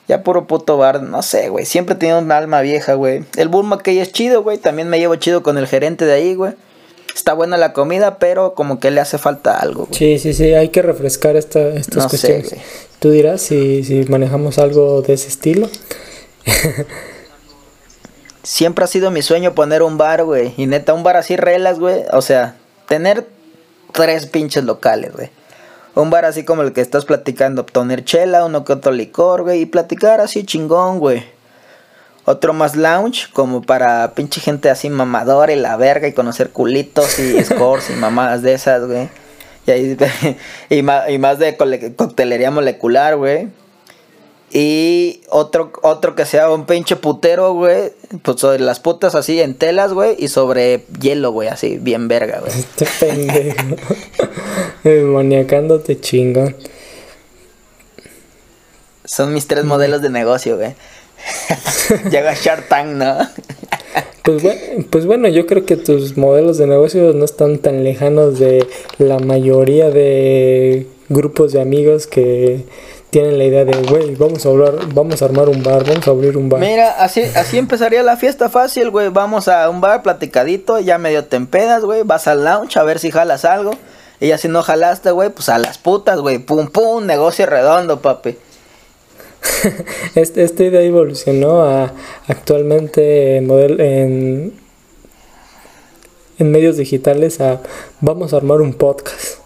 Ya 0.07 0.23
puro 0.23 0.47
puto 0.47 0.77
bar, 0.77 1.01
no 1.01 1.21
sé, 1.21 1.49
güey. 1.49 1.65
Siempre 1.65 1.95
he 1.99 2.13
una 2.13 2.37
alma 2.37 2.61
vieja, 2.61 2.95
güey. 2.95 3.25
El 3.37 3.47
Burma 3.47 3.77
que 3.77 3.99
es 4.01 4.11
chido, 4.11 4.43
güey. 4.43 4.57
También 4.57 4.89
me 4.89 4.99
llevo 4.99 5.15
chido 5.15 5.43
con 5.43 5.57
el 5.57 5.67
gerente 5.67 6.05
de 6.05 6.13
ahí, 6.13 6.35
güey. 6.35 6.53
Está 7.15 7.33
buena 7.33 7.57
la 7.57 7.73
comida, 7.73 8.17
pero 8.19 8.53
como 8.55 8.79
que 8.79 8.91
le 8.91 9.01
hace 9.01 9.17
falta 9.17 9.57
algo, 9.57 9.85
güey. 9.85 9.97
Sí, 9.97 10.19
sí, 10.19 10.33
sí, 10.33 10.53
hay 10.53 10.69
que 10.69 10.81
refrescar 10.81 11.35
esta, 11.35 11.59
estas 11.69 12.03
No 12.03 12.09
sé, 12.09 12.09
cuestiones. 12.09 12.49
güey. 12.49 12.61
Tú 12.99 13.11
dirás 13.11 13.41
si, 13.41 13.83
si 13.83 14.03
manejamos 14.05 14.57
algo 14.57 15.01
de 15.01 15.13
ese 15.13 15.27
estilo. 15.27 15.69
Siempre 18.43 18.85
ha 18.85 18.87
sido 18.87 19.11
mi 19.11 19.21
sueño 19.21 19.53
poner 19.53 19.83
un 19.83 19.97
bar, 19.97 20.23
güey. 20.23 20.53
Y 20.57 20.65
neta, 20.65 20.93
un 20.93 21.03
bar 21.03 21.17
así 21.17 21.35
relas, 21.35 21.79
güey. 21.79 22.03
O 22.13 22.21
sea, 22.21 22.55
tener 22.87 23.27
tres 23.91 24.25
pinches 24.25 24.63
locales, 24.63 25.13
güey. 25.13 25.29
Un 25.95 26.09
bar 26.09 26.25
así 26.25 26.43
como 26.45 26.61
el 26.61 26.71
que 26.73 26.81
estás 26.81 27.05
platicando. 27.05 27.65
Poner 27.65 28.05
chela, 28.05 28.45
uno 28.45 28.63
que 28.63 28.73
otro 28.73 28.91
licor, 28.91 29.43
güey. 29.43 29.61
Y 29.61 29.65
platicar 29.65 30.21
así 30.21 30.45
chingón, 30.45 30.99
güey. 30.99 31.23
Otro 32.29 32.53
más 32.53 32.75
lounge, 32.75 33.27
como 33.33 33.63
para 33.63 34.13
pinche 34.13 34.39
gente 34.39 34.69
así 34.69 34.87
mamadora 34.91 35.51
y 35.51 35.55
la 35.55 35.77
verga. 35.77 36.07
Y 36.07 36.13
conocer 36.13 36.51
culitos 36.51 37.17
y 37.17 37.43
scores 37.43 37.89
y 37.89 37.93
mamadas 37.93 38.43
de 38.43 38.53
esas, 38.53 38.85
güey. 38.85 39.09
Y, 39.65 39.71
ahí, 39.71 39.97
y, 40.69 41.17
más 41.17 41.39
de 41.39 41.57
coctelería 41.95 42.51
molecular, 42.51 43.15
güey. 43.15 43.47
Y 44.51 45.21
otro, 45.29 45.71
otro 45.81 46.13
que 46.13 46.27
sea 46.27 46.51
un 46.51 46.67
pinche 46.67 46.95
putero, 46.97 47.53
güey. 47.53 47.93
Pues 48.21 48.39
sobre 48.39 48.59
las 48.59 48.79
putas 48.79 49.15
así 49.15 49.41
en 49.41 49.55
telas, 49.55 49.93
güey. 49.93 50.15
Y 50.19 50.27
sobre 50.27 50.85
hielo, 51.01 51.31
güey. 51.31 51.47
Así, 51.47 51.79
bien 51.79 52.07
verga, 52.07 52.41
güey. 52.41 52.51
Este 52.59 52.85
pendejo. 52.99 53.75
Maniacándote 54.83 55.99
chingón. 55.99 56.55
Son 59.03 59.33
mis 59.33 59.47
tres 59.47 59.65
modelos 59.65 60.03
de 60.03 60.11
negocio, 60.11 60.57
güey. 60.57 60.75
Llega 62.11 62.33
Shark 62.33 62.67
Tank, 62.67 62.87
¿no? 62.87 63.17
Pues, 64.23 64.43
pues 64.89 65.05
bueno, 65.05 65.27
yo 65.27 65.47
creo 65.47 65.65
que 65.65 65.75
tus 65.75 66.17
modelos 66.17 66.57
de 66.57 66.67
negocio 66.67 67.13
no 67.13 67.25
están 67.25 67.57
tan 67.57 67.83
lejanos 67.83 68.37
de 68.37 68.67
la 68.97 69.19
mayoría 69.19 69.89
de 69.89 70.85
grupos 71.09 71.51
de 71.51 71.61
amigos 71.61 72.05
que 72.05 72.65
tienen 73.09 73.39
la 73.39 73.45
idea 73.45 73.65
de, 73.65 73.73
güey, 73.89 74.15
vamos 74.15 74.45
a 74.45 74.49
hablar, 74.49 74.75
vamos 74.93 75.21
a 75.21 75.25
armar 75.25 75.49
un 75.49 75.63
bar, 75.63 75.83
vamos 75.83 76.07
a 76.07 76.11
abrir 76.11 76.37
un 76.37 76.47
bar. 76.47 76.59
Mira, 76.59 76.91
así, 76.91 77.21
así 77.35 77.57
empezaría 77.57 78.03
la 78.03 78.17
fiesta 78.17 78.49
fácil, 78.49 78.91
güey. 78.91 79.09
Vamos 79.09 79.47
a 79.47 79.67
un 79.69 79.81
bar 79.81 80.03
platicadito, 80.03 80.79
ya 80.79 80.99
medio 80.99 81.25
te 81.25 81.35
empedas, 81.35 81.83
güey. 81.83 82.03
Vas 82.03 82.27
al 82.27 82.43
lounge 82.43 82.77
a 82.77 82.83
ver 82.83 82.99
si 82.99 83.09
jalas 83.09 83.45
algo. 83.45 83.71
Y 84.19 84.27
ya 84.27 84.37
si 84.37 84.47
no 84.47 84.61
jalaste, 84.61 85.11
güey, 85.11 85.29
pues 85.29 85.49
a 85.49 85.57
las 85.57 85.77
putas, 85.77 86.19
güey. 86.19 86.37
Pum, 86.37 86.67
pum, 86.67 87.05
negocio 87.05 87.45
redondo, 87.45 88.01
papi. 88.01 88.37
Este, 90.15 90.43
esta 90.43 90.63
idea 90.63 90.81
evolucionó 90.81 91.63
a 91.63 91.93
actualmente 92.27 93.37
en, 93.37 93.47
model- 93.47 93.79
en, 93.79 94.53
en 96.39 96.51
medios 96.51 96.77
digitales 96.77 97.39
a 97.41 97.61
vamos 98.01 98.33
a 98.33 98.37
armar 98.37 98.61
un 98.61 98.73
podcast 98.73 99.37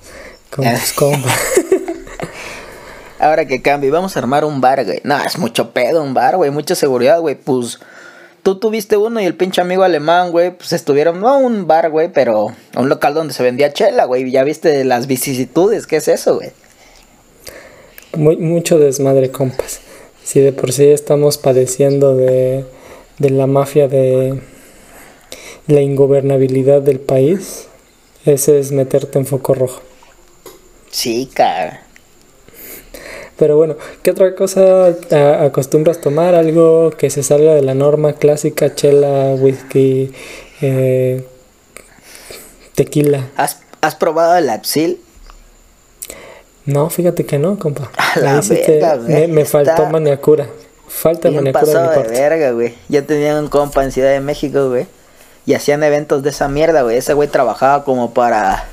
con 0.49 0.65
tus 0.73 0.93
compas. 0.93 1.33
Ahora 3.19 3.45
que 3.45 3.61
cambie, 3.61 3.89
vamos 3.89 4.15
a 4.15 4.19
armar 4.19 4.43
un 4.43 4.59
bar, 4.59 4.83
güey. 4.83 4.99
No, 5.03 5.17
es 5.23 5.37
mucho 5.37 5.71
pedo 5.71 6.03
un 6.03 6.13
bar, 6.13 6.35
güey. 6.35 6.51
Mucha 6.51 6.75
seguridad, 6.75 7.19
güey. 7.21 7.35
Pues 7.35 7.79
tú 8.43 8.59
tuviste 8.59 8.97
uno 8.97 9.21
y 9.21 9.25
el 9.25 9.35
pinche 9.35 9.61
amigo 9.61 9.83
alemán, 9.83 10.31
güey. 10.31 10.51
Pues 10.51 10.73
estuvieron, 10.73 11.21
no 11.21 11.29
a 11.29 11.37
un 11.37 11.65
bar, 11.65 11.89
güey, 11.89 12.11
pero 12.11 12.53
a 12.75 12.81
un 12.81 12.89
local 12.89 13.13
donde 13.13 13.33
se 13.33 13.41
vendía 13.43 13.71
chela, 13.71 14.03
güey. 14.05 14.29
Ya 14.29 14.43
viste 14.43 14.83
las 14.83 15.07
vicisitudes. 15.07 15.87
¿Qué 15.87 15.97
es 15.97 16.07
eso, 16.09 16.35
güey? 16.35 16.51
Muy, 18.15 18.37
mucho 18.37 18.77
desmadre, 18.77 19.31
compas. 19.31 19.81
Si 20.23 20.39
de 20.39 20.53
por 20.53 20.71
sí 20.71 20.85
estamos 20.85 21.37
padeciendo 21.37 22.15
de, 22.15 22.63
de 23.19 23.29
la 23.29 23.47
mafia 23.47 23.87
de 23.87 24.39
la 25.67 25.81
ingobernabilidad 25.81 26.81
del 26.81 26.99
país, 26.99 27.67
ese 28.25 28.59
es 28.59 28.71
meterte 28.71 29.19
en 29.19 29.25
foco 29.25 29.53
rojo. 29.53 29.81
Sí, 30.91 31.29
cara. 31.33 31.83
Pero 33.37 33.57
bueno, 33.57 33.77
¿qué 34.03 34.11
otra 34.11 34.35
cosa 34.35 34.95
acostumbras 35.43 35.99
tomar? 35.99 36.35
Algo 36.35 36.91
que 36.91 37.09
se 37.09 37.23
salga 37.23 37.55
de 37.55 37.63
la 37.63 37.73
norma 37.73 38.13
clásica, 38.13 38.75
chela, 38.75 39.33
whisky, 39.35 40.11
eh, 40.61 41.25
tequila. 42.75 43.29
¿Has, 43.35 43.59
has 43.81 43.95
probado 43.95 44.37
el 44.37 44.49
Absil? 44.49 44.99
No, 46.65 46.89
fíjate 46.89 47.25
que 47.25 47.39
no, 47.39 47.59
compa. 47.59 47.89
A 47.97 48.19
la 48.19 48.41
te- 48.41 48.53
verga, 48.55 48.95
me, 48.97 49.27
me 49.27 49.45
faltó 49.45 49.85
maniacura. 49.87 50.47
Falta 50.87 51.29
Bien 51.29 51.43
manicura 51.43 51.89
de 51.89 51.97
mi 51.97 52.03
de 52.03 52.09
verga, 52.09 52.51
güey. 52.51 52.75
Yo 52.87 53.03
tenía 53.03 53.37
un 53.39 53.47
compa 53.47 53.83
en 53.83 53.91
Ciudad 53.91 54.11
de 54.11 54.19
México, 54.19 54.69
güey. 54.69 54.85
Y 55.45 55.55
hacían 55.55 55.83
eventos 55.83 56.23
de 56.23 56.29
esa 56.29 56.47
mierda, 56.47 56.83
güey. 56.83 56.97
Ese 56.97 57.13
güey 57.13 57.27
trabajaba 57.27 57.83
como 57.83 58.13
para. 58.13 58.65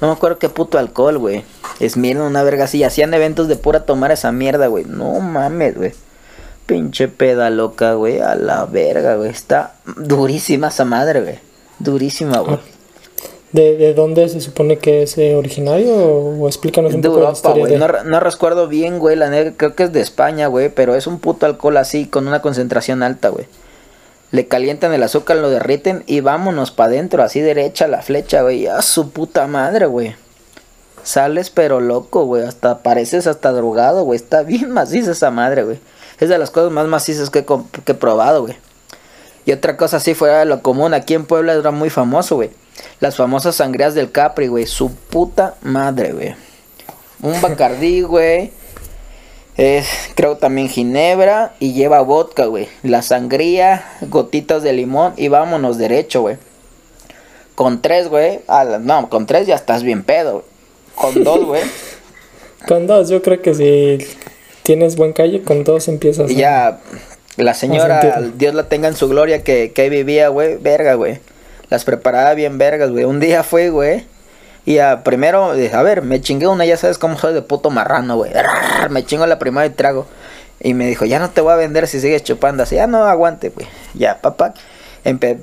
No 0.00 0.06
me 0.06 0.12
acuerdo 0.14 0.38
qué 0.38 0.48
puto 0.48 0.78
alcohol, 0.78 1.18
güey. 1.18 1.44
Esmirna, 1.80 2.24
una 2.24 2.42
verga 2.44 2.64
así. 2.64 2.84
Hacían 2.84 3.12
eventos 3.12 3.48
de 3.48 3.56
pura 3.56 3.84
tomar 3.84 4.12
esa 4.12 4.30
mierda, 4.32 4.68
güey. 4.68 4.84
No 4.84 5.18
mames, 5.20 5.76
güey. 5.76 5.92
Pinche 6.66 7.08
peda 7.08 7.50
loca, 7.50 7.94
güey. 7.94 8.20
A 8.20 8.36
la 8.36 8.64
verga, 8.64 9.16
güey. 9.16 9.30
Está 9.30 9.74
durísima 9.96 10.68
esa 10.68 10.84
madre, 10.84 11.20
güey. 11.22 11.38
Durísima, 11.80 12.38
güey. 12.38 12.58
¿De, 13.52 13.76
de 13.78 13.94
dónde 13.94 14.28
se 14.28 14.40
supone 14.42 14.76
que 14.76 15.02
es 15.04 15.16
eh, 15.16 15.34
originario? 15.34 15.94
O, 15.94 16.42
o 16.42 16.48
explícanos 16.48 16.92
un 16.94 17.00
de 17.00 17.08
poco 17.08 17.20
la 17.20 17.28
Europa, 17.30 17.36
historia 17.48 17.60
güey. 17.66 17.72
de... 17.72 17.78
No, 17.78 17.88
no 18.04 18.20
recuerdo 18.20 18.68
bien, 18.68 18.98
güey. 18.98 19.16
La 19.16 19.30
neta, 19.30 19.52
creo 19.56 19.74
que 19.74 19.84
es 19.84 19.92
de 19.92 20.00
España, 20.00 20.48
güey. 20.48 20.68
Pero 20.68 20.94
es 20.94 21.06
un 21.06 21.18
puto 21.18 21.46
alcohol 21.46 21.76
así, 21.78 22.06
con 22.06 22.28
una 22.28 22.42
concentración 22.42 23.02
alta, 23.02 23.30
güey. 23.30 23.46
Le 24.30 24.46
calientan 24.46 24.92
el 24.92 25.02
azúcar, 25.02 25.38
lo 25.38 25.48
derriten 25.48 26.04
y 26.06 26.20
vámonos 26.20 26.70
para 26.70 26.88
adentro, 26.90 27.22
así 27.22 27.40
derecha 27.40 27.88
la 27.88 28.02
flecha, 28.02 28.42
güey. 28.42 28.66
A 28.66 28.82
su 28.82 29.10
puta 29.10 29.46
madre, 29.46 29.86
güey. 29.86 30.14
Sales 31.02 31.48
pero 31.48 31.80
loco, 31.80 32.26
güey. 32.26 32.42
Hasta 32.42 32.82
pareces 32.82 33.26
hasta 33.26 33.52
drogado, 33.52 34.04
güey. 34.04 34.16
Está 34.18 34.42
bien 34.42 34.70
maciza 34.72 35.12
esa 35.12 35.30
madre, 35.30 35.62
güey. 35.64 35.78
Es 36.20 36.28
de 36.28 36.36
las 36.36 36.50
cosas 36.50 36.70
más 36.72 36.86
macizas 36.86 37.30
que 37.30 37.38
he, 37.40 37.46
comp- 37.46 37.82
que 37.84 37.92
he 37.92 37.94
probado, 37.94 38.42
güey. 38.42 38.56
Y 39.46 39.52
otra 39.52 39.78
cosa 39.78 39.96
así 39.96 40.12
fuera 40.12 40.40
de 40.40 40.44
lo 40.44 40.60
común, 40.60 40.92
aquí 40.92 41.14
en 41.14 41.24
Puebla 41.24 41.54
era 41.54 41.70
muy 41.70 41.88
famoso, 41.88 42.34
güey. 42.36 42.50
Las 43.00 43.16
famosas 43.16 43.56
sangrías 43.56 43.94
del 43.94 44.10
Capri, 44.10 44.48
güey. 44.48 44.66
Su 44.66 44.92
puta 44.92 45.54
madre, 45.62 46.12
güey. 46.12 46.34
Un 47.22 47.40
Bacardí, 47.40 48.02
güey. 48.02 48.52
Es, 49.56 49.88
creo 50.14 50.36
también 50.36 50.68
ginebra 50.68 51.54
y 51.58 51.72
lleva 51.72 52.00
vodka, 52.02 52.44
güey. 52.46 52.68
La 52.84 53.02
sangría, 53.02 53.84
gotitas 54.02 54.62
de 54.62 54.72
limón 54.72 55.14
y 55.16 55.28
vámonos 55.28 55.78
derecho, 55.78 56.20
güey. 56.20 56.36
Con 57.56 57.82
tres, 57.82 58.08
güey. 58.08 58.40
No, 58.82 59.08
con 59.10 59.26
tres 59.26 59.48
ya 59.48 59.56
estás 59.56 59.82
bien 59.82 60.04
pedo, 60.04 60.32
güey. 60.32 60.44
Con 60.94 61.24
dos, 61.24 61.44
güey. 61.44 61.62
Con 62.66 62.88
dos, 62.88 63.08
yo 63.08 63.22
creo 63.22 63.40
que 63.40 63.54
si 63.54 63.98
tienes 64.64 64.96
buen 64.96 65.12
calle, 65.12 65.42
con 65.42 65.62
dos 65.62 65.86
empiezas. 65.86 66.28
Y 66.28 66.42
a- 66.42 66.80
ya 66.80 66.80
la 67.36 67.54
señora. 67.54 68.20
Dios 68.34 68.52
la 68.52 68.68
tenga 68.68 68.88
en 68.88 68.96
su 68.96 69.08
gloria, 69.08 69.44
que, 69.44 69.70
que 69.72 69.82
ahí 69.82 69.88
vivía, 69.88 70.28
güey, 70.28 70.56
verga, 70.56 70.94
güey. 70.94 71.20
Las 71.70 71.84
preparaba 71.84 72.34
bien 72.34 72.58
vergas, 72.58 72.90
güey. 72.90 73.04
Un 73.04 73.20
día 73.20 73.42
fue, 73.42 73.70
güey. 73.70 74.06
Y 74.64 74.74
ya, 74.74 75.02
primero, 75.02 75.54
dije, 75.54 75.74
a 75.74 75.82
ver, 75.82 76.02
me 76.02 76.20
chingué 76.20 76.46
una, 76.46 76.64
ya 76.66 76.76
sabes 76.76 76.98
cómo 76.98 77.18
soy 77.18 77.34
de 77.34 77.42
puto 77.42 77.70
marrano, 77.70 78.16
güey. 78.16 78.32
Me 78.90 79.04
chingo 79.04 79.26
la 79.26 79.38
primera 79.38 79.66
y 79.66 79.70
trago. 79.70 80.06
Y 80.60 80.74
me 80.74 80.86
dijo, 80.86 81.04
ya 81.04 81.18
no 81.18 81.30
te 81.30 81.40
voy 81.40 81.52
a 81.52 81.56
vender 81.56 81.86
si 81.86 82.00
sigues 82.00 82.24
chupando 82.24 82.62
así. 82.62 82.74
Ya 82.74 82.86
no 82.86 83.04
aguante, 83.04 83.50
güey. 83.50 83.66
Ya, 83.94 84.20
papá. 84.20 84.54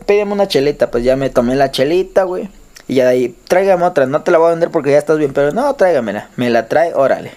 Pídeme 0.05 0.33
una 0.33 0.47
chelita, 0.47 0.91
pues 0.91 1.03
ya 1.03 1.15
me 1.15 1.29
tomé 1.29 1.55
la 1.55 1.71
chelita, 1.71 2.23
güey. 2.23 2.49
Y 2.87 2.95
ya 2.95 3.05
de 3.05 3.09
ahí, 3.11 3.35
tráigame 3.47 3.83
otra, 3.85 4.05
no 4.05 4.21
te 4.21 4.29
la 4.29 4.37
voy 4.37 4.47
a 4.47 4.51
vender 4.51 4.69
porque 4.69 4.91
ya 4.91 4.99
estás 4.99 5.17
bien, 5.17 5.33
pero 5.33 5.51
no, 5.51 5.73
tráigamela. 5.73 6.29
Me 6.35 6.49
la 6.49 6.67
trae, 6.67 6.93
órale. 6.93 7.31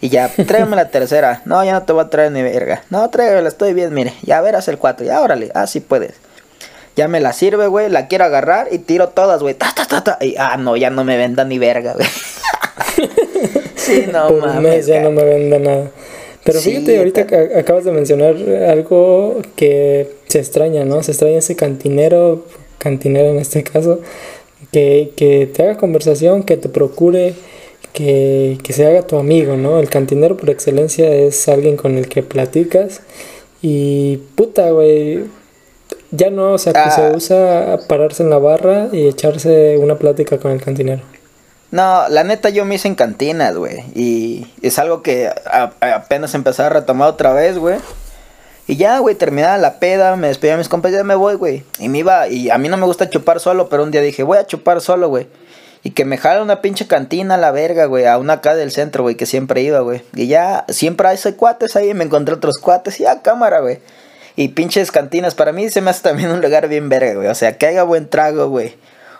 Y 0.00 0.10
ya, 0.10 0.28
tráigame 0.28 0.76
la 0.76 0.90
tercera. 0.90 1.40
No, 1.46 1.64
ya 1.64 1.72
no 1.72 1.84
te 1.84 1.92
voy 1.92 2.04
a 2.04 2.10
traer 2.10 2.32
ni 2.32 2.42
verga. 2.42 2.82
No, 2.90 3.08
tráigamela, 3.08 3.48
estoy 3.48 3.72
bien, 3.72 3.94
mire. 3.94 4.12
Ya 4.22 4.40
verás 4.40 4.68
el 4.68 4.76
cuatro. 4.76 5.06
Ya, 5.06 5.20
órale. 5.20 5.50
Ah, 5.54 5.66
sí 5.66 5.80
puedes. 5.80 6.14
Ya 6.96 7.08
me 7.08 7.20
la 7.20 7.32
sirve, 7.32 7.66
güey. 7.68 7.88
La 7.90 8.06
quiero 8.08 8.24
agarrar 8.24 8.68
y 8.70 8.78
tiro 8.78 9.08
todas, 9.08 9.42
güey. 9.42 9.54
Ta, 9.54 9.72
ta, 9.74 9.86
ta, 9.86 10.04
ta. 10.04 10.18
Y, 10.20 10.34
ah, 10.38 10.56
no, 10.58 10.76
ya 10.76 10.90
no 10.90 11.04
me 11.04 11.16
venda 11.16 11.44
ni 11.44 11.58
verga, 11.58 11.94
güey. 11.94 12.06
sí, 13.76 14.04
no 14.12 14.28
por 14.28 14.34
un 14.34 14.40
mames. 14.40 14.62
mes 14.62 14.86
ya 14.86 15.00
no 15.02 15.10
me 15.10 15.24
vende 15.24 15.58
nada. 15.58 15.90
Pero 16.44 16.58
Sí, 16.58 16.70
fíjate, 16.72 16.98
ahorita 16.98 17.26
acabas 17.58 17.84
de 17.84 17.92
mencionar 17.92 18.34
algo 18.68 19.40
que 19.56 20.10
se 20.26 20.38
extraña, 20.40 20.84
¿no? 20.84 21.02
Se 21.02 21.12
extraña 21.12 21.38
ese 21.38 21.54
cantinero, 21.56 22.44
cantinero 22.78 23.30
en 23.30 23.38
este 23.38 23.62
caso, 23.62 24.00
que, 24.72 25.12
que 25.16 25.46
te 25.46 25.62
haga 25.62 25.76
conversación, 25.76 26.42
que 26.42 26.56
te 26.56 26.68
procure, 26.68 27.34
que, 27.92 28.58
que 28.64 28.72
se 28.72 28.86
haga 28.86 29.02
tu 29.06 29.16
amigo, 29.18 29.56
¿no? 29.56 29.78
El 29.78 29.88
cantinero 29.88 30.36
por 30.36 30.50
excelencia 30.50 31.08
es 31.14 31.48
alguien 31.48 31.76
con 31.76 31.96
el 31.96 32.08
que 32.08 32.22
platicas 32.22 33.02
y 33.62 34.16
puta, 34.34 34.70
güey. 34.72 35.20
Ya 36.12 36.30
no, 36.30 36.52
o 36.52 36.58
sea, 36.58 36.72
que 36.74 36.78
Ah. 36.78 36.90
se 36.90 37.10
usa 37.16 37.78
pararse 37.88 38.22
en 38.22 38.30
la 38.30 38.38
barra 38.38 38.88
y 38.92 39.08
echarse 39.08 39.76
una 39.78 39.96
plática 39.96 40.38
con 40.38 40.52
el 40.52 40.62
cantinero. 40.62 41.02
No, 41.70 42.06
la 42.08 42.22
neta 42.22 42.50
yo 42.50 42.64
me 42.66 42.74
hice 42.74 42.86
en 42.88 42.94
cantinas, 42.94 43.56
güey. 43.56 43.82
Y 43.94 44.46
es 44.60 44.78
algo 44.78 45.02
que 45.02 45.28
a- 45.28 45.72
a- 45.80 45.94
apenas 45.94 46.34
empezaba 46.34 46.66
a 46.66 46.72
retomar 46.72 47.08
otra 47.08 47.32
vez, 47.32 47.56
güey. 47.58 47.78
Y 48.66 48.76
ya, 48.76 48.98
güey, 48.98 49.14
terminaba 49.14 49.56
la 49.56 49.78
peda, 49.80 50.14
me 50.16 50.28
despedía 50.28 50.54
a 50.54 50.58
mis 50.58 50.68
compas, 50.68 50.92
ya 50.92 51.02
me 51.02 51.14
voy, 51.14 51.34
güey. 51.34 51.64
Y 51.78 51.88
me 51.88 51.98
iba, 51.98 52.28
y 52.28 52.50
a 52.50 52.58
mí 52.58 52.68
no 52.68 52.76
me 52.76 52.84
gusta 52.86 53.08
chupar 53.10 53.40
solo, 53.40 53.68
pero 53.70 53.82
un 53.82 53.90
día 53.90 54.02
dije, 54.02 54.22
voy 54.22 54.36
a 54.38 54.46
chupar 54.46 54.80
solo, 54.82 55.08
güey. 55.08 55.26
Y 55.82 55.90
que 55.92 56.04
me 56.04 56.16
jala 56.18 56.42
una 56.42 56.60
pinche 56.62 56.86
cantina 56.86 57.34
a 57.34 57.38
la 57.38 57.50
verga, 57.50 57.86
güey, 57.86 58.04
a 58.06 58.18
una 58.18 58.34
acá 58.34 58.54
del 58.54 58.70
centro, 58.70 59.02
güey, 59.02 59.16
que 59.16 59.26
siempre 59.26 59.62
iba, 59.62 59.80
güey. 59.80 60.02
Y 60.14 60.26
ya, 60.28 60.64
siempre 60.68 61.08
hay 61.08 61.18
cuates 61.36 61.74
ahí, 61.74 61.92
me 61.94 62.04
encontré 62.04 62.34
otros 62.34 62.58
cuates, 62.58 63.00
y 63.00 63.04
ya, 63.04 63.20
cámara, 63.22 63.60
güey. 63.60 63.80
Y 64.36 64.48
pinches 64.48 64.90
cantinas, 64.90 65.34
para 65.34 65.52
mí 65.52 65.68
se 65.68 65.80
me 65.80 65.90
hace 65.90 66.02
también 66.02 66.30
un 66.30 66.40
lugar 66.40 66.68
bien 66.68 66.88
verga, 66.88 67.14
güey. 67.14 67.28
O 67.28 67.34
sea, 67.34 67.58
que 67.58 67.66
haya 67.66 67.82
buen 67.82 68.08
trago, 68.08 68.48
güey. 68.48 68.74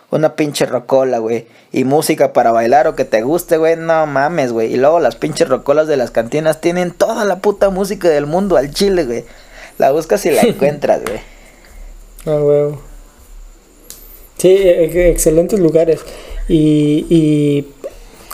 Una 0.09 0.35
pinche 0.35 0.65
rocola, 0.65 1.17
güey. 1.19 1.47
Y 1.71 1.85
música 1.85 2.33
para 2.33 2.51
bailar 2.51 2.87
o 2.87 2.95
que 2.95 3.05
te 3.05 3.21
guste, 3.21 3.57
güey. 3.57 3.75
No 3.75 4.05
mames, 4.05 4.51
güey. 4.51 4.73
Y 4.73 4.77
luego 4.77 4.99
las 4.99 5.15
pinches 5.15 5.49
rocolas 5.49 5.87
de 5.87 5.97
las 5.97 6.11
cantinas 6.11 6.61
tienen 6.61 6.91
toda 6.91 7.25
la 7.25 7.37
puta 7.37 7.69
música 7.69 8.09
del 8.09 8.25
mundo 8.27 8.57
al 8.57 8.71
chile, 8.73 9.05
güey. 9.05 9.23
La 9.77 9.91
buscas 9.91 10.25
y 10.25 10.31
la 10.31 10.41
encuentras, 10.43 11.01
güey. 11.03 11.19
Ah, 12.25 12.41
huevo. 12.41 12.81
Sí, 14.37 14.49
e- 14.49 15.09
excelentes 15.09 15.59
lugares. 15.59 16.01
Y, 16.47 17.05
y 17.09 17.67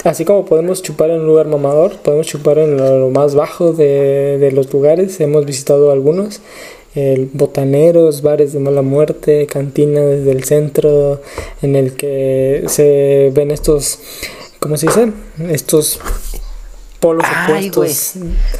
así 0.03 0.25
como 0.25 0.45
podemos 0.45 0.81
chupar 0.81 1.09
en 1.09 1.21
un 1.21 1.27
lugar 1.27 1.47
mamador, 1.47 1.97
podemos 1.97 2.27
chupar 2.27 2.57
en 2.57 2.77
lo, 2.77 3.09
más 3.09 3.35
bajo 3.35 3.73
de, 3.73 4.37
de 4.37 4.51
los 4.51 4.71
lugares. 4.71 5.19
Hemos 5.19 5.45
visitado 5.45 5.91
algunos. 5.91 6.41
El 6.95 7.29
botaneros, 7.31 8.23
bares 8.23 8.53
de 8.53 8.59
mala 8.59 8.81
muerte, 8.81 9.45
cantinas 9.45 10.05
desde 10.05 10.31
el 10.31 10.43
centro, 10.43 11.21
en 11.61 11.75
el 11.75 11.95
que 11.95 12.63
se 12.67 13.31
ven 13.33 13.51
estos, 13.51 13.99
¿cómo 14.59 14.75
se 14.75 14.87
dice? 14.87 15.11
Estos 15.49 15.99
polos 16.99 17.25
Ay, 17.27 17.69
opuestos. 17.69 18.13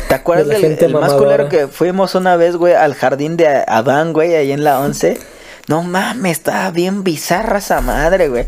¿Te 0.08 0.14
acuerdas 0.14 0.48
de 0.48 0.54
la 0.54 0.60
del 0.60 0.70
gente 0.70 0.86
el 0.86 0.94
más 0.94 1.14
culero 1.14 1.50
que 1.50 1.68
fuimos 1.68 2.16
una 2.16 2.36
vez, 2.36 2.56
güey, 2.56 2.74
al 2.74 2.94
jardín 2.94 3.36
de 3.36 3.48
Adán, 3.48 4.14
güey, 4.14 4.36
ahí 4.36 4.52
en 4.52 4.64
la 4.64 4.80
11? 4.80 5.18
No 5.68 5.84
mames, 5.84 6.34
estaba 6.34 6.72
bien 6.72 7.04
bizarra 7.04 7.60
esa 7.60 7.82
madre, 7.82 8.30
güey. 8.30 8.46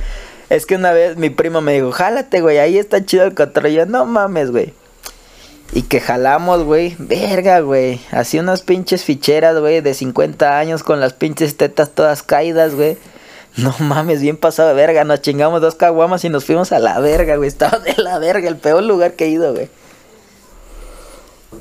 Es 0.51 0.65
que 0.65 0.75
una 0.75 0.91
vez 0.91 1.15
mi 1.15 1.29
primo 1.29 1.61
me 1.61 1.75
dijo, 1.75 1.93
jálate, 1.93 2.41
güey, 2.41 2.57
ahí 2.57 2.77
está 2.77 3.05
chido 3.05 3.23
el 3.23 3.33
cotorreo. 3.33 3.71
Y 3.71 3.75
yo, 3.75 3.85
no 3.85 4.05
mames, 4.05 4.51
güey. 4.51 4.73
Y 5.71 5.83
que 5.83 6.01
jalamos, 6.01 6.65
güey, 6.65 6.93
verga, 6.99 7.61
güey. 7.61 8.01
Así 8.11 8.37
unas 8.37 8.61
pinches 8.61 9.05
ficheras, 9.05 9.57
güey, 9.57 9.79
de 9.79 9.93
50 9.93 10.59
años 10.59 10.83
con 10.83 10.99
las 10.99 11.13
pinches 11.13 11.55
tetas 11.55 11.91
todas 11.91 12.21
caídas, 12.21 12.75
güey. 12.75 12.97
No 13.55 13.73
mames, 13.79 14.21
bien 14.21 14.35
pasado 14.35 14.67
de 14.67 14.75
verga. 14.75 15.05
Nos 15.05 15.21
chingamos 15.21 15.61
dos 15.61 15.75
caguamas 15.75 16.25
y 16.25 16.29
nos 16.29 16.43
fuimos 16.43 16.73
a 16.73 16.79
la 16.79 16.99
verga, 16.99 17.37
güey. 17.37 17.47
Estaba 17.47 17.79
de 17.79 17.95
la 17.95 18.19
verga, 18.19 18.49
el 18.49 18.57
peor 18.57 18.83
lugar 18.83 19.13
que 19.13 19.27
he 19.27 19.29
ido, 19.29 19.53
güey. 19.53 19.69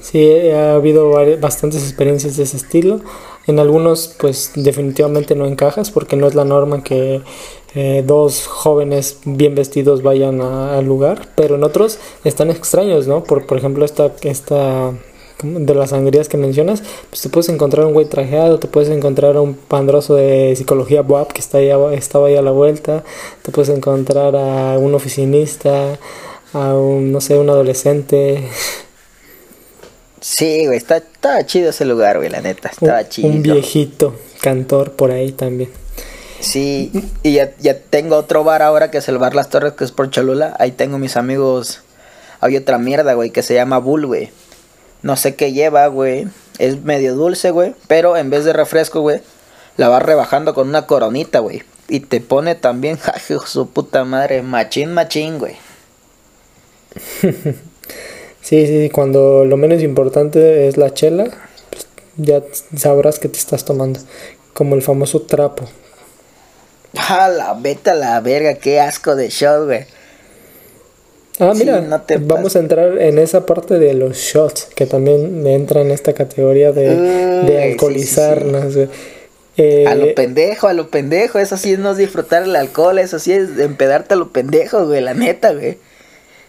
Sí, 0.01 0.51
ha 0.51 0.75
habido 0.75 1.13
bastantes 1.39 1.85
experiencias 1.85 2.37
de 2.37 2.43
ese 2.43 2.57
estilo. 2.57 3.01
En 3.47 3.59
algunos, 3.59 4.15
pues 4.19 4.53
definitivamente 4.55 5.35
no 5.35 5.47
encajas 5.47 5.91
porque 5.91 6.17
no 6.17 6.27
es 6.27 6.35
la 6.35 6.45
norma 6.45 6.83
que 6.83 7.23
eh, 7.75 8.03
dos 8.07 8.47
jóvenes 8.47 9.19
bien 9.25 9.55
vestidos 9.55 10.03
vayan 10.03 10.41
a- 10.41 10.77
al 10.79 10.87
lugar, 10.87 11.29
pero 11.37 11.55
en 11.55 11.65
otros 11.65 11.99
están 12.25 12.51
extraños, 12.51 13.07
¿no? 13.07 13.23
Por, 13.25 13.47
por 13.47 13.59
ejemplo, 13.59 13.85
esta, 13.85 14.13
esta 14.23 14.93
de 15.43 15.75
las 15.75 15.91
sangrías 15.91 16.29
que 16.29 16.37
mencionas, 16.37 16.83
pues 17.09 17.23
te 17.23 17.29
puedes 17.31 17.49
encontrar 17.49 17.87
un 17.87 17.95
güey 17.95 18.07
trajeado, 18.07 18.59
te 18.59 18.69
puedes 18.69 18.91
encontrar 18.91 19.37
a 19.37 19.41
un 19.41 19.55
pandroso 19.55 20.15
de 20.15 20.55
psicología 20.57 21.01
WAP 21.03 21.33
que 21.33 21.41
está 21.41 21.59
ahí, 21.59 21.71
estaba 21.97 22.27
ahí 22.27 22.37
a 22.37 22.43
la 22.43 22.51
vuelta, 22.51 23.05
te 23.43 23.51
puedes 23.53 23.71
encontrar 23.71 24.37
a 24.37 24.77
un 24.79 24.95
oficinista, 24.95 25.99
a 26.53 26.75
un, 26.75 27.11
no 27.13 27.21
sé, 27.23 27.39
un 27.39 27.49
adolescente. 27.49 28.49
Sí, 30.21 30.67
güey, 30.67 30.77
está, 30.77 30.99
estaba 30.99 31.47
chido 31.47 31.71
ese 31.71 31.87
lugar, 31.87 32.19
güey, 32.19 32.29
la 32.29 32.43
neta, 32.43 32.69
estaba 32.69 33.01
un, 33.01 33.09
chido. 33.09 33.29
un 33.29 33.43
viejito 33.43 34.15
cantor 34.43 34.93
por 34.93 35.11
ahí 35.11 35.33
también. 35.33 35.71
Sí, 36.41 36.91
y 37.23 37.35
ya, 37.35 37.55
ya 37.59 37.79
tengo 37.79 38.17
otro 38.17 38.45
bar 38.45 38.63
ahora 38.63 38.91
que 38.91 38.99
es 38.99 39.09
el 39.09 39.19
bar 39.19 39.35
Las 39.35 39.51
Torres, 39.51 39.75
que 39.75 39.85
es 39.85 39.93
por 39.93 40.11
Cholula. 40.11 40.57
Ahí 40.59 40.73
tengo 40.73 40.99
mis 40.99 41.17
amigos. 41.17 41.83
Hay 42.41 42.57
otra 42.57 42.79
mierda, 42.79 43.13
güey, 43.15 43.31
que 43.31 43.43
se 43.43 43.55
llama 43.55 43.79
Bull, 43.79 44.07
güey. 44.07 44.31
No 45.03 45.17
sé 45.17 45.35
qué 45.35 45.53
lleva, 45.53 45.87
güey. 45.89 46.27
Es 46.59 46.83
medio 46.83 47.15
dulce, 47.15 47.51
güey. 47.51 47.75
Pero 47.87 48.17
en 48.17 48.31
vez 48.31 48.45
de 48.45 48.53
refresco, 48.53 49.01
güey, 49.01 49.21
la 49.77 49.89
vas 49.89 50.03
rebajando 50.03 50.55
con 50.55 50.69
una 50.69 50.87
coronita, 50.87 51.41
güey. 51.41 51.63
Y 51.89 52.01
te 52.01 52.21
pone 52.21 52.55
también, 52.55 52.99
de 53.29 53.39
su 53.47 53.69
puta 53.69 54.05
madre, 54.05 54.43
machín, 54.43 54.93
machín, 54.93 55.39
güey. 55.39 55.57
Sí, 58.43 58.67
sí, 58.67 58.91
cuando 58.91 59.45
lo 59.45 59.57
menos 59.59 59.83
importante 59.83 60.67
es 60.67 60.79
la 60.79 60.95
chela, 60.95 61.31
ya 62.17 62.43
sabrás 62.75 63.19
que 63.19 63.29
te 63.29 63.39
estás 63.39 63.65
tomando. 63.65 64.01
Como 64.55 64.75
el 64.75 64.83
famoso 64.83 65.23
trapo. 65.23 65.67
A 66.97 67.29
la 67.29 67.55
vete 67.55 67.91
a 67.91 67.95
la 67.95 68.21
verga, 68.21 68.55
qué 68.55 68.81
asco 68.81 69.15
de 69.17 69.29
shot, 69.29 69.65
güey. 69.67 69.85
Ah, 71.39 71.53
Sí, 71.55 71.61
mira, 71.61 71.81
no 71.81 72.03
te 72.03 72.19
vamos 72.19 72.55
a 72.57 72.59
entrar 72.59 72.99
en 72.99 73.19
esa 73.19 73.47
parte 73.47 73.79
de 73.79 73.95
los 73.95 74.17
shots, 74.19 74.69
que 74.75 74.87
también 74.87 75.47
entra 75.47 75.81
en 75.81 75.91
esta 75.91 76.13
categoría 76.13 76.73
de, 76.73 76.89
de 76.97 77.47
sí, 77.47 77.47
sí. 77.47 77.57
alcoholizarnos. 77.73 78.75
Eh, 79.57 79.87
A 79.87 79.95
lo 79.95 80.15
pendejo, 80.15 80.69
a 80.69 80.73
lo 80.75 80.91
pendejo, 80.91 81.39
eso 81.39 81.57
sí 81.57 81.73
es 81.73 81.79
no 81.79 81.95
disfrutar 81.95 82.43
el 82.43 82.57
alcohol, 82.57 82.99
eso 82.99 83.19
sí 83.19 83.33
es 83.33 83.59
empedarte 83.59 84.15
a 84.15 84.17
lo 84.17 84.31
pendejo, 84.33 84.87
güey, 84.87 85.01
la 85.01 85.15
neta, 85.15 85.53
güey. 85.53 85.79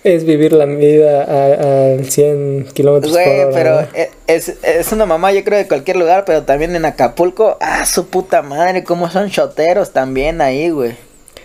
Es 0.03 0.23
vivir 0.25 0.53
la 0.53 0.65
vida 0.65 1.23
a- 1.23 1.93
al 1.93 2.05
100 2.09 2.67
kilómetros 2.73 3.11
por 3.13 3.21
Güey, 3.23 3.39
hora. 3.41 3.51
pero 3.53 3.79
e- 3.93 4.09
es, 4.27 4.53
es 4.63 4.91
una 4.91 5.05
mamá, 5.05 5.31
yo 5.31 5.43
creo, 5.43 5.57
de 5.59 5.67
cualquier 5.67 5.97
lugar, 5.97 6.23
pero 6.25 6.43
también 6.43 6.75
en 6.75 6.85
Acapulco, 6.85 7.57
ah, 7.61 7.85
su 7.85 8.07
puta 8.07 8.41
madre, 8.41 8.83
cómo 8.83 9.09
son 9.11 9.27
shoteros 9.29 9.91
también 9.91 10.41
ahí, 10.41 10.69
güey. 10.69 10.93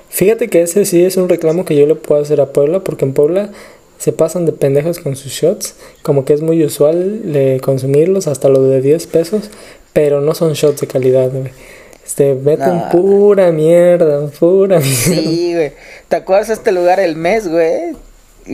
Fíjate 0.09 0.49
que 0.49 0.63
ese 0.63 0.85
sí 0.87 1.05
es 1.05 1.17
un 1.19 1.29
reclamo 1.29 1.65
que 1.65 1.77
yo 1.77 1.87
le 1.87 1.95
puedo 1.95 2.23
hacer 2.23 2.41
a 2.41 2.47
Puebla, 2.47 2.81
porque 2.81 3.05
en 3.05 3.13
Puebla 3.13 3.51
se 3.99 4.13
pasan 4.13 4.47
de 4.47 4.53
pendejos 4.53 4.99
con 5.01 5.17
sus 5.17 5.33
shots, 5.33 5.75
como 6.03 6.25
que 6.25 6.33
es 6.33 6.41
muy 6.41 6.65
usual 6.65 7.21
eh, 7.35 7.61
consumirlos 7.63 8.27
hasta 8.27 8.49
los 8.49 8.69
de 8.71 8.81
10 8.81 9.07
pesos, 9.09 9.51
pero 9.93 10.21
no 10.21 10.35
son 10.35 10.53
shots 10.55 10.81
de 10.81 10.87
calidad, 10.87 11.31
güey. 11.31 11.51
Este, 12.07 12.35
meten 12.35 12.77
No. 12.77 12.89
pura 12.91 13.51
mierda, 13.53 14.27
pura 14.39 14.79
mierda. 14.79 14.95
Sí, 14.95 15.53
güey. 15.55 15.73
¿Te 16.09 16.17
acuerdas 16.17 16.49
de 16.49 16.55
este 16.55 16.73
lugar 16.73 17.01
el 17.01 17.17
mes, 17.17 17.49
güey? 17.49 17.97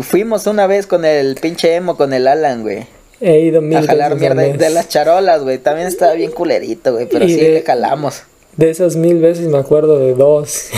Fuimos 0.00 0.46
una 0.46 0.66
vez 0.66 0.86
con 0.86 1.04
el 1.04 1.34
pinche 1.36 1.74
emo, 1.74 1.96
con 1.96 2.12
el 2.12 2.26
Alan, 2.26 2.62
güey. 2.62 2.86
He 3.20 3.40
ido 3.40 3.60
mil 3.60 3.78
A 3.78 3.82
jalar 3.82 4.14
veces 4.14 4.34
mierda 4.34 4.42
de 4.64 4.70
las 4.70 4.88
charolas, 4.88 5.42
güey. 5.42 5.58
También 5.58 5.86
estaba 5.86 6.14
bien 6.14 6.30
culerito, 6.32 6.92
güey, 6.94 7.06
pero 7.06 7.24
Y 7.24 7.34
sí 7.34 7.40
de- 7.40 7.48
le 7.50 7.62
jalamos. 7.62 8.22
De 8.56 8.70
esas 8.70 8.96
mil 8.96 9.20
veces 9.20 9.46
me 9.46 9.58
acuerdo 9.58 9.98
de 9.98 10.14
dos. 10.14 10.68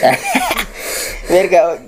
Verga, 1.28 1.78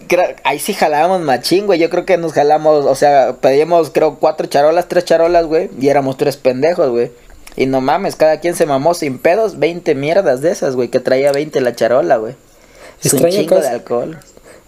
ahí 0.45 0.59
sí 0.61 0.73
jalábamos 0.73 1.21
machín, 1.23 1.67
güey. 1.67 1.81
Yo 1.81 1.91
creo 1.91 2.05
que 2.07 2.17
nos 2.17 2.33
jalamos, 2.33 2.87
o 2.87 2.95
sea, 2.95 3.35
pedíamos, 3.41 3.91
creo, 3.91 4.19
cuatro 4.21 4.47
charolas, 4.47 4.87
tres 4.87 5.05
charolas, 5.05 5.47
güey. 5.47 5.69
Y 5.81 5.89
éramos 5.89 6.17
tres 6.17 6.37
pendejos, 6.37 6.91
güey. 6.91 7.11
Y 7.57 7.67
no 7.67 7.81
mames, 7.81 8.15
cada 8.17 8.39
quien 8.41 8.55
se 8.55 8.67
mamó 8.67 8.95
sin 8.95 9.19
pedos 9.19 9.59
20 9.59 9.95
mierdas 9.97 10.41
de 10.43 10.53
esas, 10.53 10.77
güey. 10.77 10.89
Que 10.89 11.01
traía 11.01 11.33
20 11.33 11.61
la 11.61 11.75
charola, 11.75 12.17
güey. 12.19 12.35
Es 13.03 13.13
un 13.15 13.23
de 13.23 13.69
alcohol. 13.69 14.19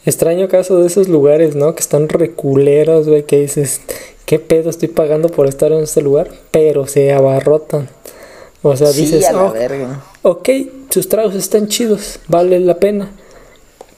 Extraño 0.07 0.49
caso 0.49 0.79
de 0.81 0.87
esos 0.87 1.09
lugares, 1.09 1.55
¿no? 1.57 1.75
Que 1.75 1.81
están 1.81 2.09
reculeros, 2.09 3.09
güey, 3.09 3.25
que 3.25 3.41
dices, 3.41 3.81
¿qué 4.27 4.39
pedo 4.39 4.69
estoy 4.71 4.89
pagando 4.89 5.29
por 5.29 5.47
estar 5.47 5.73
en 5.73 5.83
este 5.83 6.03
lugar? 6.03 6.31
Pero 6.51 6.87
se 6.87 7.13
abarrotan. 7.13 7.89
O 8.63 8.77
sea, 8.77 8.89
Sí, 8.89 9.03
dices, 9.03 9.25
a 9.27 9.33
la 9.33 9.45
"Oh, 9.45 9.53
verga. 9.53 10.05
ok, 10.23 10.49
sus 10.91 11.09
tragos 11.09 11.35
están 11.35 11.69
chidos, 11.69 12.19
vale 12.29 12.61
la 12.61 12.77
pena. 12.79 13.11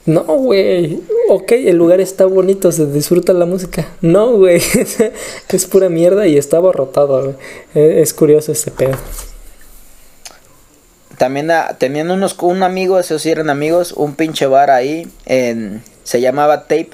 No, 0.05 0.23
güey, 0.23 1.01
ok, 1.29 1.51
el 1.51 1.75
lugar 1.75 1.99
está 1.99 2.25
bonito, 2.25 2.71
se 2.71 2.85
disfruta 2.85 3.33
la 3.33 3.45
música. 3.45 3.87
No, 4.01 4.37
güey, 4.37 4.61
es 5.49 5.65
pura 5.65 5.89
mierda 5.89 6.27
y 6.27 6.37
está 6.37 6.57
abarrotado, 6.57 7.21
güey. 7.23 7.35
Eh, 7.75 7.99
Es 8.01 8.13
curioso 8.13 8.53
este 8.53 8.71
pedo. 8.71 8.95
También 11.17 11.49
ah, 11.49 11.75
tenían 11.77 12.11
unos, 12.11 12.37
un 12.39 12.63
amigo, 12.63 12.99
esos 12.99 13.21
sí 13.21 13.31
eran 13.31 13.49
amigos, 13.49 13.91
un 13.91 14.15
pinche 14.15 14.45
bar 14.45 14.69
ahí, 14.69 15.07
en, 15.25 15.83
se 16.03 16.21
llamaba 16.21 16.63
Tape. 16.63 16.91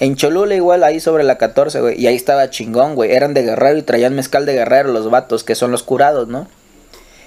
En 0.00 0.16
Cholula 0.16 0.54
igual, 0.54 0.82
ahí 0.82 1.00
sobre 1.00 1.24
la 1.24 1.38
14, 1.38 1.80
güey. 1.80 2.00
Y 2.00 2.06
ahí 2.08 2.16
estaba 2.16 2.50
chingón, 2.50 2.94
güey. 2.94 3.12
Eran 3.12 3.32
de 3.32 3.42
guerrero 3.42 3.78
y 3.78 3.82
traían 3.82 4.14
mezcal 4.14 4.44
de 4.44 4.54
guerrero 4.54 4.92
los 4.92 5.08
vatos, 5.08 5.44
que 5.44 5.54
son 5.54 5.70
los 5.70 5.82
curados, 5.84 6.28
¿no? 6.28 6.48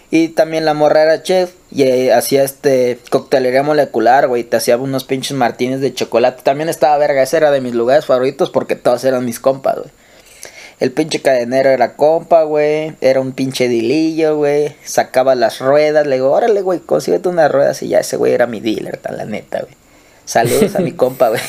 Y 0.09 0.29
también 0.29 0.63
la 0.63 0.73
morra 0.73 1.03
era 1.03 1.23
chef 1.23 1.51
y 1.69 2.09
hacía 2.09 2.43
este 2.43 2.99
coctelería 3.09 3.63
molecular, 3.63 4.27
güey. 4.27 4.43
Te 4.43 4.57
hacía 4.57 4.77
unos 4.77 5.05
pinches 5.05 5.35
martines 5.35 5.81
de 5.81 5.93
chocolate. 5.93 6.43
También 6.43 6.69
estaba 6.69 6.97
verga, 6.97 7.23
ese 7.23 7.37
era 7.37 7.51
de 7.51 7.61
mis 7.61 7.73
lugares 7.73 8.05
favoritos 8.05 8.49
porque 8.49 8.75
todos 8.75 9.03
eran 9.03 9.25
mis 9.25 9.39
compas, 9.39 9.77
güey. 9.77 9.89
El 10.79 10.91
pinche 10.91 11.21
cadenero 11.21 11.69
era 11.69 11.95
compa, 11.95 12.43
güey. 12.43 12.93
Era 13.01 13.19
un 13.19 13.31
pinche 13.31 13.67
dilillo, 13.67 14.37
güey. 14.37 14.75
Sacaba 14.83 15.33
las 15.33 15.59
ruedas. 15.59 16.05
Le 16.05 16.17
digo, 16.17 16.31
órale, 16.31 16.61
güey, 16.61 16.79
consíguete 16.79 17.29
unas 17.29 17.51
ruedas. 17.51 17.81
Y 17.81 17.87
ya 17.87 17.99
ese 17.99 18.15
güey 18.17 18.33
era 18.33 18.45
mi 18.45 18.59
dealer, 18.59 18.97
tal, 18.97 19.17
la 19.17 19.25
neta, 19.25 19.61
güey. 19.61 19.73
Saludos 20.25 20.75
a 20.75 20.79
mi 20.79 20.91
compa, 20.93 21.29
güey. 21.29 21.41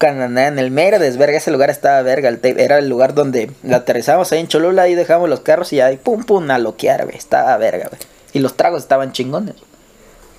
Cuando 0.00 0.24
andaba 0.24 0.48
en 0.48 0.58
el 0.58 0.72
mero 0.72 0.98
desverga, 0.98 1.38
ese 1.38 1.52
lugar 1.52 1.70
estaba 1.70 2.02
verga. 2.02 2.28
El 2.28 2.40
era 2.42 2.78
el 2.78 2.88
lugar 2.88 3.14
donde 3.14 3.50
la 3.62 3.78
aterrizamos 3.78 4.32
ahí 4.32 4.40
en 4.40 4.48
Cholula. 4.48 4.82
Ahí 4.82 4.96
dejamos 4.96 5.28
los 5.28 5.40
carros 5.40 5.72
y 5.72 5.80
ahí 5.80 5.96
pum, 5.96 6.24
pum, 6.24 6.50
a 6.50 6.58
loquear, 6.58 7.04
güey. 7.04 7.16
Estaba 7.16 7.56
verga, 7.56 7.88
güey. 7.88 8.00
Y 8.32 8.40
los 8.40 8.56
tragos 8.56 8.82
estaban 8.82 9.12
chingones. 9.12 9.54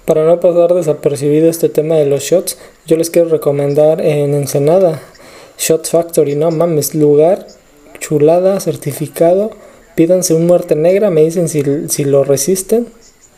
Para 0.05 0.23
no 0.23 0.39
pasar 0.39 0.73
desapercibido 0.73 1.49
este 1.49 1.69
tema 1.69 1.95
de 1.95 2.05
los 2.05 2.21
shots, 2.21 2.59
yo 2.85 2.95
les 2.95 3.09
quiero 3.09 3.29
recomendar 3.29 4.01
en 4.01 4.35
Ensenada, 4.35 5.01
Shot 5.57 5.87
Factory, 5.87 6.35
no 6.35 6.51
mames, 6.51 6.95
lugar, 6.95 7.47
chulada, 7.99 8.59
certificado, 8.59 9.51
pídanse 9.95 10.33
un 10.33 10.47
muerte 10.47 10.75
negra, 10.75 11.09
me 11.09 11.23
dicen 11.23 11.49
si, 11.49 11.63
si 11.89 12.03
lo 12.03 12.23
resisten, 12.23 12.87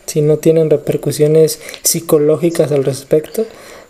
si 0.05 0.21
no 0.21 0.37
tienen 0.37 0.69
repercusiones 0.69 1.59
psicológicas 1.83 2.71
al 2.71 2.83
respecto. 2.83 3.45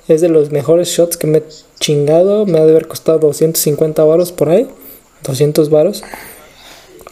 Es 0.07 0.21
de 0.21 0.29
los 0.29 0.51
mejores 0.51 0.89
shots 0.89 1.17
que 1.17 1.27
me 1.27 1.39
he 1.39 1.43
chingado, 1.79 2.45
me 2.45 2.59
ha 2.59 2.65
de 2.65 2.71
haber 2.71 2.87
costado 2.87 3.19
250 3.19 4.03
varos 4.03 4.31
por 4.31 4.49
ahí, 4.49 4.67
200 5.23 5.69
varos. 5.69 6.03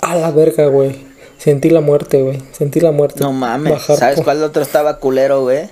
A 0.01 0.15
la 0.15 0.31
verga, 0.31 0.67
güey. 0.67 0.95
Sentí 1.37 1.69
la 1.69 1.81
muerte, 1.81 2.21
güey. 2.21 2.41
Sentí 2.53 2.79
la 2.79 2.91
muerte. 2.91 3.19
No 3.21 3.33
mames. 3.33 3.73
Bajar 3.73 3.97
¿Sabes 3.97 4.21
cuál 4.21 4.41
otro 4.43 4.61
estaba 4.61 4.99
culero, 4.99 5.41
güey? 5.41 5.69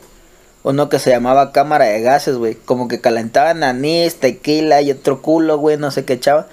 Uno 0.63 0.87
que 0.87 0.99
se 0.99 1.09
llamaba 1.09 1.51
cámara 1.51 1.85
de 1.85 2.01
gases, 2.01 2.37
güey. 2.37 2.55
Como 2.55 2.87
que 2.87 3.01
calentaban 3.01 3.63
anís, 3.63 4.15
tequila 4.15 4.81
y 4.81 4.91
otro 4.91 5.21
culo, 5.21 5.57
güey. 5.57 5.77
No 5.77 5.91
sé 5.91 6.05
qué 6.05 6.13
echaba. 6.13 6.47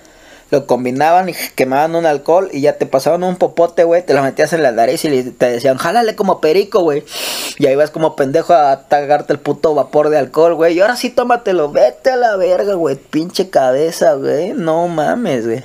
Lo 0.51 0.67
combinaban 0.67 1.29
y 1.29 1.35
quemaban 1.55 1.95
un 1.95 2.07
alcohol 2.07 2.49
y 2.53 2.61
ya 2.61 2.77
te 2.77 2.85
pasaban 2.85 3.23
un 3.23 3.37
popote, 3.37 3.85
güey. 3.85 4.05
Te 4.05 4.15
lo 4.15 4.23
metías 4.23 4.53
en 4.53 4.65
la 4.65 4.73
nariz 4.73 5.05
y 5.05 5.31
te 5.31 5.49
decían, 5.49 5.77
jálale 5.77 6.17
como 6.17 6.41
perico, 6.41 6.81
güey. 6.81 7.05
Y 7.59 7.67
ahí 7.67 7.77
vas 7.77 7.93
como 7.93 8.17
pendejo 8.17 8.53
a 8.53 8.89
tagarte 8.89 9.33
el 9.33 9.39
puto 9.39 9.77
vapor 9.77 10.11
de 10.11 10.19
alcohol, 10.19 10.55
güey. 10.57 10.75
Y 10.75 10.81
ahora 10.81 10.97
sí 10.97 11.11
tómatelo, 11.11 11.71
vete 11.71 12.11
a 12.11 12.17
la 12.17 12.37
verga, 12.37 12.75
güey. 12.75 12.97
Pinche 12.97 13.49
cabeza, 13.49 14.15
güey. 14.15 14.53
No 14.55 14.89
mames, 14.89 15.47
güey. 15.47 15.63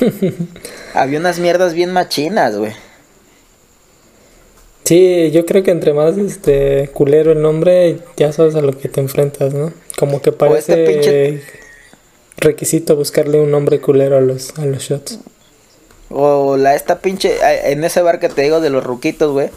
Había 0.94 1.18
unas 1.18 1.40
mierdas 1.40 1.74
bien 1.74 1.92
machinas, 1.92 2.56
güey. 2.56 2.72
Sí, 4.90 5.30
yo 5.30 5.46
creo 5.46 5.62
que 5.62 5.70
entre 5.70 5.92
más 5.92 6.18
este 6.18 6.90
culero 6.92 7.30
el 7.30 7.40
nombre, 7.40 8.00
ya 8.16 8.32
sabes 8.32 8.56
a 8.56 8.60
lo 8.60 8.76
que 8.76 8.88
te 8.88 8.98
enfrentas, 8.98 9.54
¿no? 9.54 9.72
Como 9.96 10.20
que 10.20 10.32
parece 10.32 10.72
este 10.72 10.84
pinche- 11.00 11.42
requisito 12.38 12.96
buscarle 12.96 13.38
un 13.40 13.52
nombre 13.52 13.80
culero 13.80 14.16
a 14.16 14.20
los, 14.20 14.50
a 14.58 14.66
los 14.66 14.82
shots. 14.82 15.20
O 16.08 16.56
la 16.56 16.74
esta 16.74 16.98
pinche, 16.98 17.36
en 17.70 17.84
ese 17.84 18.02
bar 18.02 18.18
que 18.18 18.28
te 18.28 18.42
digo 18.42 18.60
de 18.60 18.70
los 18.70 18.82
ruquitos, 18.82 19.30
güey. 19.30 19.50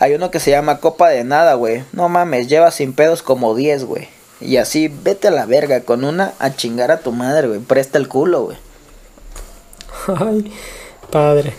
Hay 0.00 0.12
uno 0.12 0.30
que 0.30 0.38
se 0.38 0.50
llama 0.50 0.80
Copa 0.80 1.08
de 1.08 1.24
Nada, 1.24 1.54
güey. 1.54 1.82
No 1.94 2.10
mames, 2.10 2.48
lleva 2.48 2.70
sin 2.70 2.92
pedos 2.92 3.22
como 3.22 3.54
10, 3.54 3.84
güey. 3.84 4.08
Y 4.38 4.58
así, 4.58 4.92
vete 5.02 5.28
a 5.28 5.30
la 5.30 5.46
verga, 5.46 5.80
con 5.80 6.04
una 6.04 6.34
a 6.38 6.56
chingar 6.56 6.90
a 6.90 6.98
tu 7.00 7.10
madre, 7.10 7.48
güey. 7.48 7.60
Presta 7.60 7.96
el 7.96 8.06
culo, 8.06 8.42
güey. 8.42 8.58
Ay, 10.08 10.52
padre. 11.10 11.54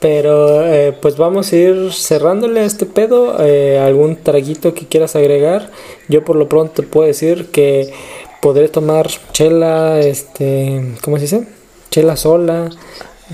Pero 0.00 0.64
eh, 0.64 0.92
pues 1.00 1.16
vamos 1.16 1.52
a 1.52 1.56
ir 1.56 1.92
cerrándole 1.92 2.60
a 2.60 2.64
este 2.64 2.86
pedo. 2.86 3.36
Eh, 3.40 3.78
¿Algún 3.78 4.16
traguito 4.16 4.74
que 4.74 4.86
quieras 4.86 5.16
agregar? 5.16 5.70
Yo 6.08 6.24
por 6.24 6.36
lo 6.36 6.48
pronto 6.48 6.84
puedo 6.84 7.06
decir 7.06 7.46
que 7.50 7.92
podré 8.40 8.68
tomar 8.68 9.08
chela, 9.32 9.98
este, 10.00 10.94
¿cómo 11.02 11.16
se 11.16 11.22
dice? 11.22 11.48
Chela 11.90 12.16
sola, 12.16 12.70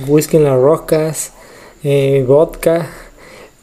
whisky 0.07 0.39
en 0.39 0.45
las 0.45 0.59
rocas, 0.59 1.33
eh, 1.83 2.25
vodka, 2.27 2.89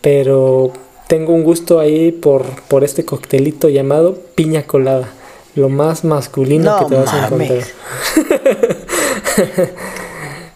pero 0.02 0.72
tengo 1.08 1.34
un 1.34 1.44
gusto 1.44 1.80
ahí 1.80 2.12
por, 2.12 2.46
por 2.68 2.84
este 2.84 3.04
coctelito 3.04 3.70
llamado 3.70 4.18
piña 4.36 4.64
colada. 4.64 5.10
Lo 5.56 5.68
más 5.68 6.04
masculino 6.06 6.72
No 6.72 6.80
que 6.80 6.86
te 6.86 7.02
vas 7.02 7.14
a 7.14 7.26
encontrar. 7.26 7.64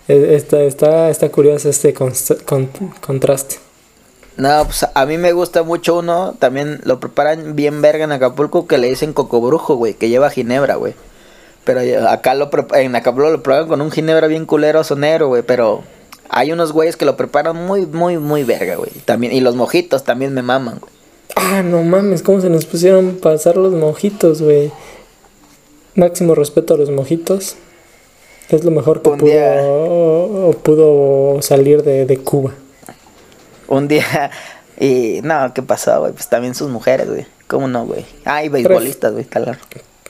Eh, 0.07 0.35
Está, 0.35 0.61
está, 0.63 1.09
está 1.09 1.29
curioso 1.29 1.69
este 1.69 1.93
const- 1.93 2.43
con- 2.43 2.69
contraste. 3.01 3.57
No, 4.37 4.65
pues 4.65 4.85
a 4.93 5.05
mí 5.05 5.17
me 5.17 5.31
gusta 5.31 5.63
mucho 5.63 5.97
uno, 5.99 6.35
también 6.37 6.81
lo 6.83 6.99
preparan 6.99 7.55
bien 7.55 7.81
verga 7.81 8.03
en 8.03 8.11
Acapulco, 8.11 8.67
que 8.67 8.77
le 8.77 8.89
dicen 8.89 9.13
cocobrujo, 9.13 9.75
güey, 9.75 9.93
que 9.93 10.09
lleva 10.09 10.29
ginebra, 10.29 10.75
güey. 10.75 10.93
Pero 11.63 11.81
ya- 11.83 12.11
acá 12.11 12.35
lo 12.35 12.49
en 12.73 12.95
Acapulco 12.95 13.29
lo 13.31 13.41
preparan 13.41 13.67
con 13.69 13.81
un 13.81 13.91
ginebra 13.91 14.27
bien 14.27 14.45
culero 14.45 14.83
sonero, 14.83 15.27
güey, 15.29 15.41
pero 15.41 15.83
hay 16.29 16.51
unos 16.51 16.73
güeyes 16.73 16.97
que 16.97 17.05
lo 17.05 17.15
preparan 17.17 17.55
muy, 17.55 17.85
muy, 17.85 18.17
muy 18.17 18.43
verga, 18.43 18.75
güey. 18.75 18.91
También, 19.05 19.31
y 19.33 19.39
los 19.39 19.55
mojitos 19.55 20.03
también 20.03 20.33
me 20.33 20.41
maman, 20.41 20.79
güey. 20.79 20.91
Ah, 21.37 21.63
no 21.63 21.81
mames, 21.83 22.21
cómo 22.21 22.41
se 22.41 22.49
nos 22.49 22.65
pusieron 22.65 23.15
pasar 23.21 23.55
los 23.57 23.73
mojitos, 23.73 24.41
güey. 24.41 24.71
Máximo 25.95 26.35
respeto 26.35 26.73
a 26.73 26.77
los 26.77 26.91
mojitos. 26.91 27.55
Es 28.49 28.63
lo 28.63 28.71
mejor 28.71 29.01
que 29.01 29.09
pudo, 29.11 29.25
día- 29.25 29.61
o 29.63 30.51
pudo 30.61 31.41
salir 31.41 31.83
de, 31.83 32.05
de 32.05 32.17
Cuba. 32.17 32.51
Un 33.67 33.87
día. 33.87 34.31
Y 34.79 35.21
no, 35.23 35.53
¿qué 35.53 35.61
pasó, 35.63 36.01
güey? 36.01 36.11
Pues 36.11 36.27
también 36.27 36.53
sus 36.53 36.69
mujeres, 36.69 37.07
güey. 37.09 37.25
¿Cómo 37.47 37.67
no, 37.67 37.85
güey? 37.85 38.05
Ah, 38.25 38.43
y 38.43 38.49
beisbolistas, 38.49 39.13
güey, 39.13 39.23
claro. 39.25 39.53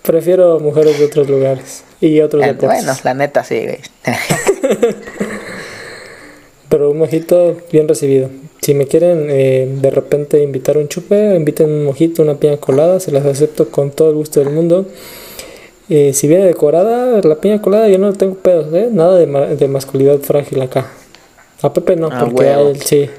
Prefiero 0.01 0.59
mujeres 0.59 0.97
de 0.99 1.05
otros 1.05 1.29
lugares 1.29 1.83
y 2.01 2.19
otros 2.21 2.43
Eh, 2.43 2.47
deportes. 2.47 2.83
bueno, 2.85 2.99
la 3.03 3.13
neta 3.13 3.43
sí, 3.43 3.61
güey. 3.63 3.79
Pero 6.69 6.91
un 6.91 6.97
mojito 6.97 7.57
bien 7.71 7.87
recibido. 7.87 8.29
Si 8.61 8.73
me 8.73 8.87
quieren 8.87 9.27
eh, 9.29 9.67
de 9.81 9.89
repente 9.91 10.41
invitar 10.41 10.77
un 10.77 10.87
chupe, 10.87 11.35
inviten 11.35 11.69
un 11.69 11.85
mojito, 11.85 12.23
una 12.23 12.35
piña 12.35 12.57
colada, 12.57 12.99
se 12.99 13.11
las 13.11 13.25
acepto 13.25 13.69
con 13.69 13.91
todo 13.91 14.09
el 14.09 14.15
gusto 14.15 14.39
del 14.39 14.49
mundo. 14.49 14.85
Eh, 15.89 16.13
si 16.13 16.27
viene 16.27 16.45
decorada, 16.45 17.21
la 17.21 17.35
piña 17.35 17.61
colada 17.61 17.87
yo 17.87 17.97
no 17.99 18.11
tengo 18.13 18.35
pedos, 18.35 18.73
¿eh? 18.73 18.89
Nada 18.91 19.17
de, 19.17 19.27
ma- 19.27 19.45
de 19.45 19.67
masculinidad 19.67 20.19
frágil 20.19 20.61
acá. 20.61 20.87
A 21.61 21.71
Pepe 21.73 21.95
no, 21.95 22.09
Ah, 22.11 22.25
porque 22.25 22.49
a 22.51 22.57
huevo. 22.57 22.69
él 22.71 22.81
sí. 22.81 23.09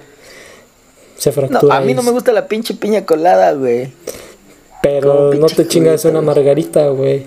Se 1.17 1.31
No, 1.31 1.35
fractura. 1.35 1.77
a 1.77 1.81
mí 1.81 1.95
no 1.95 2.03
me 2.03 2.11
gusta 2.11 2.33
la 2.33 2.49
pinche 2.49 2.75
piña 2.75 3.07
colada, 3.07 3.53
güey. 3.53 3.93
Pero 4.83 5.33
no 5.35 5.47
te 5.47 5.67
chingas 5.67 6.05
una 6.05 6.21
margarita, 6.21 6.89
güey. 6.89 7.25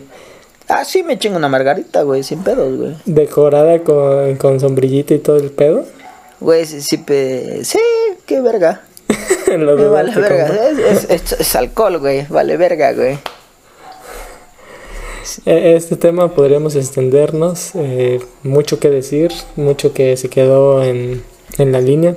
Ah, 0.68 0.86
sí, 0.86 1.02
me 1.04 1.18
chingo 1.18 1.38
una 1.38 1.50
margarita, 1.50 2.04
güey, 2.04 2.22
sin 2.24 2.44
pedos, 2.44 2.78
güey. 2.78 2.96
Decorada 3.06 3.80
con, 3.84 4.36
con 4.36 4.60
sombrillita 4.60 5.14
y 5.16 5.20
todo 5.20 5.38
el 5.38 5.50
pedo. 5.52 5.84
Güey, 6.40 6.66
sí, 6.66 6.82
sí, 6.82 6.98
pe- 6.98 7.66
sí, 7.66 7.80
qué 8.26 8.40
verga. 8.40 8.82
Lo 9.58 9.92
vale 9.92 10.14
verga. 10.14 10.48
compa. 10.48 10.64
Es, 10.70 11.04
es- 11.06 11.10
es- 11.32 11.40
es 11.40 11.56
alcohol, 11.56 11.98
güey. 11.98 12.26
Vale 12.30 12.56
verga, 12.58 12.94
güey. 12.94 13.18
Eh, 15.46 15.76
Este 15.76 15.96
tema 15.96 16.30
podríamos 16.34 16.76
extendernos, 16.76 17.72
eh, 17.76 18.22
mucho 18.44 18.80
que 18.80 18.90
decir, 18.90 19.32
mucho 19.56 19.94
que 19.94 20.18
se 20.18 20.30
quedó 20.30 20.84
en, 20.84 21.24
en 21.58 21.72
la 21.72 21.82
línea. 21.82 22.16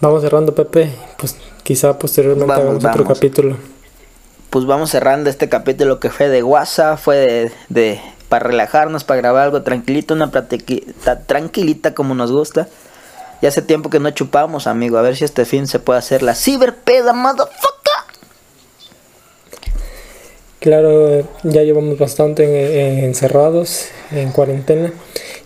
Vamos 0.00 0.22
cerrando, 0.22 0.54
Pepe, 0.54 0.90
pues 1.18 1.36
quizá 1.62 1.98
posteriormente 1.98 2.46
Vamos, 2.46 2.64
hagamos 2.64 2.84
otro 2.84 3.04
capítulo. 3.04 3.56
Pues 4.50 4.66
vamos 4.66 4.90
cerrando 4.90 5.30
este 5.30 5.48
capítulo 5.48 6.00
que 6.00 6.10
fue 6.10 6.28
de 6.28 6.42
WhatsApp, 6.42 6.98
fue 6.98 7.16
de, 7.16 7.52
de 7.68 8.00
para 8.28 8.46
relajarnos, 8.48 9.04
para 9.04 9.20
grabar 9.20 9.44
algo 9.44 9.62
tranquilito, 9.62 10.14
una 10.14 10.30
platiquita 10.30 11.20
tranquilita 11.20 11.94
como 11.94 12.14
nos 12.14 12.32
gusta. 12.32 12.68
Ya 13.40 13.48
hace 13.48 13.62
tiempo 13.62 13.90
que 13.90 13.98
no 13.98 14.10
chupamos, 14.10 14.66
amigo. 14.66 14.98
A 14.98 15.02
ver 15.02 15.16
si 15.16 15.24
este 15.24 15.44
fin 15.44 15.66
se 15.66 15.78
puede 15.80 15.98
hacer 15.98 16.22
la 16.22 16.34
ciberpeda, 16.34 17.12
motherfucker. 17.12 17.81
Claro, 20.62 21.26
ya 21.42 21.62
llevamos 21.62 21.98
bastante 21.98 23.04
encerrados, 23.04 23.86
en 24.12 24.30
cuarentena. 24.30 24.92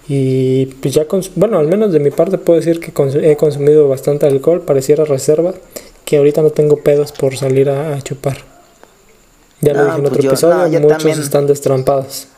Y 0.09 0.67
pues 0.67 0.93
ya, 0.95 1.07
bueno, 1.35 1.59
al 1.59 1.67
menos 1.69 1.91
de 1.93 2.01
mi 2.01 2.11
parte 2.11 2.37
puedo 2.39 2.59
decir 2.61 2.81
que 2.81 2.93
cons- 2.93 3.21
he 3.21 3.35
consumido 3.37 3.89
bastante 3.89 4.27
alcohol, 4.27 4.61
pareciera 4.61 5.05
reserva, 5.07 5.55
que 6.05 6.19
ahorita 6.19 6.43
no 6.43 6.51
tengo 6.51 6.77
pedos 6.83 7.13
por 7.13 7.35
salir 7.37 7.71
a, 7.71 7.95
a 7.95 8.03
chupar. 8.03 8.37
Ya 9.63 9.73
lo 9.73 9.79
No, 9.81 9.85
dije 9.87 9.97
en 9.97 10.03
pues 10.03 10.11
otro 10.13 10.23
yo- 10.23 10.31
episodio, 10.31 10.81
no, 10.81 10.87
muchos 10.87 10.99
también. 11.03 11.21
están 11.21 11.47
destrampados. 11.47 12.29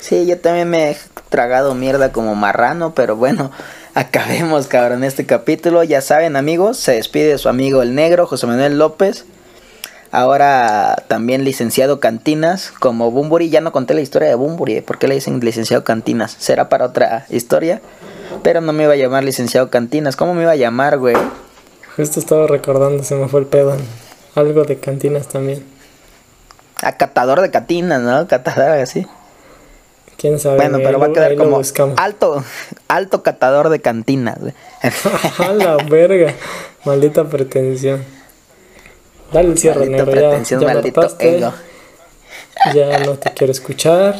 Sí, 0.00 0.24
yo 0.26 0.38
también 0.38 0.70
me 0.70 0.90
he 0.92 0.96
tragado 1.28 1.74
mierda 1.74 2.10
como 2.10 2.34
marrano, 2.34 2.94
pero 2.94 3.16
bueno, 3.16 3.52
acabemos, 3.94 4.66
cabrón, 4.66 5.04
este 5.04 5.26
capítulo. 5.26 5.84
Ya 5.84 6.00
saben, 6.00 6.36
amigos, 6.36 6.78
se 6.78 6.92
despide 6.92 7.36
su 7.36 7.50
amigo 7.50 7.82
el 7.82 7.94
negro, 7.94 8.26
José 8.26 8.46
Manuel 8.46 8.78
López. 8.78 9.26
Ahora 10.10 11.04
también 11.06 11.44
licenciado 11.44 12.00
Cantinas, 12.00 12.72
como 12.78 13.10
Bumburi. 13.10 13.50
Ya 13.50 13.60
no 13.60 13.72
conté 13.72 13.94
la 13.94 14.00
historia 14.00 14.28
de 14.28 14.34
Bumburi, 14.34 14.80
¿por 14.80 14.98
qué 14.98 15.06
le 15.08 15.14
dicen 15.14 15.40
licenciado 15.40 15.84
Cantinas? 15.84 16.34
Será 16.38 16.68
para 16.68 16.86
otra 16.86 17.26
historia, 17.28 17.82
pero 18.42 18.60
no 18.60 18.72
me 18.72 18.84
iba 18.84 18.94
a 18.94 18.96
llamar 18.96 19.24
licenciado 19.24 19.70
Cantinas. 19.70 20.16
¿Cómo 20.16 20.34
me 20.34 20.42
iba 20.42 20.52
a 20.52 20.56
llamar, 20.56 20.98
güey? 20.98 21.16
Justo 21.96 22.20
estaba 22.20 22.46
recordando, 22.46 23.02
se 23.02 23.16
me 23.16 23.28
fue 23.28 23.40
el 23.40 23.46
pedo. 23.46 23.76
Algo 24.34 24.64
de 24.64 24.78
cantinas 24.78 25.28
también. 25.28 25.64
Acatador 26.80 27.40
de 27.40 27.50
Cantinas, 27.50 28.00
¿no? 28.00 28.28
Catador 28.28 28.78
así. 28.78 29.04
Quién 30.16 30.38
sabe. 30.38 30.56
Bueno, 30.56 30.78
pero 30.82 30.98
va 30.98 31.06
a 31.06 31.12
quedar 31.12 31.36
como 31.36 31.60
alto, 31.96 32.44
alto 32.88 33.22
catador 33.22 33.68
de 33.68 33.80
cantinas. 33.80 34.38
A 35.38 35.52
la 35.52 35.76
verga. 35.76 36.34
Maldita 36.84 37.24
pretensión. 37.24 38.04
Dale 39.32 39.48
el 39.50 39.58
cierre, 39.58 39.80
Maldita 39.80 40.04
negro. 40.04 40.12
Ya, 40.14 40.20
pretensión, 40.28 40.60
ya 40.60 40.66
me 40.66 40.74
maldito 40.74 41.00
hartaste. 41.00 41.36
ego. 41.36 41.52
Ya 42.74 42.98
no 43.00 43.18
te 43.18 43.32
quiero 43.34 43.50
escuchar. 43.52 44.16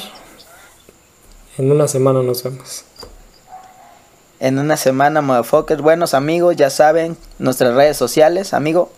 En 1.56 1.72
una 1.72 1.88
semana 1.88 2.22
nos 2.22 2.42
vemos. 2.42 2.84
En 4.40 4.58
una 4.58 4.76
semana, 4.76 5.20
motherfuckers. 5.22 5.82
Buenos 5.82 6.14
amigos, 6.14 6.54
ya 6.56 6.70
saben, 6.70 7.16
nuestras 7.38 7.74
redes 7.74 7.96
sociales, 7.96 8.54
amigo. 8.54 8.92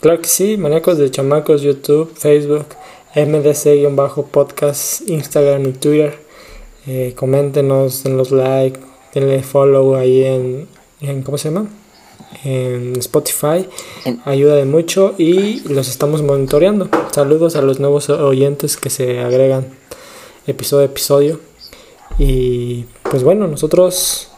Claro 0.00 0.20
que 0.20 0.28
sí, 0.28 0.56
Maníacos 0.58 0.98
de 0.98 1.10
Chamacos, 1.10 1.62
YouTube, 1.62 2.12
Facebook, 2.14 2.66
MDC-podcast, 3.14 5.08
Instagram 5.08 5.66
y 5.66 5.72
Twitter. 5.72 6.18
Eh, 6.86 7.14
coméntenos, 7.16 8.02
denlos 8.02 8.32
like, 8.32 8.80
denle 9.14 9.42
follow 9.44 9.94
ahí 9.94 10.24
en, 10.24 10.68
en 11.00 11.22
¿cómo 11.22 11.38
se 11.38 11.50
llama? 11.50 11.68
En 12.44 12.96
Spotify. 12.96 13.68
Ayuda 14.24 14.56
de 14.56 14.64
mucho 14.64 15.14
y 15.18 15.60
los 15.68 15.88
estamos 15.88 16.22
monitoreando. 16.22 16.88
Saludos 17.12 17.56
a 17.56 17.62
los 17.62 17.78
nuevos 17.78 18.10
oyentes 18.10 18.76
que 18.76 18.90
se 18.90 19.20
agregan 19.20 19.66
episodio 20.46 20.82
a 20.82 20.86
episodio. 20.86 21.40
Y 22.18 22.86
pues 23.02 23.22
bueno, 23.22 23.46
nosotros 23.46 24.28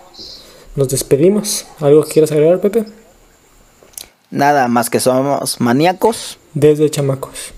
nos 0.76 0.88
despedimos. 0.88 1.66
¿Algo 1.80 2.04
que 2.04 2.12
quieras 2.12 2.32
agregar, 2.32 2.60
Pepe? 2.60 2.84
Nada 4.30 4.68
más 4.68 4.90
que 4.90 5.00
somos 5.00 5.60
maníacos. 5.60 6.38
Desde 6.54 6.90
Chamacos. 6.90 7.53